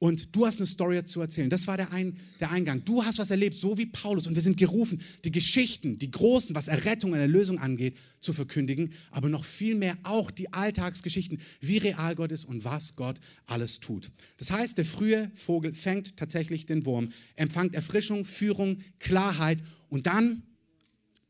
Und 0.00 0.36
du 0.36 0.46
hast 0.46 0.58
eine 0.58 0.66
Story 0.66 1.04
zu 1.04 1.20
erzählen. 1.20 1.50
Das 1.50 1.66
war 1.66 1.76
der, 1.76 1.92
ein, 1.92 2.16
der 2.38 2.52
Eingang. 2.52 2.84
Du 2.84 3.04
hast 3.04 3.18
was 3.18 3.32
erlebt, 3.32 3.56
so 3.56 3.76
wie 3.78 3.86
Paulus. 3.86 4.28
Und 4.28 4.36
wir 4.36 4.42
sind 4.42 4.56
gerufen, 4.56 5.00
die 5.24 5.32
Geschichten, 5.32 5.98
die 5.98 6.10
großen, 6.10 6.54
was 6.54 6.68
Errettung 6.68 7.12
und 7.12 7.18
Erlösung 7.18 7.58
angeht, 7.58 7.96
zu 8.20 8.32
verkündigen. 8.32 8.92
Aber 9.10 9.28
noch 9.28 9.44
viel 9.44 9.74
mehr 9.74 9.98
auch 10.04 10.30
die 10.30 10.52
Alltagsgeschichten, 10.52 11.40
wie 11.60 11.78
real 11.78 12.14
Gott 12.14 12.30
ist 12.30 12.44
und 12.44 12.64
was 12.64 12.94
Gott 12.94 13.18
alles 13.46 13.80
tut. 13.80 14.12
Das 14.36 14.52
heißt, 14.52 14.78
der 14.78 14.84
frühe 14.84 15.32
Vogel 15.34 15.74
fängt 15.74 16.16
tatsächlich 16.16 16.64
den 16.64 16.86
Wurm, 16.86 17.08
empfängt 17.34 17.74
Erfrischung, 17.74 18.24
Führung, 18.24 18.78
Klarheit 19.00 19.58
und 19.88 20.06
dann 20.06 20.44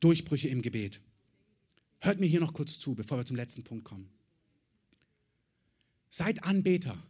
Durchbrüche 0.01 0.49
im 0.49 0.61
Gebet. 0.61 1.01
Hört 2.01 2.21
mir 2.21 2.27
hier 2.27 2.41
noch 2.41 2.53
kurz 2.53 2.79
zu, 2.79 2.95
bevor 2.95 3.16
wir 3.16 3.25
zum 3.25 3.37
letzten 3.37 3.64
Punkt 3.64 3.85
kommen. 3.85 4.11
Seid 6.11 6.45
Anbeter, 6.45 7.03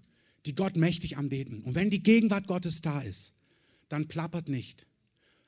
die 0.49 0.55
Gott 0.55 0.76
mächtig 0.76 1.18
anbeten. 1.18 1.61
Und 1.61 1.74
wenn 1.74 1.90
die 1.90 2.03
Gegenwart 2.03 2.46
Gottes 2.46 2.80
da 2.80 3.03
ist, 3.03 3.34
dann 3.90 4.09
plappert 4.09 4.49
nicht. 4.49 4.86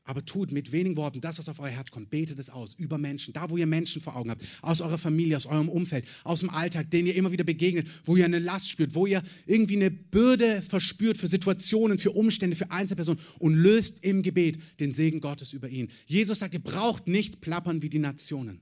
Aber 0.04 0.24
tut 0.24 0.50
mit 0.50 0.72
wenigen 0.72 0.96
Worten 0.96 1.20
das, 1.20 1.38
was 1.38 1.48
auf 1.48 1.58
euer 1.58 1.70
Herz 1.70 1.90
kommt. 1.90 2.10
Betet 2.10 2.38
es 2.38 2.50
aus 2.50 2.74
über 2.74 2.98
Menschen, 2.98 3.32
da 3.32 3.48
wo 3.48 3.56
ihr 3.56 3.66
Menschen 3.66 4.02
vor 4.02 4.16
Augen 4.16 4.30
habt, 4.30 4.44
aus 4.60 4.80
eurer 4.80 4.98
Familie, 4.98 5.36
aus 5.36 5.46
eurem 5.46 5.68
Umfeld, 5.68 6.06
aus 6.24 6.40
dem 6.40 6.50
Alltag, 6.50 6.90
den 6.90 7.06
ihr 7.06 7.14
immer 7.14 7.32
wieder 7.32 7.44
begegnet, 7.44 7.86
wo 8.04 8.16
ihr 8.16 8.24
eine 8.24 8.38
Last 8.38 8.70
spürt, 8.70 8.94
wo 8.94 9.06
ihr 9.06 9.22
irgendwie 9.46 9.76
eine 9.76 9.90
Bürde 9.90 10.62
verspürt 10.62 11.16
für 11.16 11.28
Situationen, 11.28 11.98
für 11.98 12.10
Umstände, 12.10 12.56
für 12.56 12.70
Einzelpersonen 12.70 13.22
und 13.38 13.54
löst 13.54 14.04
im 14.04 14.22
Gebet 14.22 14.58
den 14.80 14.92
Segen 14.92 15.20
Gottes 15.20 15.52
über 15.52 15.68
ihn. 15.68 15.88
Jesus 16.06 16.40
sagt, 16.40 16.54
ihr 16.54 16.62
braucht 16.62 17.06
nicht 17.06 17.40
plappern 17.40 17.80
wie 17.82 17.90
die 17.90 18.00
Nationen. 18.00 18.60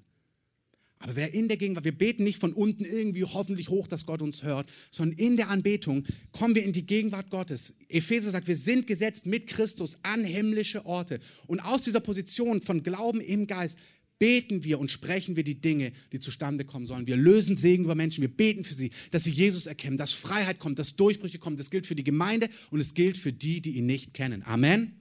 Aber 1.01 1.15
wer 1.15 1.33
in 1.33 1.49
der 1.49 1.57
Gegenwart, 1.57 1.85
wir 1.85 1.97
beten 1.97 2.25
nicht 2.25 2.41
von 2.41 2.53
unten 2.53 2.85
irgendwie 2.85 3.25
hoffentlich 3.25 3.69
hoch, 3.69 3.87
dass 3.87 4.05
Gott 4.05 4.21
uns 4.21 4.43
hört, 4.43 4.69
sondern 4.91 5.19
in 5.19 5.37
der 5.37 5.49
Anbetung 5.49 6.05
kommen 6.33 6.55
wir 6.55 6.65
in 6.65 6.73
die 6.73 6.87
Gegenwart 6.87 7.31
Gottes. 7.31 7.75
Epheser 7.89 8.31
sagt, 8.31 8.49
wir 8.49 8.57
sind 8.57 8.87
gesetzt 8.87 9.27
mit 9.27 9.47
Christus 9.47 9.97
an 10.03 10.25
himmlische 10.25 10.85
Orte. 10.87 11.21
Und 11.47 11.61
aus 11.61 11.83
dieser 11.83 12.01
Position 12.01 12.61
von 12.61 12.83
Glauben 12.83 13.21
im 13.21 13.47
Geist 13.47 13.79
beten 14.19 14.65
wir 14.65 14.81
und 14.81 14.91
sprechen 14.91 15.37
wir 15.37 15.45
die 15.45 15.61
Dinge, 15.61 15.93
die 16.13 16.19
zustande 16.19 16.65
kommen 16.65 16.87
sollen. 16.87 17.07
Wir 17.07 17.17
lösen 17.17 17.57
Segen 17.57 17.85
über 17.85 17.95
Menschen. 17.95 18.23
Wir 18.23 18.29
beten 18.29 18.65
für 18.65 18.75
sie, 18.75 18.91
dass 19.13 19.25
sie 19.25 19.31
Jesus 19.31 19.67
erkennen, 19.67 19.97
dass 19.97 20.13
Freiheit 20.13 20.59
kommt, 20.59 20.81
dass 20.81 20.97
Durchbrüche 20.97 21.39
kommen. 21.39 21.57
Das 21.57 21.71
gilt 21.71 21.87
für 21.87 21.95
die 21.95 22.05
Gemeinde 22.05 22.49
und 22.71 22.81
es 22.81 22.95
gilt 22.95 23.17
für 23.19 23.33
die, 23.33 23.61
die 23.61 23.77
ihn 23.77 23.87
nicht 23.87 24.15
kennen. 24.15 24.43
Amen. 24.45 24.95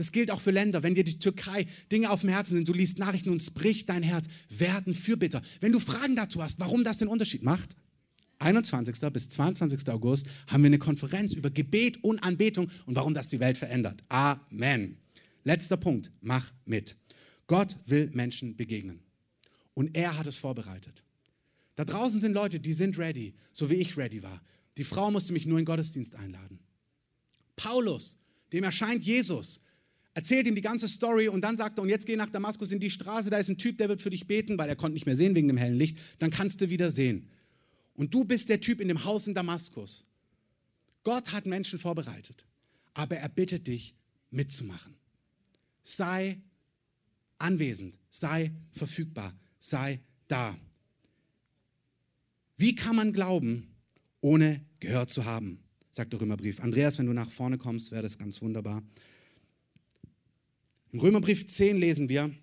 Das 0.00 0.12
gilt 0.12 0.30
auch 0.30 0.40
für 0.40 0.50
Länder. 0.50 0.82
Wenn 0.82 0.94
dir 0.94 1.04
die 1.04 1.18
Türkei 1.18 1.66
Dinge 1.92 2.08
auf 2.08 2.22
dem 2.22 2.30
Herzen 2.30 2.54
sind, 2.54 2.66
du 2.66 2.72
liest 2.72 2.98
Nachrichten 2.98 3.28
und 3.28 3.42
es 3.42 3.50
bricht 3.50 3.90
dein 3.90 4.02
Herz, 4.02 4.28
werden 4.48 4.94
Fürbitter. 4.94 5.42
Wenn 5.60 5.72
du 5.72 5.78
Fragen 5.78 6.16
dazu 6.16 6.42
hast, 6.42 6.58
warum 6.58 6.84
das 6.84 6.96
den 6.96 7.08
Unterschied 7.08 7.42
macht, 7.42 7.76
21. 8.38 8.98
bis 9.12 9.28
22. 9.28 9.90
August 9.90 10.26
haben 10.46 10.62
wir 10.62 10.68
eine 10.68 10.78
Konferenz 10.78 11.34
über 11.34 11.50
Gebet 11.50 12.02
und 12.02 12.18
Anbetung 12.20 12.70
und 12.86 12.96
warum 12.96 13.12
das 13.12 13.28
die 13.28 13.40
Welt 13.40 13.58
verändert. 13.58 14.02
Amen. 14.08 14.96
Letzter 15.44 15.76
Punkt, 15.76 16.10
mach 16.22 16.50
mit. 16.64 16.96
Gott 17.46 17.76
will 17.84 18.08
Menschen 18.14 18.56
begegnen. 18.56 19.00
Und 19.74 19.94
er 19.94 20.16
hat 20.16 20.26
es 20.26 20.38
vorbereitet. 20.38 21.04
Da 21.76 21.84
draußen 21.84 22.22
sind 22.22 22.32
Leute, 22.32 22.58
die 22.58 22.72
sind 22.72 22.96
ready, 22.96 23.34
so 23.52 23.68
wie 23.68 23.74
ich 23.74 23.98
ready 23.98 24.22
war. 24.22 24.40
Die 24.78 24.84
Frau 24.84 25.10
musste 25.10 25.34
mich 25.34 25.44
nur 25.44 25.58
in 25.58 25.66
Gottesdienst 25.66 26.14
einladen. 26.14 26.58
Paulus, 27.54 28.18
dem 28.50 28.64
erscheint 28.64 29.02
Jesus 29.02 29.60
erzählt 30.14 30.46
ihm 30.46 30.54
die 30.54 30.60
ganze 30.60 30.88
Story 30.88 31.28
und 31.28 31.42
dann 31.42 31.56
sagt 31.56 31.78
er, 31.78 31.82
und 31.82 31.88
jetzt 31.88 32.06
geh 32.06 32.16
nach 32.16 32.30
Damaskus 32.30 32.72
in 32.72 32.80
die 32.80 32.90
Straße, 32.90 33.30
da 33.30 33.38
ist 33.38 33.48
ein 33.48 33.58
Typ, 33.58 33.78
der 33.78 33.88
wird 33.88 34.00
für 34.00 34.10
dich 34.10 34.26
beten, 34.26 34.58
weil 34.58 34.68
er 34.68 34.76
konnte 34.76 34.94
nicht 34.94 35.06
mehr 35.06 35.16
sehen 35.16 35.34
wegen 35.34 35.48
dem 35.48 35.56
hellen 35.56 35.76
Licht, 35.76 35.98
dann 36.18 36.30
kannst 36.30 36.60
du 36.60 36.70
wieder 36.70 36.90
sehen. 36.90 37.28
Und 37.94 38.14
du 38.14 38.24
bist 38.24 38.48
der 38.48 38.60
Typ 38.60 38.80
in 38.80 38.88
dem 38.88 39.04
Haus 39.04 39.26
in 39.26 39.34
Damaskus. 39.34 40.06
Gott 41.02 41.32
hat 41.32 41.46
Menschen 41.46 41.78
vorbereitet, 41.78 42.46
aber 42.94 43.16
er 43.16 43.28
bittet 43.28 43.66
dich 43.66 43.94
mitzumachen. 44.30 44.94
Sei 45.82 46.40
anwesend, 47.38 47.98
sei 48.10 48.52
verfügbar, 48.72 49.34
sei 49.58 50.00
da. 50.28 50.56
Wie 52.56 52.74
kann 52.74 52.96
man 52.96 53.12
glauben, 53.12 53.74
ohne 54.20 54.64
gehört 54.80 55.10
zu 55.10 55.24
haben? 55.24 55.60
sagt 55.92 56.12
der 56.12 56.20
Römerbrief. 56.20 56.60
Andreas, 56.60 56.98
wenn 56.98 57.06
du 57.06 57.12
nach 57.12 57.30
vorne 57.30 57.58
kommst, 57.58 57.90
wäre 57.90 58.02
das 58.02 58.16
ganz 58.16 58.40
wunderbar. 58.42 58.82
Im 60.92 61.00
Römerbrief 61.00 61.46
10 61.46 61.78
lesen 61.78 62.08
wir, 62.08 62.34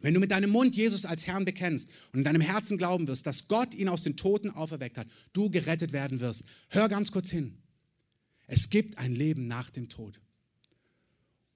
wenn 0.00 0.14
du 0.14 0.20
mit 0.20 0.32
deinem 0.32 0.50
Mund 0.50 0.76
Jesus 0.76 1.04
als 1.04 1.26
Herrn 1.26 1.44
bekennst 1.44 1.88
und 2.12 2.20
in 2.20 2.24
deinem 2.24 2.40
Herzen 2.40 2.76
glauben 2.76 3.06
wirst, 3.06 3.26
dass 3.26 3.46
Gott 3.46 3.72
ihn 3.74 3.88
aus 3.88 4.02
den 4.02 4.16
Toten 4.16 4.50
auferweckt 4.50 4.98
hat, 4.98 5.06
du 5.32 5.48
gerettet 5.48 5.92
werden 5.92 6.20
wirst. 6.20 6.44
Hör 6.68 6.88
ganz 6.88 7.12
kurz 7.12 7.30
hin. 7.30 7.58
Es 8.48 8.68
gibt 8.68 8.98
ein 8.98 9.14
Leben 9.14 9.46
nach 9.46 9.70
dem 9.70 9.88
Tod. 9.88 10.20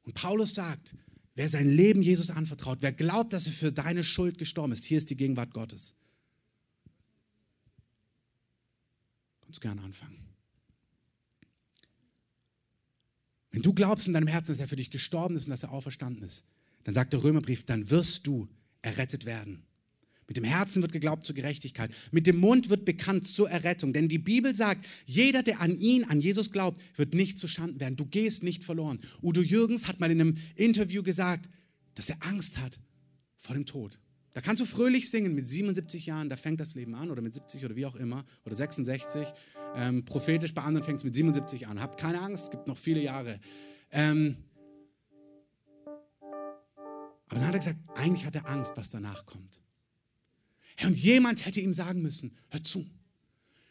Und 0.05 0.15
Paulus 0.15 0.55
sagt, 0.55 0.95
wer 1.35 1.49
sein 1.49 1.69
Leben 1.69 2.03
Jesus 2.03 2.31
anvertraut, 2.31 2.79
wer 2.81 2.93
glaubt, 2.93 3.33
dass 3.33 3.47
er 3.47 3.53
für 3.53 3.73
deine 3.73 4.05
Schuld 4.05 4.39
gestorben 4.39 4.73
ist, 4.73 4.85
hier 4.85 4.99
ist 4.99 5.11
die 5.11 5.17
Gegenwart 5.17 5.53
Gottes. 5.53 5.95
Kannst 9.43 9.61
gerne 9.61 9.83
anfangen. 9.83 10.26
Wenn 13.57 13.63
du 13.63 13.73
glaubst 13.73 14.07
in 14.07 14.13
deinem 14.13 14.27
Herzen, 14.27 14.53
dass 14.53 14.61
er 14.61 14.69
für 14.69 14.77
dich 14.77 14.91
gestorben 14.91 15.35
ist 15.35 15.47
und 15.47 15.51
dass 15.51 15.63
er 15.63 15.73
auferstanden 15.73 16.23
ist, 16.23 16.45
dann 16.85 16.93
sagt 16.93 17.15
der 17.15 17.25
Römerbrief, 17.25 17.65
dann 17.65 17.89
wirst 17.89 18.27
du 18.27 18.51
errettet 18.83 19.25
werden. 19.25 19.63
Mit 20.29 20.37
dem 20.37 20.45
Herzen 20.45 20.83
wird 20.83 20.93
geglaubt 20.93 21.25
zur 21.25 21.35
Gerechtigkeit. 21.35 21.91
Mit 22.11 22.27
dem 22.27 22.37
Mund 22.37 22.69
wird 22.69 22.85
bekannt 22.85 23.27
zur 23.27 23.49
Errettung. 23.49 23.95
Denn 23.95 24.11
die 24.11 24.19
Bibel 24.19 24.55
sagt, 24.55 24.85
jeder, 25.07 25.43
der 25.43 25.63
an 25.63 25.81
ihn, 25.81 26.05
an 26.05 26.21
Jesus 26.21 26.53
glaubt, 26.53 26.83
wird 26.97 27.15
nicht 27.15 27.39
zu 27.39 27.49
Schanden 27.49 27.81
werden. 27.81 27.97
Du 27.97 28.05
gehst 28.05 28.43
nicht 28.43 28.63
verloren. 28.63 29.01
Udo 29.23 29.41
Jürgens 29.41 29.89
hat 29.89 30.01
mal 30.01 30.11
in 30.11 30.21
einem 30.21 30.37
Interview 30.55 31.03
gesagt, 31.03 31.49
dass 31.95 32.11
er 32.11 32.23
Angst 32.27 32.59
hat 32.59 32.79
vor 33.39 33.55
dem 33.55 33.65
Tod. 33.65 33.99
Da 34.37 34.43
kannst 34.43 34.61
du 34.61 34.67
fröhlich 34.67 35.09
singen 35.09 35.35
mit 35.35 35.49
77 35.49 36.05
Jahren, 36.05 36.29
da 36.29 36.37
fängt 36.37 36.61
das 36.61 36.75
Leben 36.75 36.95
an 36.95 37.11
oder 37.11 37.23
mit 37.23 37.33
70 37.33 37.65
oder 37.65 37.75
wie 37.75 37.87
auch 37.87 37.95
immer 37.95 38.23
oder 38.45 38.55
66. 38.55 39.27
Ähm, 39.75 40.05
prophetisch 40.05 40.53
bei 40.53 40.61
anderen 40.61 40.85
fängt 40.85 40.99
es 40.99 41.05
mit 41.05 41.15
77 41.15 41.67
an. 41.67 41.81
Habt 41.81 41.99
keine 41.99 42.21
Angst, 42.21 42.45
es 42.45 42.51
gibt 42.51 42.67
noch 42.67 42.77
viele 42.77 43.01
Jahre. 43.01 43.41
Ähm, 43.91 44.37
aber 45.87 47.41
dann 47.41 47.47
hat 47.47 47.55
er 47.55 47.61
gesagt, 47.61 47.79
eigentlich 47.95 48.27
hat 48.27 48.35
er 48.35 48.47
Angst, 48.47 48.75
was 48.77 48.91
danach 48.91 49.25
kommt. 49.25 49.59
Und 50.85 50.99
jemand 50.99 51.47
hätte 51.47 51.63
ihm 51.63 51.73
sagen 51.73 52.03
müssen, 52.03 52.37
hör 52.51 52.63
zu, 52.63 52.85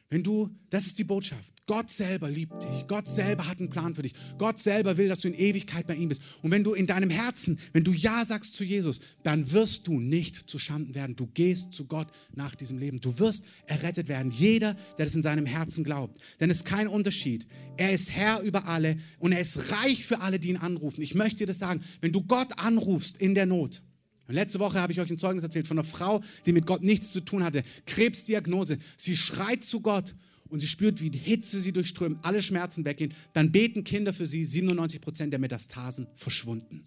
wenn 0.10 0.24
du, 0.24 0.50
das 0.72 0.88
ist 0.88 0.98
die 0.98 1.04
Botschaft, 1.04 1.55
Gott 1.68 1.90
selber 1.90 2.30
liebt 2.30 2.62
dich, 2.62 2.88
Gott 2.88 3.08
selber 3.08 3.48
hat 3.48 3.60
einen 3.60 3.72
Plan 3.72 3.96
für 3.96 4.04
dich, 4.04 4.14
Gott 4.38 4.60
selber 4.60 4.98
will, 4.98 5.08
dass 5.08 5.20
du 5.20 5.30
in 5.30 5.34
Ewigkeit 5.34 5.88
bei 5.88 5.96
ihm 5.96 6.10
bist. 6.10 6.22
Und 6.44 6.52
wenn 6.52 6.64
du 6.64 6.74
in 6.74 6.86
deinem 6.86 7.10
Herzen, 7.10 7.60
wenn 7.74 7.84
du 7.84 7.92
Ja 7.92 8.24
sagst 8.24 8.56
zu 8.56 8.64
Jesus, 8.64 9.00
dann 9.24 9.52
wirst 9.52 9.88
du 9.88 10.00
nicht 10.00 10.48
zu 10.48 10.60
Schanden 10.60 10.94
werden. 10.94 11.16
Du 11.16 11.26
gehst 11.26 11.74
zu 11.74 11.86
Gott 11.86 12.08
nach 12.36 12.54
diesem 12.54 12.78
Leben. 12.78 13.02
Du 13.02 13.18
wirst 13.18 13.46
errettet 13.66 14.08
werden. 14.08 14.32
Jeder, 14.32 14.76
der 14.98 15.06
das 15.06 15.16
in 15.16 15.24
seinem 15.24 15.48
Herzen 15.48 15.84
glaubt. 15.84 16.18
Denn 16.40 16.52
es 16.52 16.58
ist 16.58 16.66
kein 16.66 16.88
Unterschied. 16.88 17.48
Er 17.78 17.92
ist 17.92 18.12
Herr 18.12 18.42
über 18.42 18.68
alle 18.68 18.98
und 19.18 19.32
er 19.32 19.42
ist 19.42 19.72
reich 19.72 20.06
für 20.06 20.22
alle, 20.22 20.40
die 20.40 20.50
ihn 20.50 20.58
anrufen. 20.58 21.02
Ich 21.02 21.16
möchte 21.16 21.38
dir 21.38 21.48
das 21.48 21.60
sagen, 21.60 21.82
wenn 22.00 22.12
du 22.12 22.22
Gott 22.22 22.60
anrufst 22.60 23.18
in 23.18 23.34
der 23.34 23.48
Not, 23.48 23.82
letzte 24.28 24.60
Woche 24.60 24.80
habe 24.80 24.92
ich 24.92 25.00
euch 25.00 25.10
ein 25.10 25.18
Zeugnis 25.18 25.44
erzählt 25.44 25.68
von 25.68 25.80
einer 25.80 25.88
Frau, 25.88 26.22
die 26.46 26.54
mit 26.54 26.66
Gott 26.68 26.84
nichts 26.84 27.12
zu 27.12 27.22
tun 27.22 27.44
hatte. 27.44 27.64
Krebsdiagnose. 27.88 28.78
Sie 28.98 29.16
schreit 29.16 29.64
zu 29.64 29.82
Gott 29.82 30.16
und 30.50 30.60
sie 30.60 30.68
spürt, 30.68 31.02
wie 31.02 31.10
die 31.10 31.20
Hitze 31.20 31.60
sie 31.60 31.72
durchströmt, 31.72 32.20
alle 32.24 32.42
Schmerzen 32.42 32.86
weggehen. 32.86 33.14
Dann 33.34 33.52
beten 33.52 33.84
Kinder 33.84 34.14
für 34.14 34.26
sie, 34.28 34.46
97 34.46 35.02
Prozent 35.02 35.34
der 35.34 35.40
Metastasen 35.40 36.08
verschwunden. 36.14 36.86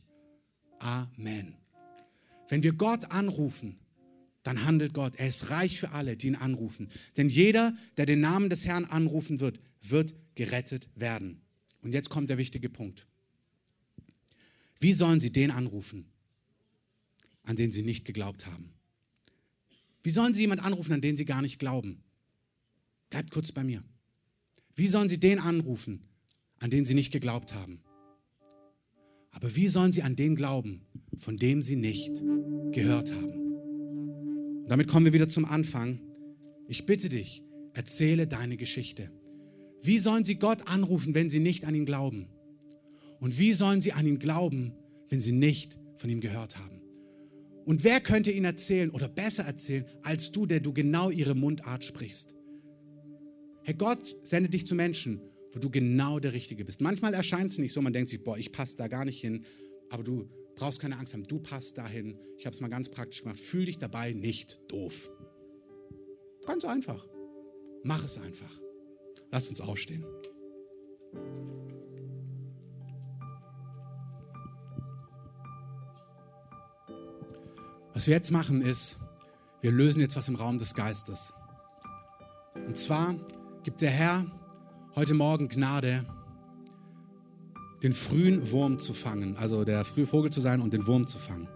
Amen. 0.78 1.54
Wenn 2.48 2.62
wir 2.62 2.72
Gott 2.72 3.10
anrufen, 3.10 3.76
dann 4.42 4.64
handelt 4.64 4.94
Gott. 4.94 5.16
Er 5.16 5.28
ist 5.28 5.50
reich 5.50 5.78
für 5.78 5.90
alle, 5.90 6.16
die 6.16 6.28
ihn 6.28 6.34
anrufen. 6.34 6.88
Denn 7.16 7.28
jeder, 7.28 7.76
der 7.96 8.06
den 8.06 8.20
Namen 8.20 8.48
des 8.48 8.64
Herrn 8.64 8.84
anrufen 8.84 9.40
wird, 9.40 9.60
wird 9.82 10.14
gerettet 10.34 10.88
werden. 10.94 11.42
Und 11.82 11.92
jetzt 11.92 12.08
kommt 12.08 12.30
der 12.30 12.38
wichtige 12.38 12.68
Punkt. 12.68 13.06
Wie 14.80 14.92
sollen 14.92 15.20
sie 15.20 15.32
den 15.32 15.50
anrufen, 15.50 16.06
an 17.42 17.56
den 17.56 17.72
sie 17.72 17.82
nicht 17.82 18.04
geglaubt 18.04 18.46
haben? 18.46 18.72
Wie 20.02 20.10
sollen 20.10 20.32
sie 20.32 20.42
jemand 20.42 20.64
anrufen, 20.64 20.92
an 20.92 21.00
den 21.00 21.16
sie 21.16 21.24
gar 21.24 21.42
nicht 21.42 21.58
glauben? 21.58 22.02
Bleibt 23.10 23.30
kurz 23.30 23.52
bei 23.52 23.64
mir. 23.64 23.82
Wie 24.74 24.88
sollen 24.88 25.08
sie 25.08 25.18
den 25.18 25.38
anrufen, 25.38 26.02
an 26.58 26.70
den 26.70 26.84
sie 26.84 26.94
nicht 26.94 27.12
geglaubt 27.12 27.54
haben? 27.54 27.80
Aber 29.30 29.54
wie 29.56 29.68
sollen 29.68 29.92
sie 29.92 30.02
an 30.02 30.16
den 30.16 30.36
glauben, 30.36 30.82
von 31.18 31.36
dem 31.36 31.62
sie 31.62 31.76
nicht 31.76 32.22
gehört 32.72 33.12
haben? 33.12 33.48
Und 34.62 34.68
damit 34.68 34.88
kommen 34.88 35.06
wir 35.06 35.12
wieder 35.12 35.28
zum 35.28 35.44
Anfang. 35.44 36.00
Ich 36.66 36.86
bitte 36.86 37.08
dich, 37.08 37.42
erzähle 37.72 38.26
deine 38.26 38.56
Geschichte. 38.56 39.10
Wie 39.82 39.98
sollen 39.98 40.24
sie 40.24 40.36
Gott 40.36 40.66
anrufen, 40.68 41.14
wenn 41.14 41.30
sie 41.30 41.40
nicht 41.40 41.64
an 41.64 41.74
ihn 41.74 41.86
glauben? 41.86 42.28
Und 43.20 43.38
wie 43.38 43.52
sollen 43.52 43.80
sie 43.80 43.92
an 43.92 44.06
ihn 44.06 44.18
glauben, 44.18 44.74
wenn 45.08 45.20
sie 45.20 45.32
nicht 45.32 45.78
von 45.96 46.10
ihm 46.10 46.20
gehört 46.20 46.58
haben? 46.58 46.82
Und 47.64 47.84
wer 47.84 48.00
könnte 48.00 48.30
ihnen 48.30 48.44
erzählen 48.44 48.90
oder 48.90 49.08
besser 49.08 49.44
erzählen 49.44 49.86
als 50.02 50.32
du, 50.32 50.46
der 50.46 50.60
du 50.60 50.72
genau 50.72 51.10
ihre 51.10 51.34
Mundart 51.34 51.84
sprichst? 51.84 52.37
Herr 53.62 53.74
Gott 53.74 54.16
sendet 54.22 54.54
dich 54.54 54.66
zu 54.66 54.74
Menschen, 54.74 55.20
wo 55.52 55.58
du 55.58 55.70
genau 55.70 56.18
der 56.18 56.32
Richtige 56.32 56.64
bist. 56.64 56.80
Manchmal 56.80 57.14
erscheint 57.14 57.52
es 57.52 57.58
nicht 57.58 57.72
so, 57.72 57.82
man 57.82 57.92
denkt 57.92 58.10
sich, 58.10 58.22
boah, 58.22 58.38
ich 58.38 58.52
passe 58.52 58.76
da 58.76 58.88
gar 58.88 59.04
nicht 59.04 59.20
hin, 59.20 59.44
aber 59.90 60.02
du 60.02 60.28
brauchst 60.56 60.80
keine 60.80 60.96
Angst 60.98 61.14
haben, 61.14 61.22
du 61.22 61.38
passt 61.38 61.78
dahin. 61.78 62.18
Ich 62.36 62.46
habe 62.46 62.54
es 62.54 62.60
mal 62.60 62.68
ganz 62.68 62.88
praktisch 62.88 63.22
gemacht. 63.22 63.38
Fühl 63.38 63.66
dich 63.66 63.78
dabei 63.78 64.12
nicht 64.12 64.60
doof. 64.68 65.10
Ganz 66.46 66.64
einfach. 66.64 67.06
Mach 67.84 68.04
es 68.04 68.18
einfach. 68.18 68.60
Lass 69.30 69.48
uns 69.48 69.60
aufstehen. 69.60 70.04
Was 77.94 78.06
wir 78.06 78.14
jetzt 78.14 78.30
machen 78.30 78.62
ist, 78.62 78.98
wir 79.60 79.72
lösen 79.72 80.00
jetzt 80.00 80.16
was 80.16 80.28
im 80.28 80.36
Raum 80.36 80.58
des 80.58 80.74
Geistes. 80.74 81.32
Und 82.54 82.76
zwar 82.76 83.16
gibt 83.68 83.82
der 83.82 83.90
Herr 83.90 84.24
heute 84.96 85.12
Morgen 85.12 85.50
Gnade, 85.50 86.06
den 87.82 87.92
frühen 87.92 88.50
Wurm 88.50 88.78
zu 88.78 88.94
fangen, 88.94 89.36
also 89.36 89.62
der 89.62 89.84
frühe 89.84 90.06
Vogel 90.06 90.30
zu 90.30 90.40
sein 90.40 90.62
und 90.62 90.72
den 90.72 90.86
Wurm 90.86 91.06
zu 91.06 91.18
fangen. 91.18 91.48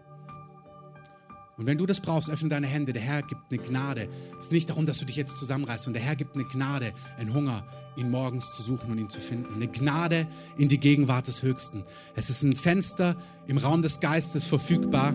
Und 1.56 1.64
wenn 1.64 1.78
du 1.78 1.86
das 1.86 2.00
brauchst, 2.00 2.28
öffne 2.28 2.50
deine 2.50 2.66
Hände. 2.66 2.92
Der 2.92 3.00
Herr 3.00 3.22
gibt 3.22 3.40
eine 3.50 3.62
Gnade. 3.62 4.10
Es 4.38 4.44
ist 4.44 4.52
nicht 4.52 4.68
darum, 4.68 4.84
dass 4.84 4.98
du 4.98 5.06
dich 5.06 5.16
jetzt 5.16 5.38
zusammenreißt, 5.38 5.84
sondern 5.84 6.02
der 6.02 6.08
Herr 6.10 6.16
gibt 6.16 6.34
eine 6.34 6.44
Gnade, 6.44 6.92
einen 7.16 7.32
Hunger, 7.32 7.66
ihn 7.96 8.10
morgens 8.10 8.52
zu 8.52 8.62
suchen 8.62 8.90
und 8.90 8.98
ihn 8.98 9.08
zu 9.08 9.18
finden. 9.18 9.54
Eine 9.54 9.68
Gnade 9.68 10.26
in 10.58 10.68
die 10.68 10.78
Gegenwart 10.78 11.28
des 11.28 11.42
Höchsten. 11.42 11.82
Es 12.14 12.28
ist 12.28 12.42
ein 12.42 12.56
Fenster 12.56 13.16
im 13.46 13.56
Raum 13.56 13.80
des 13.80 14.00
Geistes 14.00 14.46
verfügbar, 14.46 15.14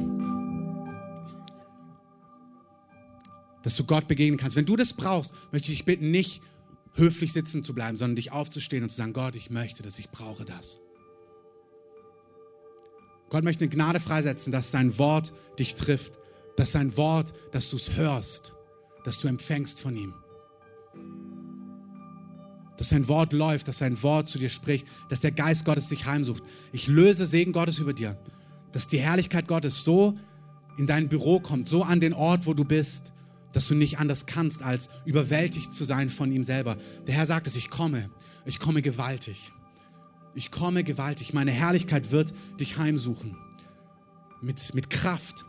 dass 3.62 3.76
du 3.76 3.84
Gott 3.84 4.08
begegnen 4.08 4.40
kannst. 4.40 4.58
Wenn 4.58 4.66
du 4.66 4.76
das 4.76 4.94
brauchst, 4.94 5.36
möchte 5.52 5.72
ich 5.72 5.78
dich 5.78 5.86
bitten, 5.86 6.10
nicht 6.10 6.42
höflich 6.94 7.34
sitzen 7.34 7.64
zu 7.64 7.74
bleiben, 7.74 7.98
sondern 7.98 8.16
dich 8.16 8.32
aufzustehen 8.32 8.84
und 8.84 8.90
zu 8.90 8.98
sagen, 8.98 9.14
Gott, 9.14 9.36
ich 9.36 9.50
möchte 9.50 9.84
das, 9.84 10.00
ich 10.00 10.10
brauche 10.10 10.46
das. 10.46 10.82
Gott 13.30 13.44
möchte 13.44 13.66
eine 13.66 13.74
Gnade 13.74 14.00
freisetzen, 14.00 14.52
dass 14.52 14.72
sein 14.72 14.98
Wort 14.98 15.34
dich 15.60 15.76
trifft, 15.76 16.14
dass 16.56 16.72
sein 16.72 16.96
Wort, 16.98 17.34
dass 17.52 17.70
du 17.70 17.76
es 17.76 17.96
hörst, 17.96 18.54
dass 19.04 19.20
du 19.20 19.28
empfängst 19.28 19.82
von 19.82 19.96
ihm. 19.96 20.14
Dass 22.78 22.90
sein 22.90 23.08
Wort 23.08 23.34
läuft, 23.34 23.68
dass 23.68 23.80
sein 23.80 24.02
Wort 24.04 24.28
zu 24.28 24.40
dir 24.40 24.50
spricht, 24.50 24.88
dass 25.10 25.20
der 25.22 25.32
Geist 25.32 25.66
Gottes 25.66 25.90
dich 25.90 26.06
heimsucht. 26.06 26.44
Ich 26.72 26.88
löse 26.88 27.26
Segen 27.26 27.52
Gottes 27.52 27.80
über 27.80 27.94
dir, 27.94 28.18
dass 28.72 28.88
die 28.88 29.00
Herrlichkeit 29.00 29.48
Gottes 29.48 29.84
so 29.84 30.18
in 30.78 30.86
dein 30.86 31.10
Büro 31.10 31.40
kommt, 31.40 31.68
so 31.68 31.84
an 31.84 32.00
den 32.00 32.14
Ort, 32.14 32.46
wo 32.46 32.54
du 32.54 32.64
bist, 32.64 33.12
dass 33.54 33.68
du 33.68 33.76
nicht 33.76 34.00
anders 34.00 34.26
kannst, 34.26 34.62
als 34.62 34.90
überwältigt 35.06 35.74
zu 35.74 35.84
sein 35.84 36.10
von 36.10 36.32
ihm 36.32 36.44
selber. 36.44 36.78
Der 37.08 37.16
Herr 37.16 37.26
sagt 37.26 37.48
es, 37.48 37.56
ich 37.56 37.70
komme, 37.70 38.10
ich 38.46 38.60
komme 38.60 38.82
gewaltig. 38.82 39.52
Ich 40.36 40.52
komme 40.52 40.84
gewaltig. 40.84 41.34
Meine 41.34 41.52
Herrlichkeit 41.52 42.12
wird 42.12 42.34
dich 42.60 42.78
heimsuchen. 42.78 43.36
Mit, 44.42 44.76
mit 44.76 44.90
Kraft, 44.92 45.46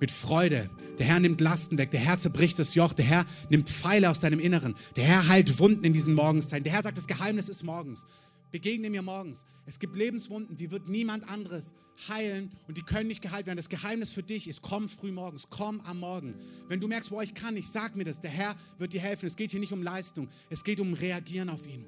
mit 0.00 0.10
Freude. 0.10 0.70
Der 0.98 1.06
Herr 1.06 1.20
nimmt 1.20 1.40
Lasten 1.40 1.76
weg. 1.76 1.90
Der 1.90 2.00
Herr 2.00 2.16
zerbricht 2.16 2.58
das 2.58 2.74
Joch. 2.74 2.94
Der 2.94 3.04
Herr 3.04 3.26
nimmt 3.50 3.68
Pfeile 3.68 4.08
aus 4.08 4.20
deinem 4.20 4.40
Inneren. 4.40 4.74
Der 4.96 5.04
Herr 5.04 5.28
heilt 5.28 5.58
Wunden 5.58 5.84
in 5.84 5.92
diesen 5.92 6.14
Morgenszeiten. 6.14 6.64
Der 6.64 6.72
Herr 6.72 6.82
sagt, 6.82 6.96
das 6.96 7.06
Geheimnis 7.06 7.48
ist 7.48 7.64
morgens. 7.64 8.06
Begegne 8.54 8.88
mir 8.88 9.02
morgens. 9.02 9.46
Es 9.66 9.80
gibt 9.80 9.96
Lebenswunden, 9.96 10.54
die 10.54 10.70
wird 10.70 10.88
niemand 10.88 11.28
anderes 11.28 11.74
heilen 12.06 12.52
und 12.68 12.76
die 12.76 12.82
können 12.82 13.08
nicht 13.08 13.20
geheilt 13.20 13.46
werden. 13.46 13.56
Das 13.56 13.68
Geheimnis 13.68 14.12
für 14.12 14.22
dich 14.22 14.46
ist, 14.46 14.62
komm 14.62 14.88
früh 14.88 15.10
morgens, 15.10 15.48
komm 15.50 15.80
am 15.80 15.98
Morgen. 15.98 16.36
Wenn 16.68 16.78
du 16.78 16.86
merkst, 16.86 17.10
boah, 17.10 17.24
ich 17.24 17.34
kann 17.34 17.54
nicht, 17.54 17.66
sag 17.66 17.96
mir 17.96 18.04
das. 18.04 18.20
Der 18.20 18.30
Herr 18.30 18.54
wird 18.78 18.92
dir 18.92 19.00
helfen. 19.00 19.26
Es 19.26 19.34
geht 19.34 19.50
hier 19.50 19.58
nicht 19.58 19.72
um 19.72 19.82
Leistung, 19.82 20.28
es 20.50 20.62
geht 20.62 20.78
um 20.78 20.92
Reagieren 20.92 21.48
auf 21.48 21.66
ihn. 21.66 21.84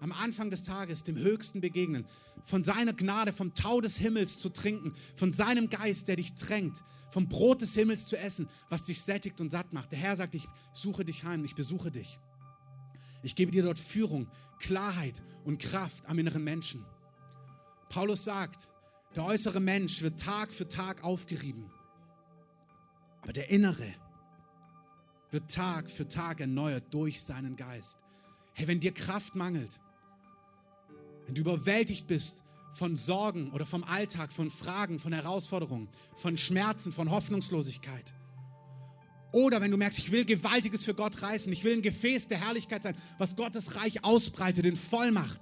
Am 0.00 0.10
Anfang 0.10 0.48
des 0.48 0.62
Tages 0.62 1.02
dem 1.02 1.18
Höchsten 1.18 1.60
begegnen, 1.60 2.06
von 2.46 2.62
seiner 2.62 2.94
Gnade, 2.94 3.34
vom 3.34 3.54
Tau 3.54 3.82
des 3.82 3.98
Himmels 3.98 4.38
zu 4.38 4.48
trinken, 4.48 4.94
von 5.16 5.32
seinem 5.32 5.68
Geist, 5.68 6.08
der 6.08 6.16
dich 6.16 6.32
drängt, 6.32 6.82
vom 7.10 7.28
Brot 7.28 7.60
des 7.60 7.74
Himmels 7.74 8.06
zu 8.06 8.16
essen, 8.16 8.48
was 8.70 8.84
dich 8.84 9.02
sättigt 9.02 9.38
und 9.42 9.50
satt 9.50 9.74
macht. 9.74 9.92
Der 9.92 9.98
Herr 9.98 10.16
sagt, 10.16 10.34
ich 10.34 10.48
suche 10.72 11.04
dich 11.04 11.24
heim, 11.24 11.44
ich 11.44 11.54
besuche 11.54 11.90
dich. 11.90 12.18
Ich 13.26 13.34
gebe 13.34 13.50
dir 13.50 13.64
dort 13.64 13.80
Führung, 13.80 14.28
Klarheit 14.60 15.20
und 15.44 15.58
Kraft 15.58 16.06
am 16.06 16.16
inneren 16.16 16.44
Menschen. 16.44 16.84
Paulus 17.88 18.22
sagt, 18.22 18.68
der 19.16 19.24
äußere 19.24 19.58
Mensch 19.58 20.00
wird 20.00 20.20
Tag 20.20 20.52
für 20.52 20.68
Tag 20.68 21.02
aufgerieben, 21.02 21.68
aber 23.22 23.32
der 23.32 23.50
innere 23.50 23.92
wird 25.32 25.50
Tag 25.50 25.90
für 25.90 26.06
Tag 26.06 26.38
erneuert 26.38 26.94
durch 26.94 27.20
seinen 27.20 27.56
Geist. 27.56 27.98
Hey, 28.52 28.68
wenn 28.68 28.78
dir 28.78 28.94
Kraft 28.94 29.34
mangelt, 29.34 29.80
wenn 31.24 31.34
du 31.34 31.40
überwältigt 31.40 32.06
bist 32.06 32.44
von 32.74 32.94
Sorgen 32.94 33.50
oder 33.50 33.66
vom 33.66 33.82
Alltag, 33.82 34.30
von 34.30 34.50
Fragen, 34.50 35.00
von 35.00 35.12
Herausforderungen, 35.12 35.88
von 36.14 36.36
Schmerzen, 36.36 36.92
von 36.92 37.10
Hoffnungslosigkeit, 37.10 38.14
oder 39.32 39.60
wenn 39.60 39.70
du 39.70 39.76
merkst, 39.76 39.98
ich 39.98 40.12
will 40.12 40.24
Gewaltiges 40.24 40.84
für 40.84 40.94
Gott 40.94 41.20
reißen, 41.22 41.52
ich 41.52 41.64
will 41.64 41.74
ein 41.74 41.82
Gefäß 41.82 42.28
der 42.28 42.38
Herrlichkeit 42.38 42.82
sein, 42.82 42.96
was 43.18 43.36
Gottes 43.36 43.76
Reich 43.76 44.04
ausbreitet 44.04 44.64
in 44.64 44.76
Vollmacht, 44.76 45.40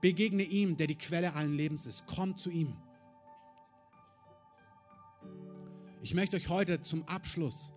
begegne 0.00 0.42
ihm, 0.42 0.76
der 0.76 0.86
die 0.86 0.96
Quelle 0.96 1.34
allen 1.34 1.54
Lebens 1.54 1.86
ist. 1.86 2.04
Komm 2.06 2.36
zu 2.36 2.50
ihm. 2.50 2.76
Ich 6.02 6.14
möchte 6.14 6.36
euch 6.36 6.48
heute 6.48 6.80
zum 6.80 7.06
Abschluss 7.08 7.72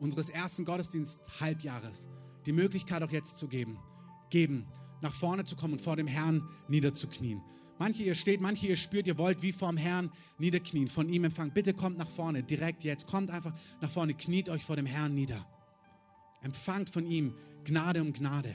unseres 0.00 0.28
ersten 0.28 0.64
Gottesdienst-Halbjahres 0.64 2.08
die 2.46 2.52
Möglichkeit 2.52 3.02
auch 3.02 3.10
jetzt 3.10 3.38
zu 3.38 3.46
geben, 3.48 3.78
geben, 4.30 4.66
nach 5.00 5.12
vorne 5.12 5.44
zu 5.44 5.56
kommen 5.56 5.74
und 5.74 5.80
vor 5.80 5.96
dem 5.96 6.06
Herrn 6.06 6.48
niederzuknien. 6.68 7.42
Manche 7.78 8.02
ihr 8.02 8.14
steht, 8.14 8.40
manche 8.40 8.66
ihr 8.66 8.76
spürt, 8.76 9.06
ihr 9.06 9.18
wollt 9.18 9.42
wie 9.42 9.52
vorm 9.52 9.76
Herrn 9.76 10.10
niederknien, 10.38 10.88
von 10.88 11.08
ihm 11.08 11.24
empfangen. 11.24 11.52
Bitte 11.52 11.74
kommt 11.74 11.98
nach 11.98 12.08
vorne, 12.08 12.42
direkt 12.42 12.84
jetzt. 12.84 13.06
Kommt 13.06 13.30
einfach 13.30 13.54
nach 13.80 13.90
vorne, 13.90 14.14
kniet 14.14 14.48
euch 14.48 14.64
vor 14.64 14.76
dem 14.76 14.86
Herrn 14.86 15.14
nieder. 15.14 15.46
Empfangt 16.42 16.90
von 16.90 17.06
ihm 17.06 17.34
Gnade 17.64 18.02
um 18.02 18.12
Gnade. 18.12 18.54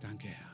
Danke, 0.00 0.28
Herr. 0.28 0.50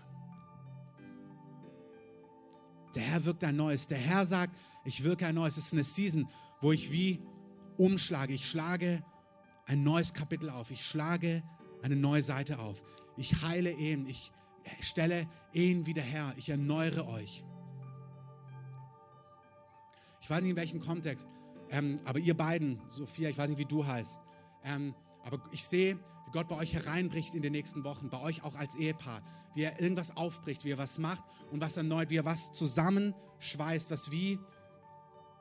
Der 2.95 3.03
Herr 3.03 3.25
wirkt 3.25 3.45
ein 3.45 3.57
Neues. 3.57 3.87
Der 3.87 3.99
Herr 3.99 4.27
sagt, 4.27 4.57
ich 4.85 5.05
wirke 5.05 5.27
ein 5.27 5.35
Neues. 5.35 5.57
Es 5.57 5.67
ist 5.67 5.73
eine 5.73 5.85
Season, 5.85 6.29
wo 6.61 6.73
ich 6.73 6.93
wie 6.93 7.21
umschlage. 7.77 8.33
Ich 8.33 8.49
schlage 8.49 9.03
ein 9.67 9.83
neues 9.83 10.15
Kapitel 10.15 10.49
auf. 10.49 10.71
Ich 10.71 10.85
schlage 10.85 11.43
eine 11.83 11.97
neue 11.97 12.23
Seite 12.23 12.59
auf. 12.59 12.83
Ich 13.17 13.43
heile 13.43 13.71
Ehen, 13.73 14.07
ich 14.07 14.33
stelle 14.81 15.27
Ehen 15.53 15.87
wieder 15.87 16.03
her, 16.03 16.35
ich 16.37 16.49
erneuere 16.49 17.07
euch. 17.09 17.45
Ich 20.21 20.31
weiß 20.31 20.43
nicht 20.43 20.51
in 20.51 20.57
welchem 20.57 20.81
Kontext, 20.81 21.29
ähm, 21.71 22.01
aber 22.05 22.19
ihr 22.19 22.37
beiden, 22.37 22.81
Sophia, 22.89 23.29
ich 23.29 23.39
weiß 23.39 23.49
nicht, 23.49 23.59
wie 23.59 23.65
du 23.65 23.87
heißt, 23.87 24.21
ähm, 24.65 24.95
aber 25.25 25.41
ich 25.53 25.65
sehe, 25.65 25.97
wie 26.27 26.31
Gott 26.33 26.49
bei 26.49 26.57
euch 26.57 26.75
hereinbricht 26.75 27.35
in 27.35 27.43
den 27.43 27.53
nächsten 27.53 27.85
Wochen, 27.85 28.11
bei 28.11 28.21
euch 28.21 28.43
auch 28.43 28.55
als 28.55 28.75
Ehepaar, 28.75 29.23
wie 29.55 29.63
er 29.63 29.81
irgendwas 29.81 30.17
aufbricht, 30.17 30.65
wie 30.65 30.73
er 30.73 30.79
was 30.79 30.99
macht 30.99 31.25
und 31.51 31.61
was 31.61 31.77
erneut, 31.77 32.11
wie 32.11 32.17
er 32.17 32.25
was 32.25 32.53
zusammenschweißt, 32.53 33.91
was 33.91 34.11
wie 34.11 34.39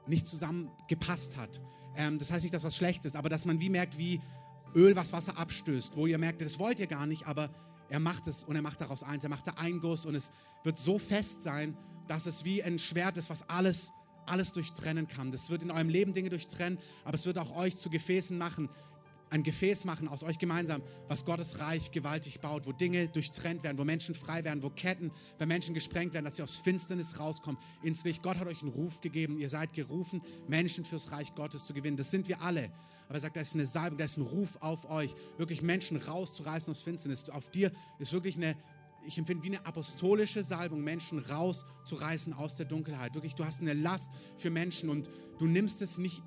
nicht 0.07 0.27
zusammengepasst 0.27 1.37
hat. 1.37 1.61
Ähm, 1.95 2.19
das 2.19 2.31
heißt 2.31 2.43
nicht, 2.43 2.53
dass 2.53 2.63
was 2.63 2.75
schlecht 2.75 3.05
ist, 3.05 3.15
aber 3.15 3.29
dass 3.29 3.45
man 3.45 3.59
wie 3.59 3.69
merkt, 3.69 3.97
wie 3.97 4.21
Öl, 4.75 4.95
was 4.95 5.13
Wasser 5.13 5.37
abstößt, 5.37 5.95
wo 5.95 6.05
ihr 6.05 6.17
merkt, 6.17 6.41
das 6.41 6.59
wollt 6.59 6.79
ihr 6.79 6.87
gar 6.87 7.07
nicht, 7.07 7.25
aber 7.27 7.49
er 7.89 7.99
macht 7.99 8.27
es 8.27 8.43
und 8.43 8.55
er 8.55 8.61
macht 8.61 8.81
daraus 8.81 9.03
eins. 9.03 9.23
Er 9.23 9.29
macht 9.29 9.47
da 9.47 9.53
einen 9.53 9.79
Guss 9.79 10.05
und 10.05 10.15
es 10.15 10.31
wird 10.63 10.77
so 10.77 10.99
fest 10.99 11.43
sein, 11.43 11.77
dass 12.07 12.25
es 12.25 12.43
wie 12.43 12.61
ein 12.61 12.77
Schwert 12.77 13.17
ist, 13.17 13.29
was 13.29 13.47
alles, 13.49 13.91
alles 14.25 14.51
durchtrennen 14.51 15.07
kann. 15.07 15.31
Das 15.31 15.49
wird 15.49 15.63
in 15.63 15.71
eurem 15.71 15.89
Leben 15.89 16.13
Dinge 16.13 16.29
durchtrennen, 16.29 16.79
aber 17.03 17.15
es 17.15 17.25
wird 17.25 17.37
auch 17.37 17.55
euch 17.55 17.77
zu 17.77 17.89
Gefäßen 17.89 18.37
machen, 18.37 18.69
ein 19.35 19.43
Gefäß 19.43 19.83
machen 19.83 20.07
aus 20.07 20.23
euch 20.23 20.39
gemeinsam, 20.39 20.81
was 21.09 21.25
Gottes 21.25 21.59
Reich 21.59 21.91
gewaltig 21.91 22.39
baut, 22.39 22.65
wo 22.65 22.71
Dinge 22.71 23.09
durchtrennt 23.09 23.63
werden, 23.63 23.77
wo 23.77 23.83
Menschen 23.83 24.15
frei 24.15 24.45
werden, 24.45 24.63
wo 24.63 24.69
Ketten 24.69 25.11
bei 25.37 25.45
Menschen 25.45 25.73
gesprengt 25.73 26.13
werden, 26.13 26.23
dass 26.23 26.37
sie 26.37 26.43
aus 26.43 26.55
Finsternis 26.55 27.19
rauskommen 27.19 27.59
ins 27.83 28.05
Licht. 28.05 28.23
Gott 28.23 28.37
hat 28.37 28.47
euch 28.47 28.61
einen 28.61 28.71
Ruf 28.71 29.01
gegeben. 29.01 29.37
Ihr 29.37 29.49
seid 29.49 29.73
gerufen, 29.73 30.21
Menschen 30.47 30.85
fürs 30.85 31.11
Reich 31.11 31.35
Gottes 31.35 31.65
zu 31.65 31.73
gewinnen. 31.73 31.97
Das 31.97 32.11
sind 32.11 32.29
wir 32.29 32.41
alle. 32.41 32.71
Aber 33.07 33.15
er 33.15 33.19
sagt, 33.19 33.35
da 33.35 33.41
ist 33.41 33.53
eine 33.53 33.65
Salbung, 33.65 33.97
da 33.97 34.05
ist 34.05 34.17
ein 34.17 34.23
Ruf 34.23 34.55
auf 34.61 34.89
euch, 34.89 35.13
wirklich 35.37 35.61
Menschen 35.61 35.97
rauszureißen 35.97 36.71
aus 36.71 36.81
Finsternis. 36.81 37.29
Auf 37.29 37.51
dir 37.51 37.73
ist 37.99 38.13
wirklich 38.13 38.37
eine 38.37 38.55
ich 39.07 39.19
empfinde 39.19 39.43
wie 39.43 39.49
eine 39.49 39.65
apostolische 39.67 40.41
Salbung, 40.41 40.83
Menschen 40.83 41.19
rauszureißen 41.19 42.33
aus 42.33 42.55
der 42.55 42.65
Dunkelheit. 42.65 43.13
Wirklich, 43.13 43.35
du 43.35 43.45
hast 43.45 43.61
eine 43.61 43.73
Last 43.73 44.09
für 44.37 44.49
Menschen 44.49 44.89
und 44.89 45.11
du 45.37 45.45
nimmst 45.45 45.83
es 45.83 45.99
nicht 45.99 46.23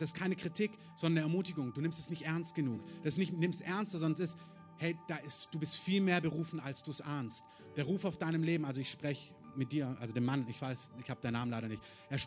das 0.00 0.10
ist 0.10 0.14
keine 0.14 0.36
Kritik, 0.36 0.72
sondern 0.96 1.24
eine 1.24 1.32
Ermutigung. 1.32 1.72
Du 1.72 1.80
nimmst 1.80 1.98
es 1.98 2.08
nicht 2.08 2.22
ernst 2.22 2.54
genug. 2.54 2.80
Das 3.02 3.16
nicht 3.16 3.32
nimmst 3.32 3.60
ernster, 3.60 3.98
sondern 3.98 4.22
es 4.22 4.30
ist, 4.30 4.38
hey, 4.78 4.96
da 5.08 5.16
ist, 5.16 5.48
du 5.52 5.58
bist 5.58 5.76
viel 5.76 6.00
mehr 6.00 6.20
berufen, 6.20 6.58
als 6.58 6.82
du 6.82 6.90
es 6.90 7.00
ahnst. 7.00 7.44
Der 7.76 7.84
Ruf 7.84 8.04
auf 8.04 8.16
deinem 8.16 8.42
Leben, 8.42 8.64
also 8.64 8.80
ich 8.80 8.90
spreche 8.90 9.34
mit 9.56 9.72
dir, 9.72 9.94
also 10.00 10.14
dem 10.14 10.24
Mann, 10.24 10.46
ich 10.48 10.60
weiß, 10.60 10.90
ich 11.02 11.10
habe 11.10 11.20
deinen 11.20 11.34
Namen 11.34 11.50
leider 11.50 11.68
nicht. 11.68 11.82
Er, 12.08 12.18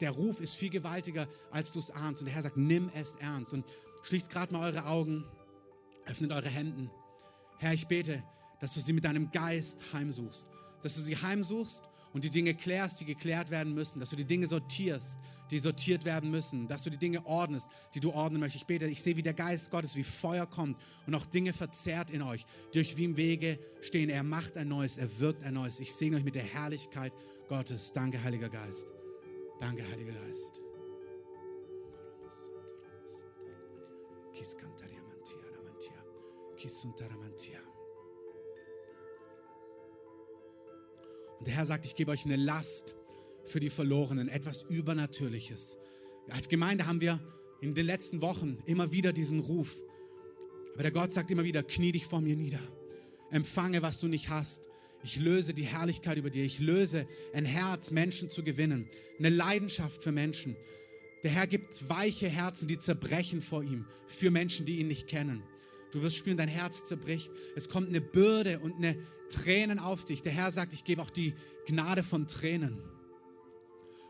der 0.00 0.12
Ruf 0.12 0.40
ist 0.40 0.54
viel 0.54 0.70
gewaltiger, 0.70 1.26
als 1.50 1.72
du 1.72 1.80
es 1.80 1.90
ahnst. 1.90 2.22
Und 2.22 2.26
der 2.26 2.34
Herr 2.36 2.42
sagt, 2.42 2.56
nimm 2.56 2.90
es 2.94 3.16
ernst. 3.16 3.52
Und 3.52 3.66
schließt 4.02 4.30
gerade 4.30 4.52
mal 4.52 4.72
eure 4.72 4.86
Augen, 4.86 5.24
öffnet 6.06 6.30
eure 6.30 6.48
Hände. 6.48 6.88
Herr, 7.58 7.74
ich 7.74 7.88
bete, 7.88 8.22
dass 8.60 8.74
du 8.74 8.80
sie 8.80 8.92
mit 8.92 9.04
deinem 9.04 9.32
Geist 9.32 9.92
heimsuchst. 9.92 10.46
Dass 10.82 10.94
du 10.94 11.00
sie 11.00 11.16
heimsuchst 11.16 11.82
und 12.12 12.24
die 12.24 12.30
Dinge 12.30 12.54
klärst, 12.54 13.00
die 13.00 13.04
geklärt 13.04 13.50
werden 13.50 13.74
müssen, 13.74 14.00
dass 14.00 14.10
du 14.10 14.16
die 14.16 14.24
Dinge 14.24 14.46
sortierst, 14.46 15.18
die 15.50 15.58
sortiert 15.58 16.04
werden 16.04 16.30
müssen, 16.30 16.68
dass 16.68 16.82
du 16.82 16.90
die 16.90 16.98
Dinge 16.98 17.24
ordnest, 17.26 17.68
die 17.94 18.00
du 18.00 18.12
ordnen 18.12 18.40
möchtest. 18.40 18.62
Ich 18.62 18.66
bete, 18.66 18.86
ich 18.86 19.02
sehe, 19.02 19.16
wie 19.16 19.22
der 19.22 19.34
Geist 19.34 19.70
Gottes, 19.70 19.96
wie 19.96 20.04
Feuer 20.04 20.46
kommt 20.46 20.76
und 21.06 21.14
auch 21.14 21.26
Dinge 21.26 21.52
verzerrt 21.52 22.10
in 22.10 22.22
euch, 22.22 22.44
die 22.74 22.80
euch 22.80 22.96
wie 22.96 23.04
im 23.04 23.16
Wege 23.16 23.58
stehen. 23.80 24.10
Er 24.10 24.22
macht 24.22 24.56
ein 24.56 24.68
neues, 24.68 24.98
er 24.98 25.18
wirkt 25.18 25.44
ein 25.44 25.54
neues. 25.54 25.80
Ich 25.80 25.94
segne 25.94 26.18
euch 26.18 26.24
mit 26.24 26.34
der 26.34 26.44
Herrlichkeit 26.44 27.12
Gottes. 27.48 27.92
Danke, 27.92 28.22
Heiliger 28.22 28.48
Geist. 28.48 28.86
Danke, 29.60 29.82
Heiliger 29.88 30.12
Geist. 30.12 30.60
Kisuntaramantia. 36.58 37.67
Und 41.38 41.46
der 41.46 41.54
Herr 41.54 41.66
sagt, 41.66 41.86
ich 41.86 41.94
gebe 41.94 42.10
euch 42.10 42.24
eine 42.24 42.36
Last 42.36 42.96
für 43.44 43.60
die 43.60 43.70
Verlorenen, 43.70 44.28
etwas 44.28 44.62
Übernatürliches. 44.62 45.78
Als 46.28 46.48
Gemeinde 46.48 46.86
haben 46.86 47.00
wir 47.00 47.20
in 47.60 47.74
den 47.74 47.86
letzten 47.86 48.20
Wochen 48.20 48.58
immer 48.66 48.92
wieder 48.92 49.12
diesen 49.12 49.40
Ruf. 49.40 49.76
Aber 50.74 50.82
der 50.82 50.92
Gott 50.92 51.12
sagt 51.12 51.30
immer 51.30 51.44
wieder, 51.44 51.62
knie 51.62 51.92
dich 51.92 52.06
vor 52.06 52.20
mir 52.20 52.36
nieder. 52.36 52.60
Empfange, 53.30 53.82
was 53.82 53.98
du 53.98 54.08
nicht 54.08 54.28
hast. 54.28 54.68
Ich 55.02 55.16
löse 55.16 55.54
die 55.54 55.64
Herrlichkeit 55.64 56.18
über 56.18 56.30
dir. 56.30 56.44
Ich 56.44 56.58
löse 56.58 57.06
ein 57.32 57.44
Herz, 57.44 57.90
Menschen 57.90 58.30
zu 58.30 58.42
gewinnen. 58.42 58.88
Eine 59.18 59.30
Leidenschaft 59.30 60.02
für 60.02 60.12
Menschen. 60.12 60.56
Der 61.22 61.30
Herr 61.30 61.46
gibt 61.46 61.88
weiche 61.88 62.28
Herzen, 62.28 62.68
die 62.68 62.78
zerbrechen 62.78 63.40
vor 63.40 63.62
ihm, 63.62 63.86
für 64.06 64.30
Menschen, 64.30 64.66
die 64.66 64.78
ihn 64.78 64.88
nicht 64.88 65.08
kennen. 65.08 65.42
Du 65.92 66.02
wirst 66.02 66.16
spüren, 66.16 66.36
dein 66.36 66.48
Herz 66.48 66.84
zerbricht. 66.84 67.30
Es 67.56 67.68
kommt 67.68 67.88
eine 67.88 68.00
Bürde 68.00 68.58
und 68.60 68.76
eine 68.76 68.96
Tränen 69.30 69.78
auf 69.78 70.04
dich. 70.04 70.22
Der 70.22 70.32
Herr 70.32 70.52
sagt, 70.52 70.72
ich 70.72 70.84
gebe 70.84 71.02
auch 71.02 71.10
die 71.10 71.34
Gnade 71.66 72.02
von 72.02 72.26
Tränen. 72.26 72.78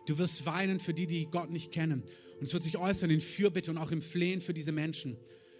Du 0.06 0.18
wirst 0.18 0.46
weinen 0.46 0.80
für 0.80 0.94
die, 0.94 1.06
die 1.06 1.26
Gott 1.26 1.50
nicht 1.50 1.70
kennen. 1.70 2.02
Und 2.38 2.46
es 2.46 2.52
wird 2.52 2.62
sich 2.62 2.78
äußern 2.78 3.10
in 3.10 3.20
Fürbitte 3.20 3.70
und 3.70 3.78
auch 3.78 3.90
im 3.90 4.02
Flehen 4.02 4.40
für 4.40 4.54
diese 4.54 4.72
Menschen. 4.72 5.16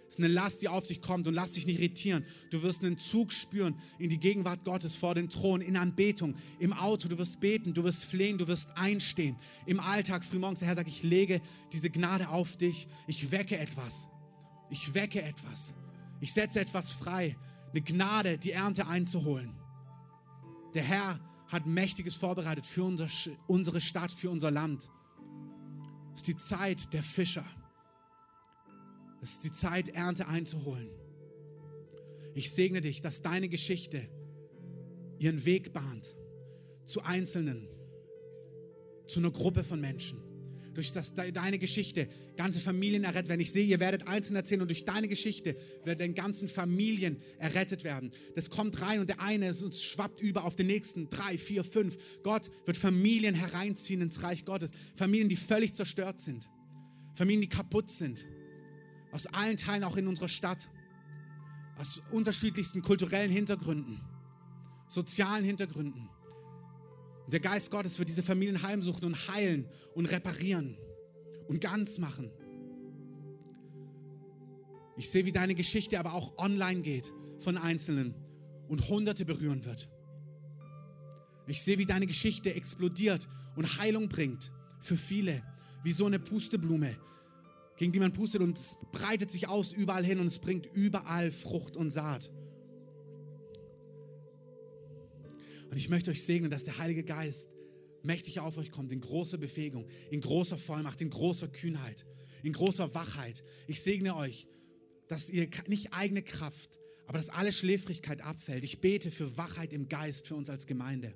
Es 0.09 0.15
ist 0.15 0.23
eine 0.23 0.33
Last, 0.33 0.63
die 0.63 0.67
auf 0.69 0.87
dich 0.87 1.03
kommt 1.03 1.27
und 1.27 1.35
lass 1.35 1.51
dich 1.51 1.67
nicht 1.67 1.79
irritieren. 1.79 2.25
Du 2.49 2.63
wirst 2.63 2.83
einen 2.83 2.97
Zug 2.97 3.31
spüren 3.31 3.79
in 3.99 4.09
die 4.09 4.19
Gegenwart 4.19 4.65
Gottes 4.65 4.95
vor 4.95 5.13
den 5.13 5.29
Thron, 5.29 5.61
in 5.61 5.77
Anbetung, 5.77 6.35
im 6.57 6.73
Auto. 6.73 7.07
Du 7.07 7.19
wirst 7.19 7.39
beten, 7.39 7.75
du 7.75 7.83
wirst 7.83 8.05
flehen, 8.05 8.39
du 8.39 8.47
wirst 8.47 8.69
einstehen. 8.75 9.35
Im 9.67 9.79
Alltag, 9.79 10.25
frühmorgens, 10.25 10.59
der 10.59 10.67
Herr 10.67 10.75
sagt, 10.75 10.89
ich 10.89 11.03
lege 11.03 11.41
diese 11.71 11.91
Gnade 11.91 12.29
auf 12.29 12.57
dich. 12.57 12.87
Ich 13.05 13.31
wecke 13.31 13.59
etwas. 13.59 14.09
Ich 14.71 14.95
wecke 14.95 15.21
etwas. 15.21 15.75
Ich 16.19 16.33
setze 16.33 16.59
etwas 16.59 16.93
frei, 16.93 17.37
eine 17.71 17.81
Gnade, 17.81 18.37
die 18.37 18.51
Ernte 18.51 18.87
einzuholen. 18.87 19.55
Der 20.73 20.83
Herr 20.83 21.19
hat 21.47 21.65
Mächtiges 21.65 22.15
vorbereitet 22.15 22.65
für 22.65 22.83
unsere 23.47 23.81
Stadt, 23.81 24.11
für 24.11 24.29
unser 24.29 24.51
Land. 24.51 24.89
Es 26.13 26.21
ist 26.21 26.27
die 26.27 26.37
Zeit 26.37 26.93
der 26.93 27.03
Fischer. 27.03 27.45
Es 29.21 29.33
ist 29.33 29.43
die 29.43 29.51
Zeit, 29.51 29.89
Ernte 29.89 30.27
einzuholen. 30.27 30.89
Ich 32.33 32.51
segne 32.51 32.81
dich, 32.81 33.01
dass 33.01 33.21
deine 33.21 33.49
Geschichte 33.49 34.09
ihren 35.17 35.43
Weg 35.45 35.73
bahnt 35.73 36.15
zu 36.85 37.01
Einzelnen, 37.03 37.67
zu 39.07 39.19
einer 39.19 39.31
Gruppe 39.31 39.63
von 39.63 39.81
Menschen 39.81 40.28
durch 40.79 40.93
das, 40.93 41.13
deine 41.13 41.59
Geschichte 41.59 42.07
ganze 42.37 42.61
Familien 42.61 43.03
errettet 43.03 43.27
werden. 43.27 43.41
Ich 43.41 43.51
sehe, 43.51 43.65
ihr 43.65 43.81
werdet 43.81 44.07
einzeln 44.07 44.37
erzählen 44.37 44.61
und 44.61 44.69
durch 44.69 44.85
deine 44.85 45.09
Geschichte 45.09 45.57
werden 45.83 46.15
ganzen 46.15 46.47
Familien 46.47 47.21
errettet 47.37 47.83
werden. 47.83 48.11
Das 48.35 48.49
kommt 48.49 48.81
rein 48.81 49.01
und 49.01 49.09
der 49.09 49.19
eine 49.19 49.53
schwappt 49.53 50.21
über 50.21 50.45
auf 50.45 50.55
den 50.55 50.67
nächsten, 50.67 51.09
drei, 51.09 51.37
vier, 51.37 51.65
fünf. 51.65 51.97
Gott 52.23 52.49
wird 52.65 52.77
Familien 52.77 53.35
hereinziehen 53.35 53.99
ins 53.99 54.23
Reich 54.23 54.45
Gottes. 54.45 54.71
Familien, 54.95 55.27
die 55.27 55.35
völlig 55.35 55.73
zerstört 55.73 56.21
sind. 56.21 56.47
Familien, 57.13 57.41
die 57.41 57.49
kaputt 57.49 57.89
sind. 57.89 58.25
Aus 59.11 59.27
allen 59.27 59.57
Teilen, 59.57 59.83
auch 59.83 59.97
in 59.97 60.07
unserer 60.07 60.29
Stadt. 60.29 60.69
Aus 61.77 62.01
unterschiedlichsten 62.11 62.81
kulturellen 62.81 63.31
Hintergründen, 63.31 63.99
sozialen 64.87 65.43
Hintergründen. 65.43 66.09
Und 67.29 67.33
der 67.33 67.41
Geist 67.41 67.69
Gottes 67.69 67.99
wird 67.99 68.09
diese 68.09 68.23
Familien 68.23 68.63
heimsuchen 68.63 69.05
und 69.05 69.27
heilen 69.27 69.67
und 69.93 70.07
reparieren 70.07 70.75
und 71.47 71.61
ganz 71.61 71.99
machen. 71.99 72.31
Ich 74.97 75.11
sehe, 75.11 75.27
wie 75.27 75.31
deine 75.31 75.53
Geschichte 75.53 75.99
aber 75.99 76.15
auch 76.15 76.35
online 76.39 76.81
geht 76.81 77.13
von 77.37 77.55
Einzelnen 77.55 78.15
und 78.67 78.89
Hunderte 78.89 79.25
berühren 79.25 79.63
wird. 79.63 79.87
Ich 81.45 81.61
sehe, 81.61 81.77
wie 81.77 81.85
deine 81.85 82.07
Geschichte 82.07 82.51
explodiert 82.55 83.29
und 83.55 83.77
Heilung 83.77 84.09
bringt 84.09 84.51
für 84.79 84.97
viele, 84.97 85.43
wie 85.83 85.91
so 85.91 86.07
eine 86.07 86.17
Pusteblume, 86.17 86.95
gegen 87.77 87.91
die 87.91 87.99
man 87.99 88.11
pustet 88.11 88.41
und 88.41 88.57
es 88.57 88.79
breitet 88.91 89.29
sich 89.29 89.47
aus 89.47 89.71
überall 89.71 90.03
hin 90.03 90.19
und 90.19 90.25
es 90.25 90.39
bringt 90.39 90.65
überall 90.73 91.31
Frucht 91.31 91.77
und 91.77 91.91
Saat. 91.91 92.31
Und 95.69 95.77
ich 95.77 95.89
möchte 95.89 96.11
euch 96.11 96.23
segnen, 96.23 96.49
dass 96.49 96.63
der 96.63 96.77
Heilige 96.77 97.03
Geist 97.03 97.49
mächtig 98.03 98.39
auf 98.39 98.57
euch 98.57 98.71
kommt, 98.71 98.91
in 98.91 99.01
großer 99.01 99.37
Befähigung, 99.37 99.87
in 100.09 100.21
großer 100.21 100.57
Vollmacht, 100.57 101.01
in 101.01 101.09
großer 101.09 101.47
Kühnheit, 101.47 102.05
in 102.43 102.53
großer 102.53 102.93
Wachheit. 102.95 103.43
Ich 103.67 103.81
segne 103.81 104.15
euch, 104.15 104.47
dass 105.07 105.29
ihr 105.29 105.49
nicht 105.67 105.93
eigene 105.93 106.21
Kraft, 106.21 106.79
aber 107.07 107.17
dass 107.17 107.29
alle 107.29 107.51
Schläfrigkeit 107.51 108.21
abfällt. 108.21 108.63
Ich 108.63 108.79
bete 108.81 109.11
für 109.11 109.37
Wachheit 109.37 109.73
im 109.73 109.89
Geist 109.89 110.27
für 110.27 110.35
uns 110.35 110.49
als 110.49 110.67
Gemeinde. 110.67 111.13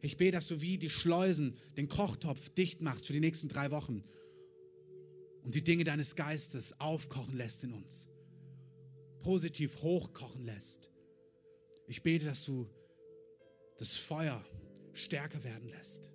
Ich 0.00 0.16
bete, 0.16 0.32
dass 0.32 0.48
du 0.48 0.60
wie 0.60 0.78
die 0.78 0.90
Schleusen 0.90 1.56
den 1.76 1.88
Kochtopf 1.88 2.48
dicht 2.50 2.80
machst 2.80 3.06
für 3.06 3.12
die 3.12 3.20
nächsten 3.20 3.48
drei 3.48 3.70
Wochen 3.70 4.04
und 5.42 5.54
die 5.54 5.64
Dinge 5.64 5.84
deines 5.84 6.16
Geistes 6.16 6.78
aufkochen 6.80 7.36
lässt 7.36 7.64
in 7.64 7.72
uns. 7.72 8.08
Positiv 9.22 9.82
hochkochen 9.82 10.44
lässt. 10.44 10.90
Ich 11.88 12.02
bete, 12.02 12.26
dass 12.26 12.44
du 12.44 12.68
das 13.78 13.96
Feuer 13.96 14.44
stärker 14.94 15.42
werden 15.44 15.68
lässt. 15.68 16.10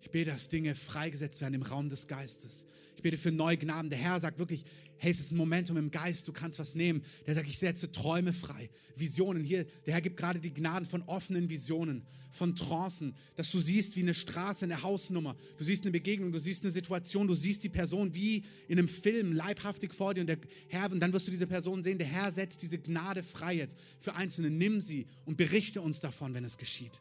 Ich 0.00 0.10
bete, 0.10 0.30
dass 0.30 0.48
Dinge 0.48 0.74
freigesetzt 0.74 1.40
werden 1.40 1.54
im 1.54 1.62
Raum 1.62 1.88
des 1.88 2.06
Geistes. 2.06 2.66
Ich 2.94 3.02
bete 3.02 3.18
für 3.18 3.32
neue 3.32 3.56
Gnaden. 3.56 3.90
Der 3.90 3.98
Herr 3.98 4.20
sagt 4.20 4.38
wirklich, 4.38 4.64
hey, 4.98 5.10
es 5.10 5.20
ist 5.20 5.32
ein 5.32 5.36
Momentum 5.36 5.76
im 5.76 5.90
Geist, 5.90 6.26
du 6.28 6.32
kannst 6.32 6.58
was 6.58 6.74
nehmen. 6.74 7.02
Der 7.26 7.34
sagt, 7.34 7.48
ich 7.48 7.58
setze 7.58 7.90
Träume 7.90 8.32
frei, 8.32 8.70
Visionen. 8.96 9.44
Hier, 9.44 9.64
der 9.86 9.94
Herr 9.94 10.00
gibt 10.00 10.16
gerade 10.16 10.40
die 10.40 10.52
Gnaden 10.52 10.88
von 10.88 11.02
offenen 11.02 11.50
Visionen, 11.50 12.06
von 12.30 12.54
Trancen, 12.54 13.14
dass 13.36 13.50
du 13.50 13.58
siehst 13.58 13.96
wie 13.96 14.00
eine 14.00 14.14
Straße, 14.14 14.64
eine 14.64 14.82
Hausnummer. 14.82 15.36
Du 15.56 15.64
siehst 15.64 15.84
eine 15.84 15.92
Begegnung, 15.92 16.32
du 16.32 16.38
siehst 16.38 16.64
eine 16.64 16.72
Situation, 16.72 17.28
du 17.28 17.34
siehst 17.34 17.62
die 17.64 17.68
Person 17.68 18.14
wie 18.14 18.44
in 18.68 18.78
einem 18.78 18.88
Film 18.88 19.32
leibhaftig 19.32 19.94
vor 19.94 20.14
dir 20.14 20.22
und 20.22 20.26
der 20.26 20.38
Herr, 20.68 20.90
und 20.90 21.00
dann 21.00 21.12
wirst 21.12 21.26
du 21.26 21.30
diese 21.30 21.46
Person 21.46 21.82
sehen. 21.82 21.98
Der 21.98 22.06
Herr 22.06 22.32
setzt 22.32 22.62
diese 22.62 22.78
Gnade 22.78 23.22
frei 23.22 23.54
jetzt 23.54 23.78
für 23.98 24.14
Einzelne. 24.14 24.50
Nimm 24.50 24.80
sie 24.80 25.06
und 25.24 25.36
berichte 25.36 25.80
uns 25.80 26.00
davon, 26.00 26.34
wenn 26.34 26.44
es 26.44 26.58
geschieht. 26.58 27.00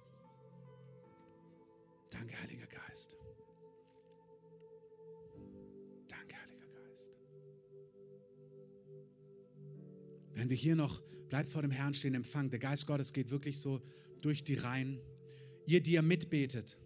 Danke, 2.11 2.39
Heiliger 2.41 2.62
Wenn 10.33 10.49
wir 10.49 10.57
hier 10.57 10.75
noch, 10.75 11.01
bleibt 11.29 11.49
vor 11.49 11.61
dem 11.61 11.71
Herrn 11.71 11.93
stehen, 11.93 12.15
empfangt. 12.15 12.51
Der 12.51 12.59
Geist 12.59 12.87
Gottes 12.87 13.13
geht 13.13 13.29
wirklich 13.29 13.59
so 13.59 13.81
durch 14.21 14.43
die 14.43 14.55
Reihen. 14.55 14.99
Ihr, 15.65 15.81
die 15.81 15.93
ihr 15.93 16.01
mitbetet, 16.01 16.77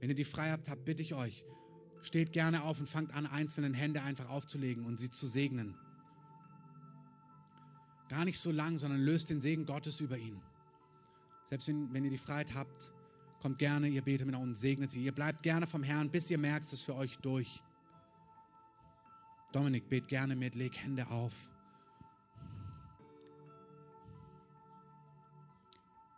wenn 0.00 0.08
ihr 0.08 0.14
die 0.14 0.24
Freiheit 0.24 0.68
habt, 0.68 0.84
bitte 0.84 1.02
ich 1.02 1.14
euch, 1.14 1.44
steht 2.02 2.32
gerne 2.32 2.62
auf 2.62 2.78
und 2.80 2.88
fangt 2.88 3.14
an, 3.14 3.26
einzelnen 3.26 3.74
Hände 3.74 4.02
einfach 4.02 4.28
aufzulegen 4.28 4.84
und 4.84 4.98
sie 4.98 5.10
zu 5.10 5.26
segnen. 5.26 5.74
Gar 8.08 8.24
nicht 8.24 8.38
so 8.38 8.50
lang, 8.50 8.78
sondern 8.78 9.00
löst 9.00 9.30
den 9.30 9.40
Segen 9.40 9.66
Gottes 9.66 10.00
über 10.00 10.16
ihn. 10.16 10.40
Selbst 11.48 11.68
wenn, 11.68 11.92
wenn 11.92 12.04
ihr 12.04 12.10
die 12.10 12.18
Freiheit 12.18 12.54
habt, 12.54 12.92
Kommt 13.46 13.58
gerne, 13.58 13.88
ihr 13.88 14.02
betet 14.02 14.26
mit 14.26 14.34
und 14.34 14.56
segnet 14.56 14.90
sie. 14.90 15.04
Ihr 15.04 15.12
bleibt 15.12 15.42
gerne 15.42 15.66
vom 15.66 15.82
Herrn, 15.82 16.10
bis 16.10 16.30
ihr 16.30 16.38
merkt, 16.38 16.64
es 16.64 16.72
ist 16.72 16.82
für 16.82 16.94
euch 16.94 17.16
durch. 17.18 17.62
Dominik, 19.52 19.88
bet 19.88 20.08
gerne 20.08 20.34
mit, 20.34 20.54
leg 20.54 20.76
Hände 20.76 21.06
auf. 21.08 21.48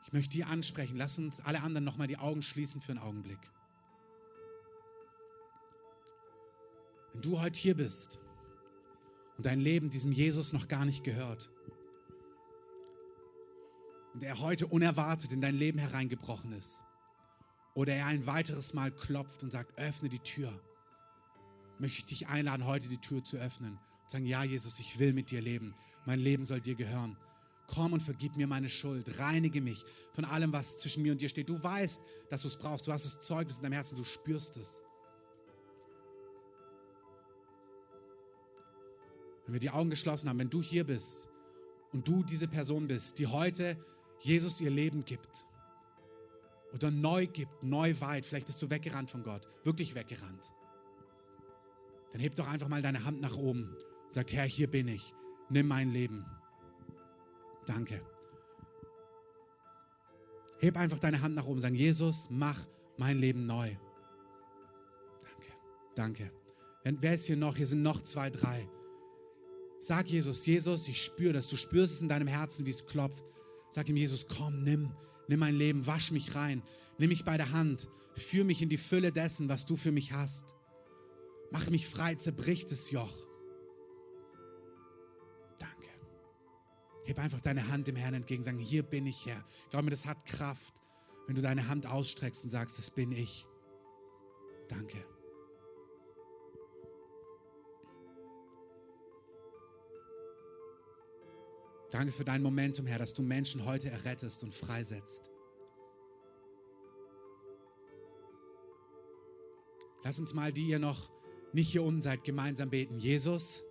Ich 0.09 0.15
möchte 0.15 0.39
die 0.39 0.45
ansprechen. 0.45 0.97
Lass 0.97 1.19
uns 1.19 1.39
alle 1.41 1.61
anderen 1.61 1.85
nochmal 1.85 2.07
die 2.07 2.17
Augen 2.17 2.41
schließen 2.41 2.81
für 2.81 2.93
einen 2.93 2.99
Augenblick. 2.99 3.39
Wenn 7.13 7.21
du 7.21 7.39
heute 7.39 7.59
hier 7.59 7.77
bist 7.77 8.19
und 9.37 9.45
dein 9.45 9.61
Leben 9.61 9.91
diesem 9.91 10.11
Jesus 10.11 10.55
noch 10.55 10.67
gar 10.67 10.87
nicht 10.87 11.05
gehört 11.05 11.51
und 14.15 14.23
er 14.23 14.41
heute 14.41 14.67
unerwartet 14.67 15.31
in 15.31 15.43
dein 15.43 15.55
Leben 15.55 15.79
hereingebrochen 15.79 16.53
ist, 16.53 16.81
oder 17.75 17.93
er 17.93 18.07
ein 18.07 18.27
weiteres 18.27 18.73
Mal 18.73 18.91
klopft 18.91 19.43
und 19.43 19.51
sagt, 19.51 19.79
öffne 19.79 20.09
die 20.09 20.21
Tür, 20.21 20.59
möchte 21.79 21.99
ich 21.99 22.07
dich 22.07 22.29
einladen, 22.29 22.65
heute 22.65 22.89
die 22.89 22.97
Tür 22.97 23.23
zu 23.23 23.37
öffnen 23.37 23.79
und 24.05 24.11
sagen, 24.11 24.25
ja 24.25 24.43
Jesus, 24.43 24.79
ich 24.79 24.99
will 24.99 25.13
mit 25.13 25.31
dir 25.31 25.43
leben, 25.43 25.75
mein 26.07 26.19
Leben 26.19 26.47
soll 26.47 26.63
dir 26.63 26.77
gehören. 26.77 27.19
Komm 27.69 27.93
und 27.93 28.03
vergib 28.03 28.37
mir 28.37 28.47
meine 28.47 28.69
Schuld, 28.69 29.19
reinige 29.19 29.61
mich 29.61 29.85
von 30.13 30.25
allem, 30.25 30.53
was 30.53 30.79
zwischen 30.79 31.03
mir 31.03 31.13
und 31.13 31.21
dir 31.21 31.29
steht. 31.29 31.49
Du 31.49 31.63
weißt, 31.63 32.03
dass 32.29 32.43
du 32.43 32.49
es 32.49 32.57
brauchst, 32.57 32.87
du 32.87 32.93
hast 32.93 33.05
das 33.05 33.21
Zeugnis 33.21 33.59
in 33.59 33.63
deinem 33.63 33.75
Herzen, 33.75 33.97
du 33.97 34.05
spürst 34.05 34.57
es. 34.57 34.83
Wenn 39.47 39.53
wir 39.53 39.61
die 39.61 39.71
Augen 39.71 39.91
geschlossen 39.91 40.29
haben, 40.29 40.39
wenn 40.39 40.51
du 40.51 40.61
hier 40.61 40.85
bist 40.85 41.29
und 41.93 42.09
du 42.09 42.23
diese 42.25 42.49
Person 42.49 42.89
bist, 42.89 43.19
die 43.19 43.27
heute 43.27 43.77
Jesus 44.21 44.61
ihr 44.61 44.71
Leben 44.71 45.05
gibt, 45.05 45.47
oder 46.73 46.91
neu 46.91 47.27
gibt, 47.27 47.63
neu 47.63 47.95
weit. 48.01 48.25
Vielleicht 48.25 48.47
bist 48.47 48.61
du 48.63 48.71
weggerannt 48.71 49.11
von 49.11 49.23
Gott, 49.23 49.49
wirklich 49.65 49.95
weggerannt. 49.95 50.53
Dann 52.13 52.21
heb 52.21 52.35
doch 52.35 52.49
einfach 52.49 52.69
mal 52.69 52.83
deine 52.83 53.05
Hand 53.05 53.21
nach 53.21 53.37
oben 53.37 53.75
und 54.07 54.15
sag, 54.15 54.33
Herr, 54.33 54.45
hier 54.45 54.71
bin 54.71 54.89
ich. 54.89 55.15
Nimm 55.51 55.69
mein 55.69 55.93
Leben. 55.93 56.25
Danke. 57.69 58.01
Heb 60.59 60.77
einfach 60.77 60.99
deine 60.99 61.21
Hand 61.21 61.35
nach 61.35 61.45
oben 61.45 61.57
und 61.57 61.61
sag, 61.61 61.75
Jesus, 61.75 62.29
mach 62.31 62.67
mein 62.97 63.19
Leben 63.19 63.47
neu. 63.47 63.77
Danke. 65.23 65.53
Danke. 65.95 66.33
Wer 66.83 67.15
ist 67.15 67.27
hier 67.27 67.37
noch? 67.37 67.57
Hier 67.57 67.67
sind 67.67 67.83
noch 67.83 68.03
zwei, 68.03 68.31
drei. 68.31 68.67
Sag 69.81 70.09
Jesus, 70.09 70.45
Jesus, 70.47 70.89
ich 70.89 71.05
spüre 71.05 71.35
das. 71.35 71.47
Du 71.47 71.57
spürst 71.57 71.95
es 71.95 72.03
in 72.03 72.09
deinem 72.09 72.27
Herzen, 72.27 72.65
wie 72.65 72.71
es 72.71 72.87
klopft. 72.87 73.25
Sag 73.71 73.89
ihm, 73.89 73.97
Jesus, 73.97 74.27
komm, 74.27 74.63
nimm, 74.63 74.91
nimm 75.29 75.41
mein 75.41 75.55
Leben, 75.55 75.87
wasch 75.87 76.11
mich 76.11 76.35
rein, 76.35 76.63
nimm 76.97 77.11
mich 77.11 77.25
bei 77.25 77.37
der 77.37 77.53
Hand, 77.53 77.89
führ 78.15 78.45
mich 78.45 78.63
in 78.63 78.71
die 78.71 78.79
Fülle 78.79 79.13
dessen, 79.13 79.49
was 79.49 79.67
du 79.67 79.77
für 79.77 79.93
mich 79.93 80.13
hast. 80.13 80.55
Mach 81.51 81.69
mich 81.69 81.87
frei, 81.87 82.15
zerbrich 82.15 82.65
das 82.67 82.91
Joch. 82.91 83.27
Danke. 85.59 85.88
Heb 87.09 87.19
einfach 87.21 87.41
deine 87.41 87.69
Hand 87.69 87.89
dem 87.89 87.97
Herrn 87.97 88.13
entgegen, 88.13 88.43
sagen, 88.43 88.59
hier 88.59 88.83
bin 88.83 89.07
ich 89.07 89.25
Herr. 89.25 89.43
Ich 89.65 89.71
glaube 89.71 89.87
mir, 89.87 89.93
das 89.93 90.05
hat 90.05 90.27
Kraft, 90.27 90.75
wenn 91.27 91.35
du 91.35 91.41
deine 91.41 91.67
Hand 91.67 91.87
ausstreckst 91.87 92.45
und 92.45 92.51
sagst, 92.51 92.77
das 92.77 92.91
bin 92.91 93.13
ich. 93.13 93.47
Danke. 94.69 95.03
Danke 101.91 102.13
für 102.13 102.27
dein 102.27 102.43
Momentum, 102.43 102.85
Herr, 102.85 102.99
dass 102.99 103.15
du 103.15 103.23
Menschen 103.23 103.65
heute 103.65 103.89
errettest 103.89 104.43
und 104.45 104.55
freisetzt. 104.55 105.31
Lass 110.05 110.19
uns 110.19 110.35
mal, 110.35 110.53
die 110.53 110.69
ihr 110.69 110.79
noch 110.79 111.11
nicht 111.55 111.71
hier 111.71 111.83
unten 111.83 112.03
seid, 112.03 112.23
gemeinsam 112.23 112.69
beten. 112.69 112.99
Jesus, 112.99 113.65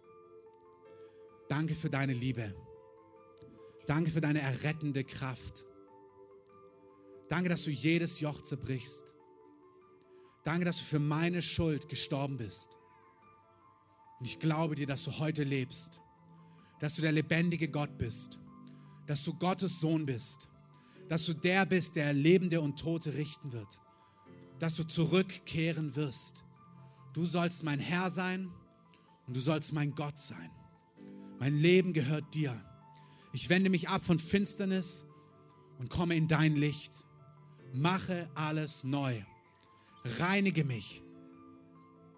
danke 1.48 1.76
für 1.76 1.92
deine 1.92 2.14
Liebe. 2.14 2.56
Danke 3.88 4.12
für 4.12 4.22
deine 4.22 4.42
errettende 4.42 5.04
Kraft. 5.04 5.66
Danke, 7.30 7.50
dass 7.50 7.64
du 7.64 7.72
jedes 7.72 8.20
Joch 8.20 8.42
zerbrichst. 8.42 9.14
Danke, 10.44 10.66
dass 10.66 10.78
du 10.78 10.84
für 10.84 11.00
meine 11.00 11.42
Schuld 11.42 11.90
gestorben 11.90 12.38
bist. 12.38 12.78
Und 14.20 14.26
ich 14.28 14.40
glaube 14.40 14.76
dir, 14.76 14.88
dass 14.88 15.04
du 15.04 15.18
heute 15.18 15.44
lebst 15.44 16.00
dass 16.80 16.96
du 16.96 17.02
der 17.02 17.12
lebendige 17.12 17.68
Gott 17.68 17.98
bist, 17.98 18.40
dass 19.06 19.24
du 19.24 19.34
Gottes 19.34 19.80
Sohn 19.80 20.06
bist, 20.06 20.48
dass 21.08 21.26
du 21.26 21.34
der 21.34 21.66
bist, 21.66 21.96
der 21.96 22.14
Lebende 22.14 22.62
und 22.62 22.80
Tote 22.80 23.14
richten 23.14 23.52
wird, 23.52 23.80
dass 24.60 24.76
du 24.76 24.84
zurückkehren 24.84 25.96
wirst. 25.96 26.44
Du 27.14 27.26
sollst 27.26 27.64
mein 27.64 27.80
Herr 27.80 28.12
sein 28.12 28.52
und 29.26 29.36
du 29.36 29.40
sollst 29.40 29.74
mein 29.74 29.96
Gott 29.96 30.20
sein. 30.20 30.52
Mein 31.40 31.56
Leben 31.56 31.94
gehört 31.94 32.34
dir. 32.34 32.64
Ich 33.34 33.50
wende 33.50 33.70
mich 33.70 33.90
ab 33.90 34.04
von 34.04 34.20
Finsternis 34.20 35.06
und 35.80 35.90
komme 35.90 36.16
in 36.16 36.28
dein 36.28 36.56
Licht. 36.56 37.06
Mache 37.74 38.30
alles 38.36 38.84
neu. 38.84 39.22
Reinige 40.04 40.64
mich. 40.64 41.04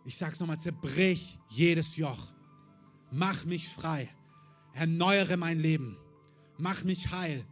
Ich 0.05 0.17
sage 0.17 0.33
es 0.33 0.39
nochmal, 0.39 0.59
zerbrich 0.59 1.39
jedes 1.49 1.97
Joch. 1.97 2.31
Mach 3.11 3.45
mich 3.45 3.69
frei. 3.69 4.09
Erneuere 4.73 5.37
mein 5.37 5.59
Leben. 5.59 5.97
Mach 6.57 6.83
mich 6.83 7.11
heil. 7.11 7.45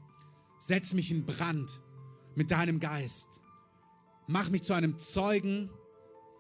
Setz 0.60 0.94
mich 0.94 1.12
in 1.12 1.26
Brand 1.26 1.82
mit 2.36 2.52
deinem 2.52 2.80
Geist. 2.80 3.42
Mach 4.28 4.50
mich 4.50 4.64
zu 4.64 4.74
einem 4.74 5.00
Zeugen 5.00 5.70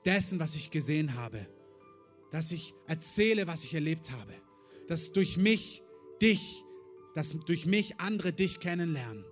dessen, 0.05 0.39
was 0.39 0.55
ich 0.55 0.71
gesehen 0.71 1.15
habe. 1.15 1.47
Dass 2.31 2.51
ich 2.51 2.73
erzähle, 2.87 3.47
was 3.47 3.63
ich 3.63 3.73
erlebt 3.73 4.11
habe. 4.11 4.33
Dass 4.87 5.11
durch 5.11 5.37
mich 5.37 5.81
dich, 6.21 6.63
dass 7.17 7.31
durch 7.31 7.65
mich 7.65 7.99
andere 7.99 8.31
dich 8.31 8.59
kennenlernen. 8.59 9.25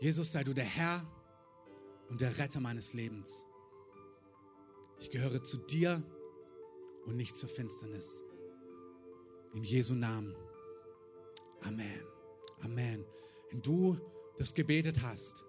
Jesus, 0.00 0.32
sei 0.32 0.42
du 0.42 0.54
der 0.54 0.64
Herr 0.64 1.06
und 2.08 2.22
der 2.22 2.38
Retter 2.38 2.60
meines 2.60 2.94
Lebens. 2.94 3.44
Ich 5.00 5.10
gehöre 5.10 5.44
zu 5.44 5.58
dir 5.58 6.02
und 7.04 7.16
nicht 7.16 7.36
zur 7.36 7.50
Finsternis. 7.50 8.22
In 9.52 9.62
Jesu 9.62 9.92
Namen. 9.92 10.34
Amen. 11.60 12.00
Amen. 12.62 13.04
Wenn 13.50 13.60
du 13.60 13.98
das 14.38 14.54
gebetet 14.54 15.02
hast, 15.02 15.44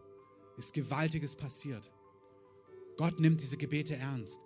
ist 0.57 0.73
Gewaltiges 0.73 1.37
passiert. 1.37 1.89
Gott 2.97 3.17
nimmt 3.21 3.41
diese 3.41 3.55
Gebete 3.55 3.95
ernst. 3.95 4.41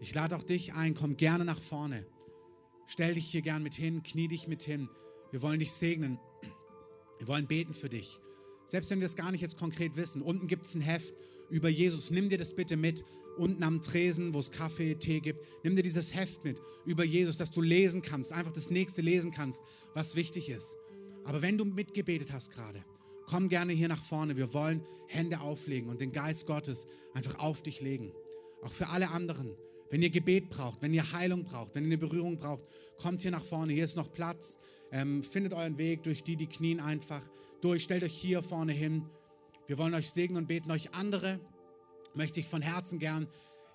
Ich 0.00 0.14
lade 0.14 0.34
auch 0.34 0.44
dich 0.44 0.72
ein, 0.72 0.94
komm 0.94 1.18
gerne 1.18 1.44
nach 1.44 1.60
vorne. 1.60 2.06
Stell 2.86 3.14
dich 3.14 3.26
hier 3.26 3.42
gern 3.42 3.62
mit 3.62 3.74
hin, 3.74 4.02
knie 4.02 4.28
dich 4.28 4.48
mit 4.48 4.62
hin. 4.62 4.88
Wir 5.30 5.42
wollen 5.42 5.58
dich 5.58 5.72
segnen. 5.72 6.18
Wir 7.18 7.28
wollen 7.28 7.46
beten 7.46 7.74
für 7.74 7.88
dich. 7.88 8.20
Selbst 8.66 8.90
wenn 8.90 9.00
wir 9.00 9.06
das 9.06 9.16
gar 9.16 9.30
nicht 9.30 9.40
jetzt 9.40 9.58
konkret 9.58 9.96
wissen. 9.96 10.22
Unten 10.22 10.46
gibt 10.46 10.66
es 10.66 10.74
ein 10.74 10.80
Heft 10.80 11.14
über 11.50 11.68
Jesus. 11.68 12.10
Nimm 12.10 12.28
dir 12.28 12.38
das 12.38 12.54
bitte 12.54 12.76
mit 12.76 13.04
unten 13.36 13.62
am 13.62 13.82
Tresen, 13.82 14.34
wo 14.34 14.38
es 14.38 14.50
Kaffee, 14.50 14.94
Tee 14.94 15.20
gibt. 15.20 15.40
Nimm 15.62 15.76
dir 15.76 15.82
dieses 15.82 16.14
Heft 16.14 16.44
mit 16.44 16.60
über 16.84 17.04
Jesus, 17.04 17.36
dass 17.36 17.50
du 17.50 17.60
lesen 17.60 18.02
kannst, 18.02 18.32
einfach 18.32 18.52
das 18.52 18.70
nächste 18.70 19.02
lesen 19.02 19.30
kannst, 19.30 19.62
was 19.94 20.16
wichtig 20.16 20.48
ist. 20.48 20.76
Aber 21.24 21.42
wenn 21.42 21.58
du 21.58 21.64
mitgebetet 21.64 22.32
hast 22.32 22.50
gerade, 22.50 22.84
komm 23.26 23.48
gerne 23.48 23.72
hier 23.72 23.88
nach 23.88 24.02
vorne. 24.02 24.36
Wir 24.36 24.54
wollen 24.54 24.84
Hände 25.08 25.40
auflegen 25.40 25.90
und 25.90 26.00
den 26.00 26.12
Geist 26.12 26.46
Gottes 26.46 26.86
einfach 27.14 27.38
auf 27.38 27.62
dich 27.62 27.80
legen. 27.80 28.12
Auch 28.62 28.72
für 28.72 28.88
alle 28.88 29.10
anderen. 29.10 29.54
Wenn 29.90 30.02
ihr 30.02 30.10
Gebet 30.10 30.50
braucht, 30.50 30.82
wenn 30.82 30.92
ihr 30.92 31.12
Heilung 31.12 31.44
braucht, 31.44 31.74
wenn 31.74 31.84
ihr 31.84 31.88
eine 31.88 31.98
Berührung 31.98 32.38
braucht, 32.38 32.64
kommt 32.98 33.22
hier 33.22 33.30
nach 33.30 33.44
vorne. 33.44 33.72
Hier 33.72 33.84
ist 33.84 33.96
noch 33.96 34.12
Platz. 34.12 34.58
Ähm, 34.92 35.22
findet 35.22 35.52
euren 35.52 35.78
Weg 35.78 36.02
durch 36.02 36.22
die, 36.22 36.36
die 36.36 36.46
knien 36.46 36.80
einfach 36.80 37.22
durch. 37.60 37.84
Stellt 37.84 38.02
euch 38.02 38.14
hier 38.14 38.42
vorne 38.42 38.72
hin. 38.72 39.04
Wir 39.66 39.78
wollen 39.78 39.94
euch 39.94 40.10
segnen 40.10 40.38
und 40.38 40.46
beten. 40.48 40.70
Euch 40.70 40.94
andere 40.94 41.40
möchte 42.14 42.40
ich 42.40 42.48
von 42.48 42.62
Herzen 42.62 42.98
gern 42.98 43.28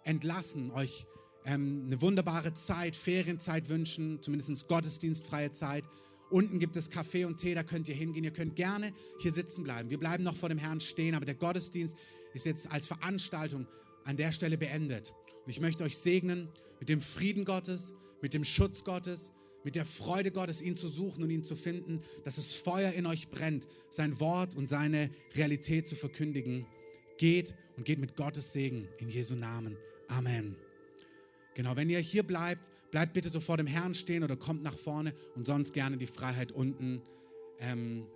entlassen, 0.03 0.71
euch 0.71 1.05
ähm, 1.45 1.83
eine 1.85 2.01
wunderbare 2.01 2.53
Zeit, 2.53 2.95
Ferienzeit 2.95 3.69
wünschen, 3.69 4.21
zumindest 4.21 4.67
gottesdienstfreie 4.67 5.51
Zeit. 5.51 5.83
Unten 6.29 6.59
gibt 6.59 6.75
es 6.77 6.89
Kaffee 6.89 7.25
und 7.25 7.37
Tee, 7.37 7.53
da 7.53 7.63
könnt 7.63 7.89
ihr 7.89 7.95
hingehen. 7.95 8.23
Ihr 8.23 8.31
könnt 8.31 8.55
gerne 8.55 8.93
hier 9.19 9.33
sitzen 9.33 9.63
bleiben. 9.63 9.89
Wir 9.89 9.99
bleiben 9.99 10.23
noch 10.23 10.35
vor 10.35 10.49
dem 10.49 10.57
Herrn 10.57 10.79
stehen, 10.79 11.13
aber 11.13 11.25
der 11.25 11.35
Gottesdienst 11.35 11.95
ist 12.33 12.45
jetzt 12.45 12.71
als 12.71 12.87
Veranstaltung 12.87 13.67
an 14.05 14.17
der 14.17 14.31
Stelle 14.31 14.57
beendet. 14.57 15.13
Und 15.45 15.49
ich 15.49 15.59
möchte 15.59 15.83
euch 15.83 15.97
segnen 15.97 16.49
mit 16.79 16.89
dem 16.89 17.01
Frieden 17.01 17.45
Gottes, 17.45 17.93
mit 18.21 18.33
dem 18.33 18.43
Schutz 18.43 18.83
Gottes, 18.83 19.33
mit 19.63 19.75
der 19.75 19.85
Freude 19.85 20.31
Gottes, 20.31 20.61
ihn 20.61 20.75
zu 20.75 20.87
suchen 20.87 21.23
und 21.23 21.29
ihn 21.29 21.43
zu 21.43 21.55
finden, 21.55 22.01
dass 22.23 22.35
das 22.35 22.53
Feuer 22.53 22.93
in 22.93 23.05
euch 23.05 23.29
brennt, 23.29 23.67
sein 23.89 24.19
Wort 24.19 24.55
und 24.55 24.67
seine 24.67 25.11
Realität 25.35 25.87
zu 25.87 25.95
verkündigen. 25.95 26.65
Geht 27.17 27.55
und 27.77 27.85
geht 27.85 27.99
mit 27.99 28.15
Gottes 28.15 28.53
Segen 28.53 28.87
in 28.97 29.09
Jesu 29.09 29.35
Namen. 29.35 29.77
Amen. 30.07 30.55
Genau, 31.53 31.75
wenn 31.75 31.89
ihr 31.89 31.99
hier 31.99 32.23
bleibt, 32.23 32.71
bleibt 32.91 33.13
bitte 33.13 33.29
so 33.29 33.39
vor 33.39 33.57
dem 33.57 33.67
Herrn 33.67 33.93
stehen 33.93 34.23
oder 34.23 34.35
kommt 34.35 34.63
nach 34.63 34.77
vorne 34.77 35.13
und 35.35 35.45
sonst 35.45 35.73
gerne 35.73 35.97
die 35.97 36.07
Freiheit 36.07 36.51
unten 36.51 37.01
ähm, 37.59 38.07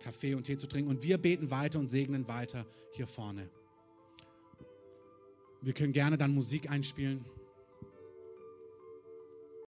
Kaffee 0.00 0.34
und 0.34 0.44
Tee 0.44 0.56
zu 0.56 0.66
trinken. 0.66 0.90
Und 0.90 1.02
wir 1.02 1.18
beten 1.18 1.50
weiter 1.50 1.78
und 1.78 1.88
segnen 1.88 2.28
weiter 2.28 2.66
hier 2.92 3.06
vorne. 3.06 3.50
Wir 5.64 5.72
können 5.72 5.94
gerne 5.94 6.18
dann 6.18 6.34
Musik 6.34 6.70
einspielen. 6.70 7.24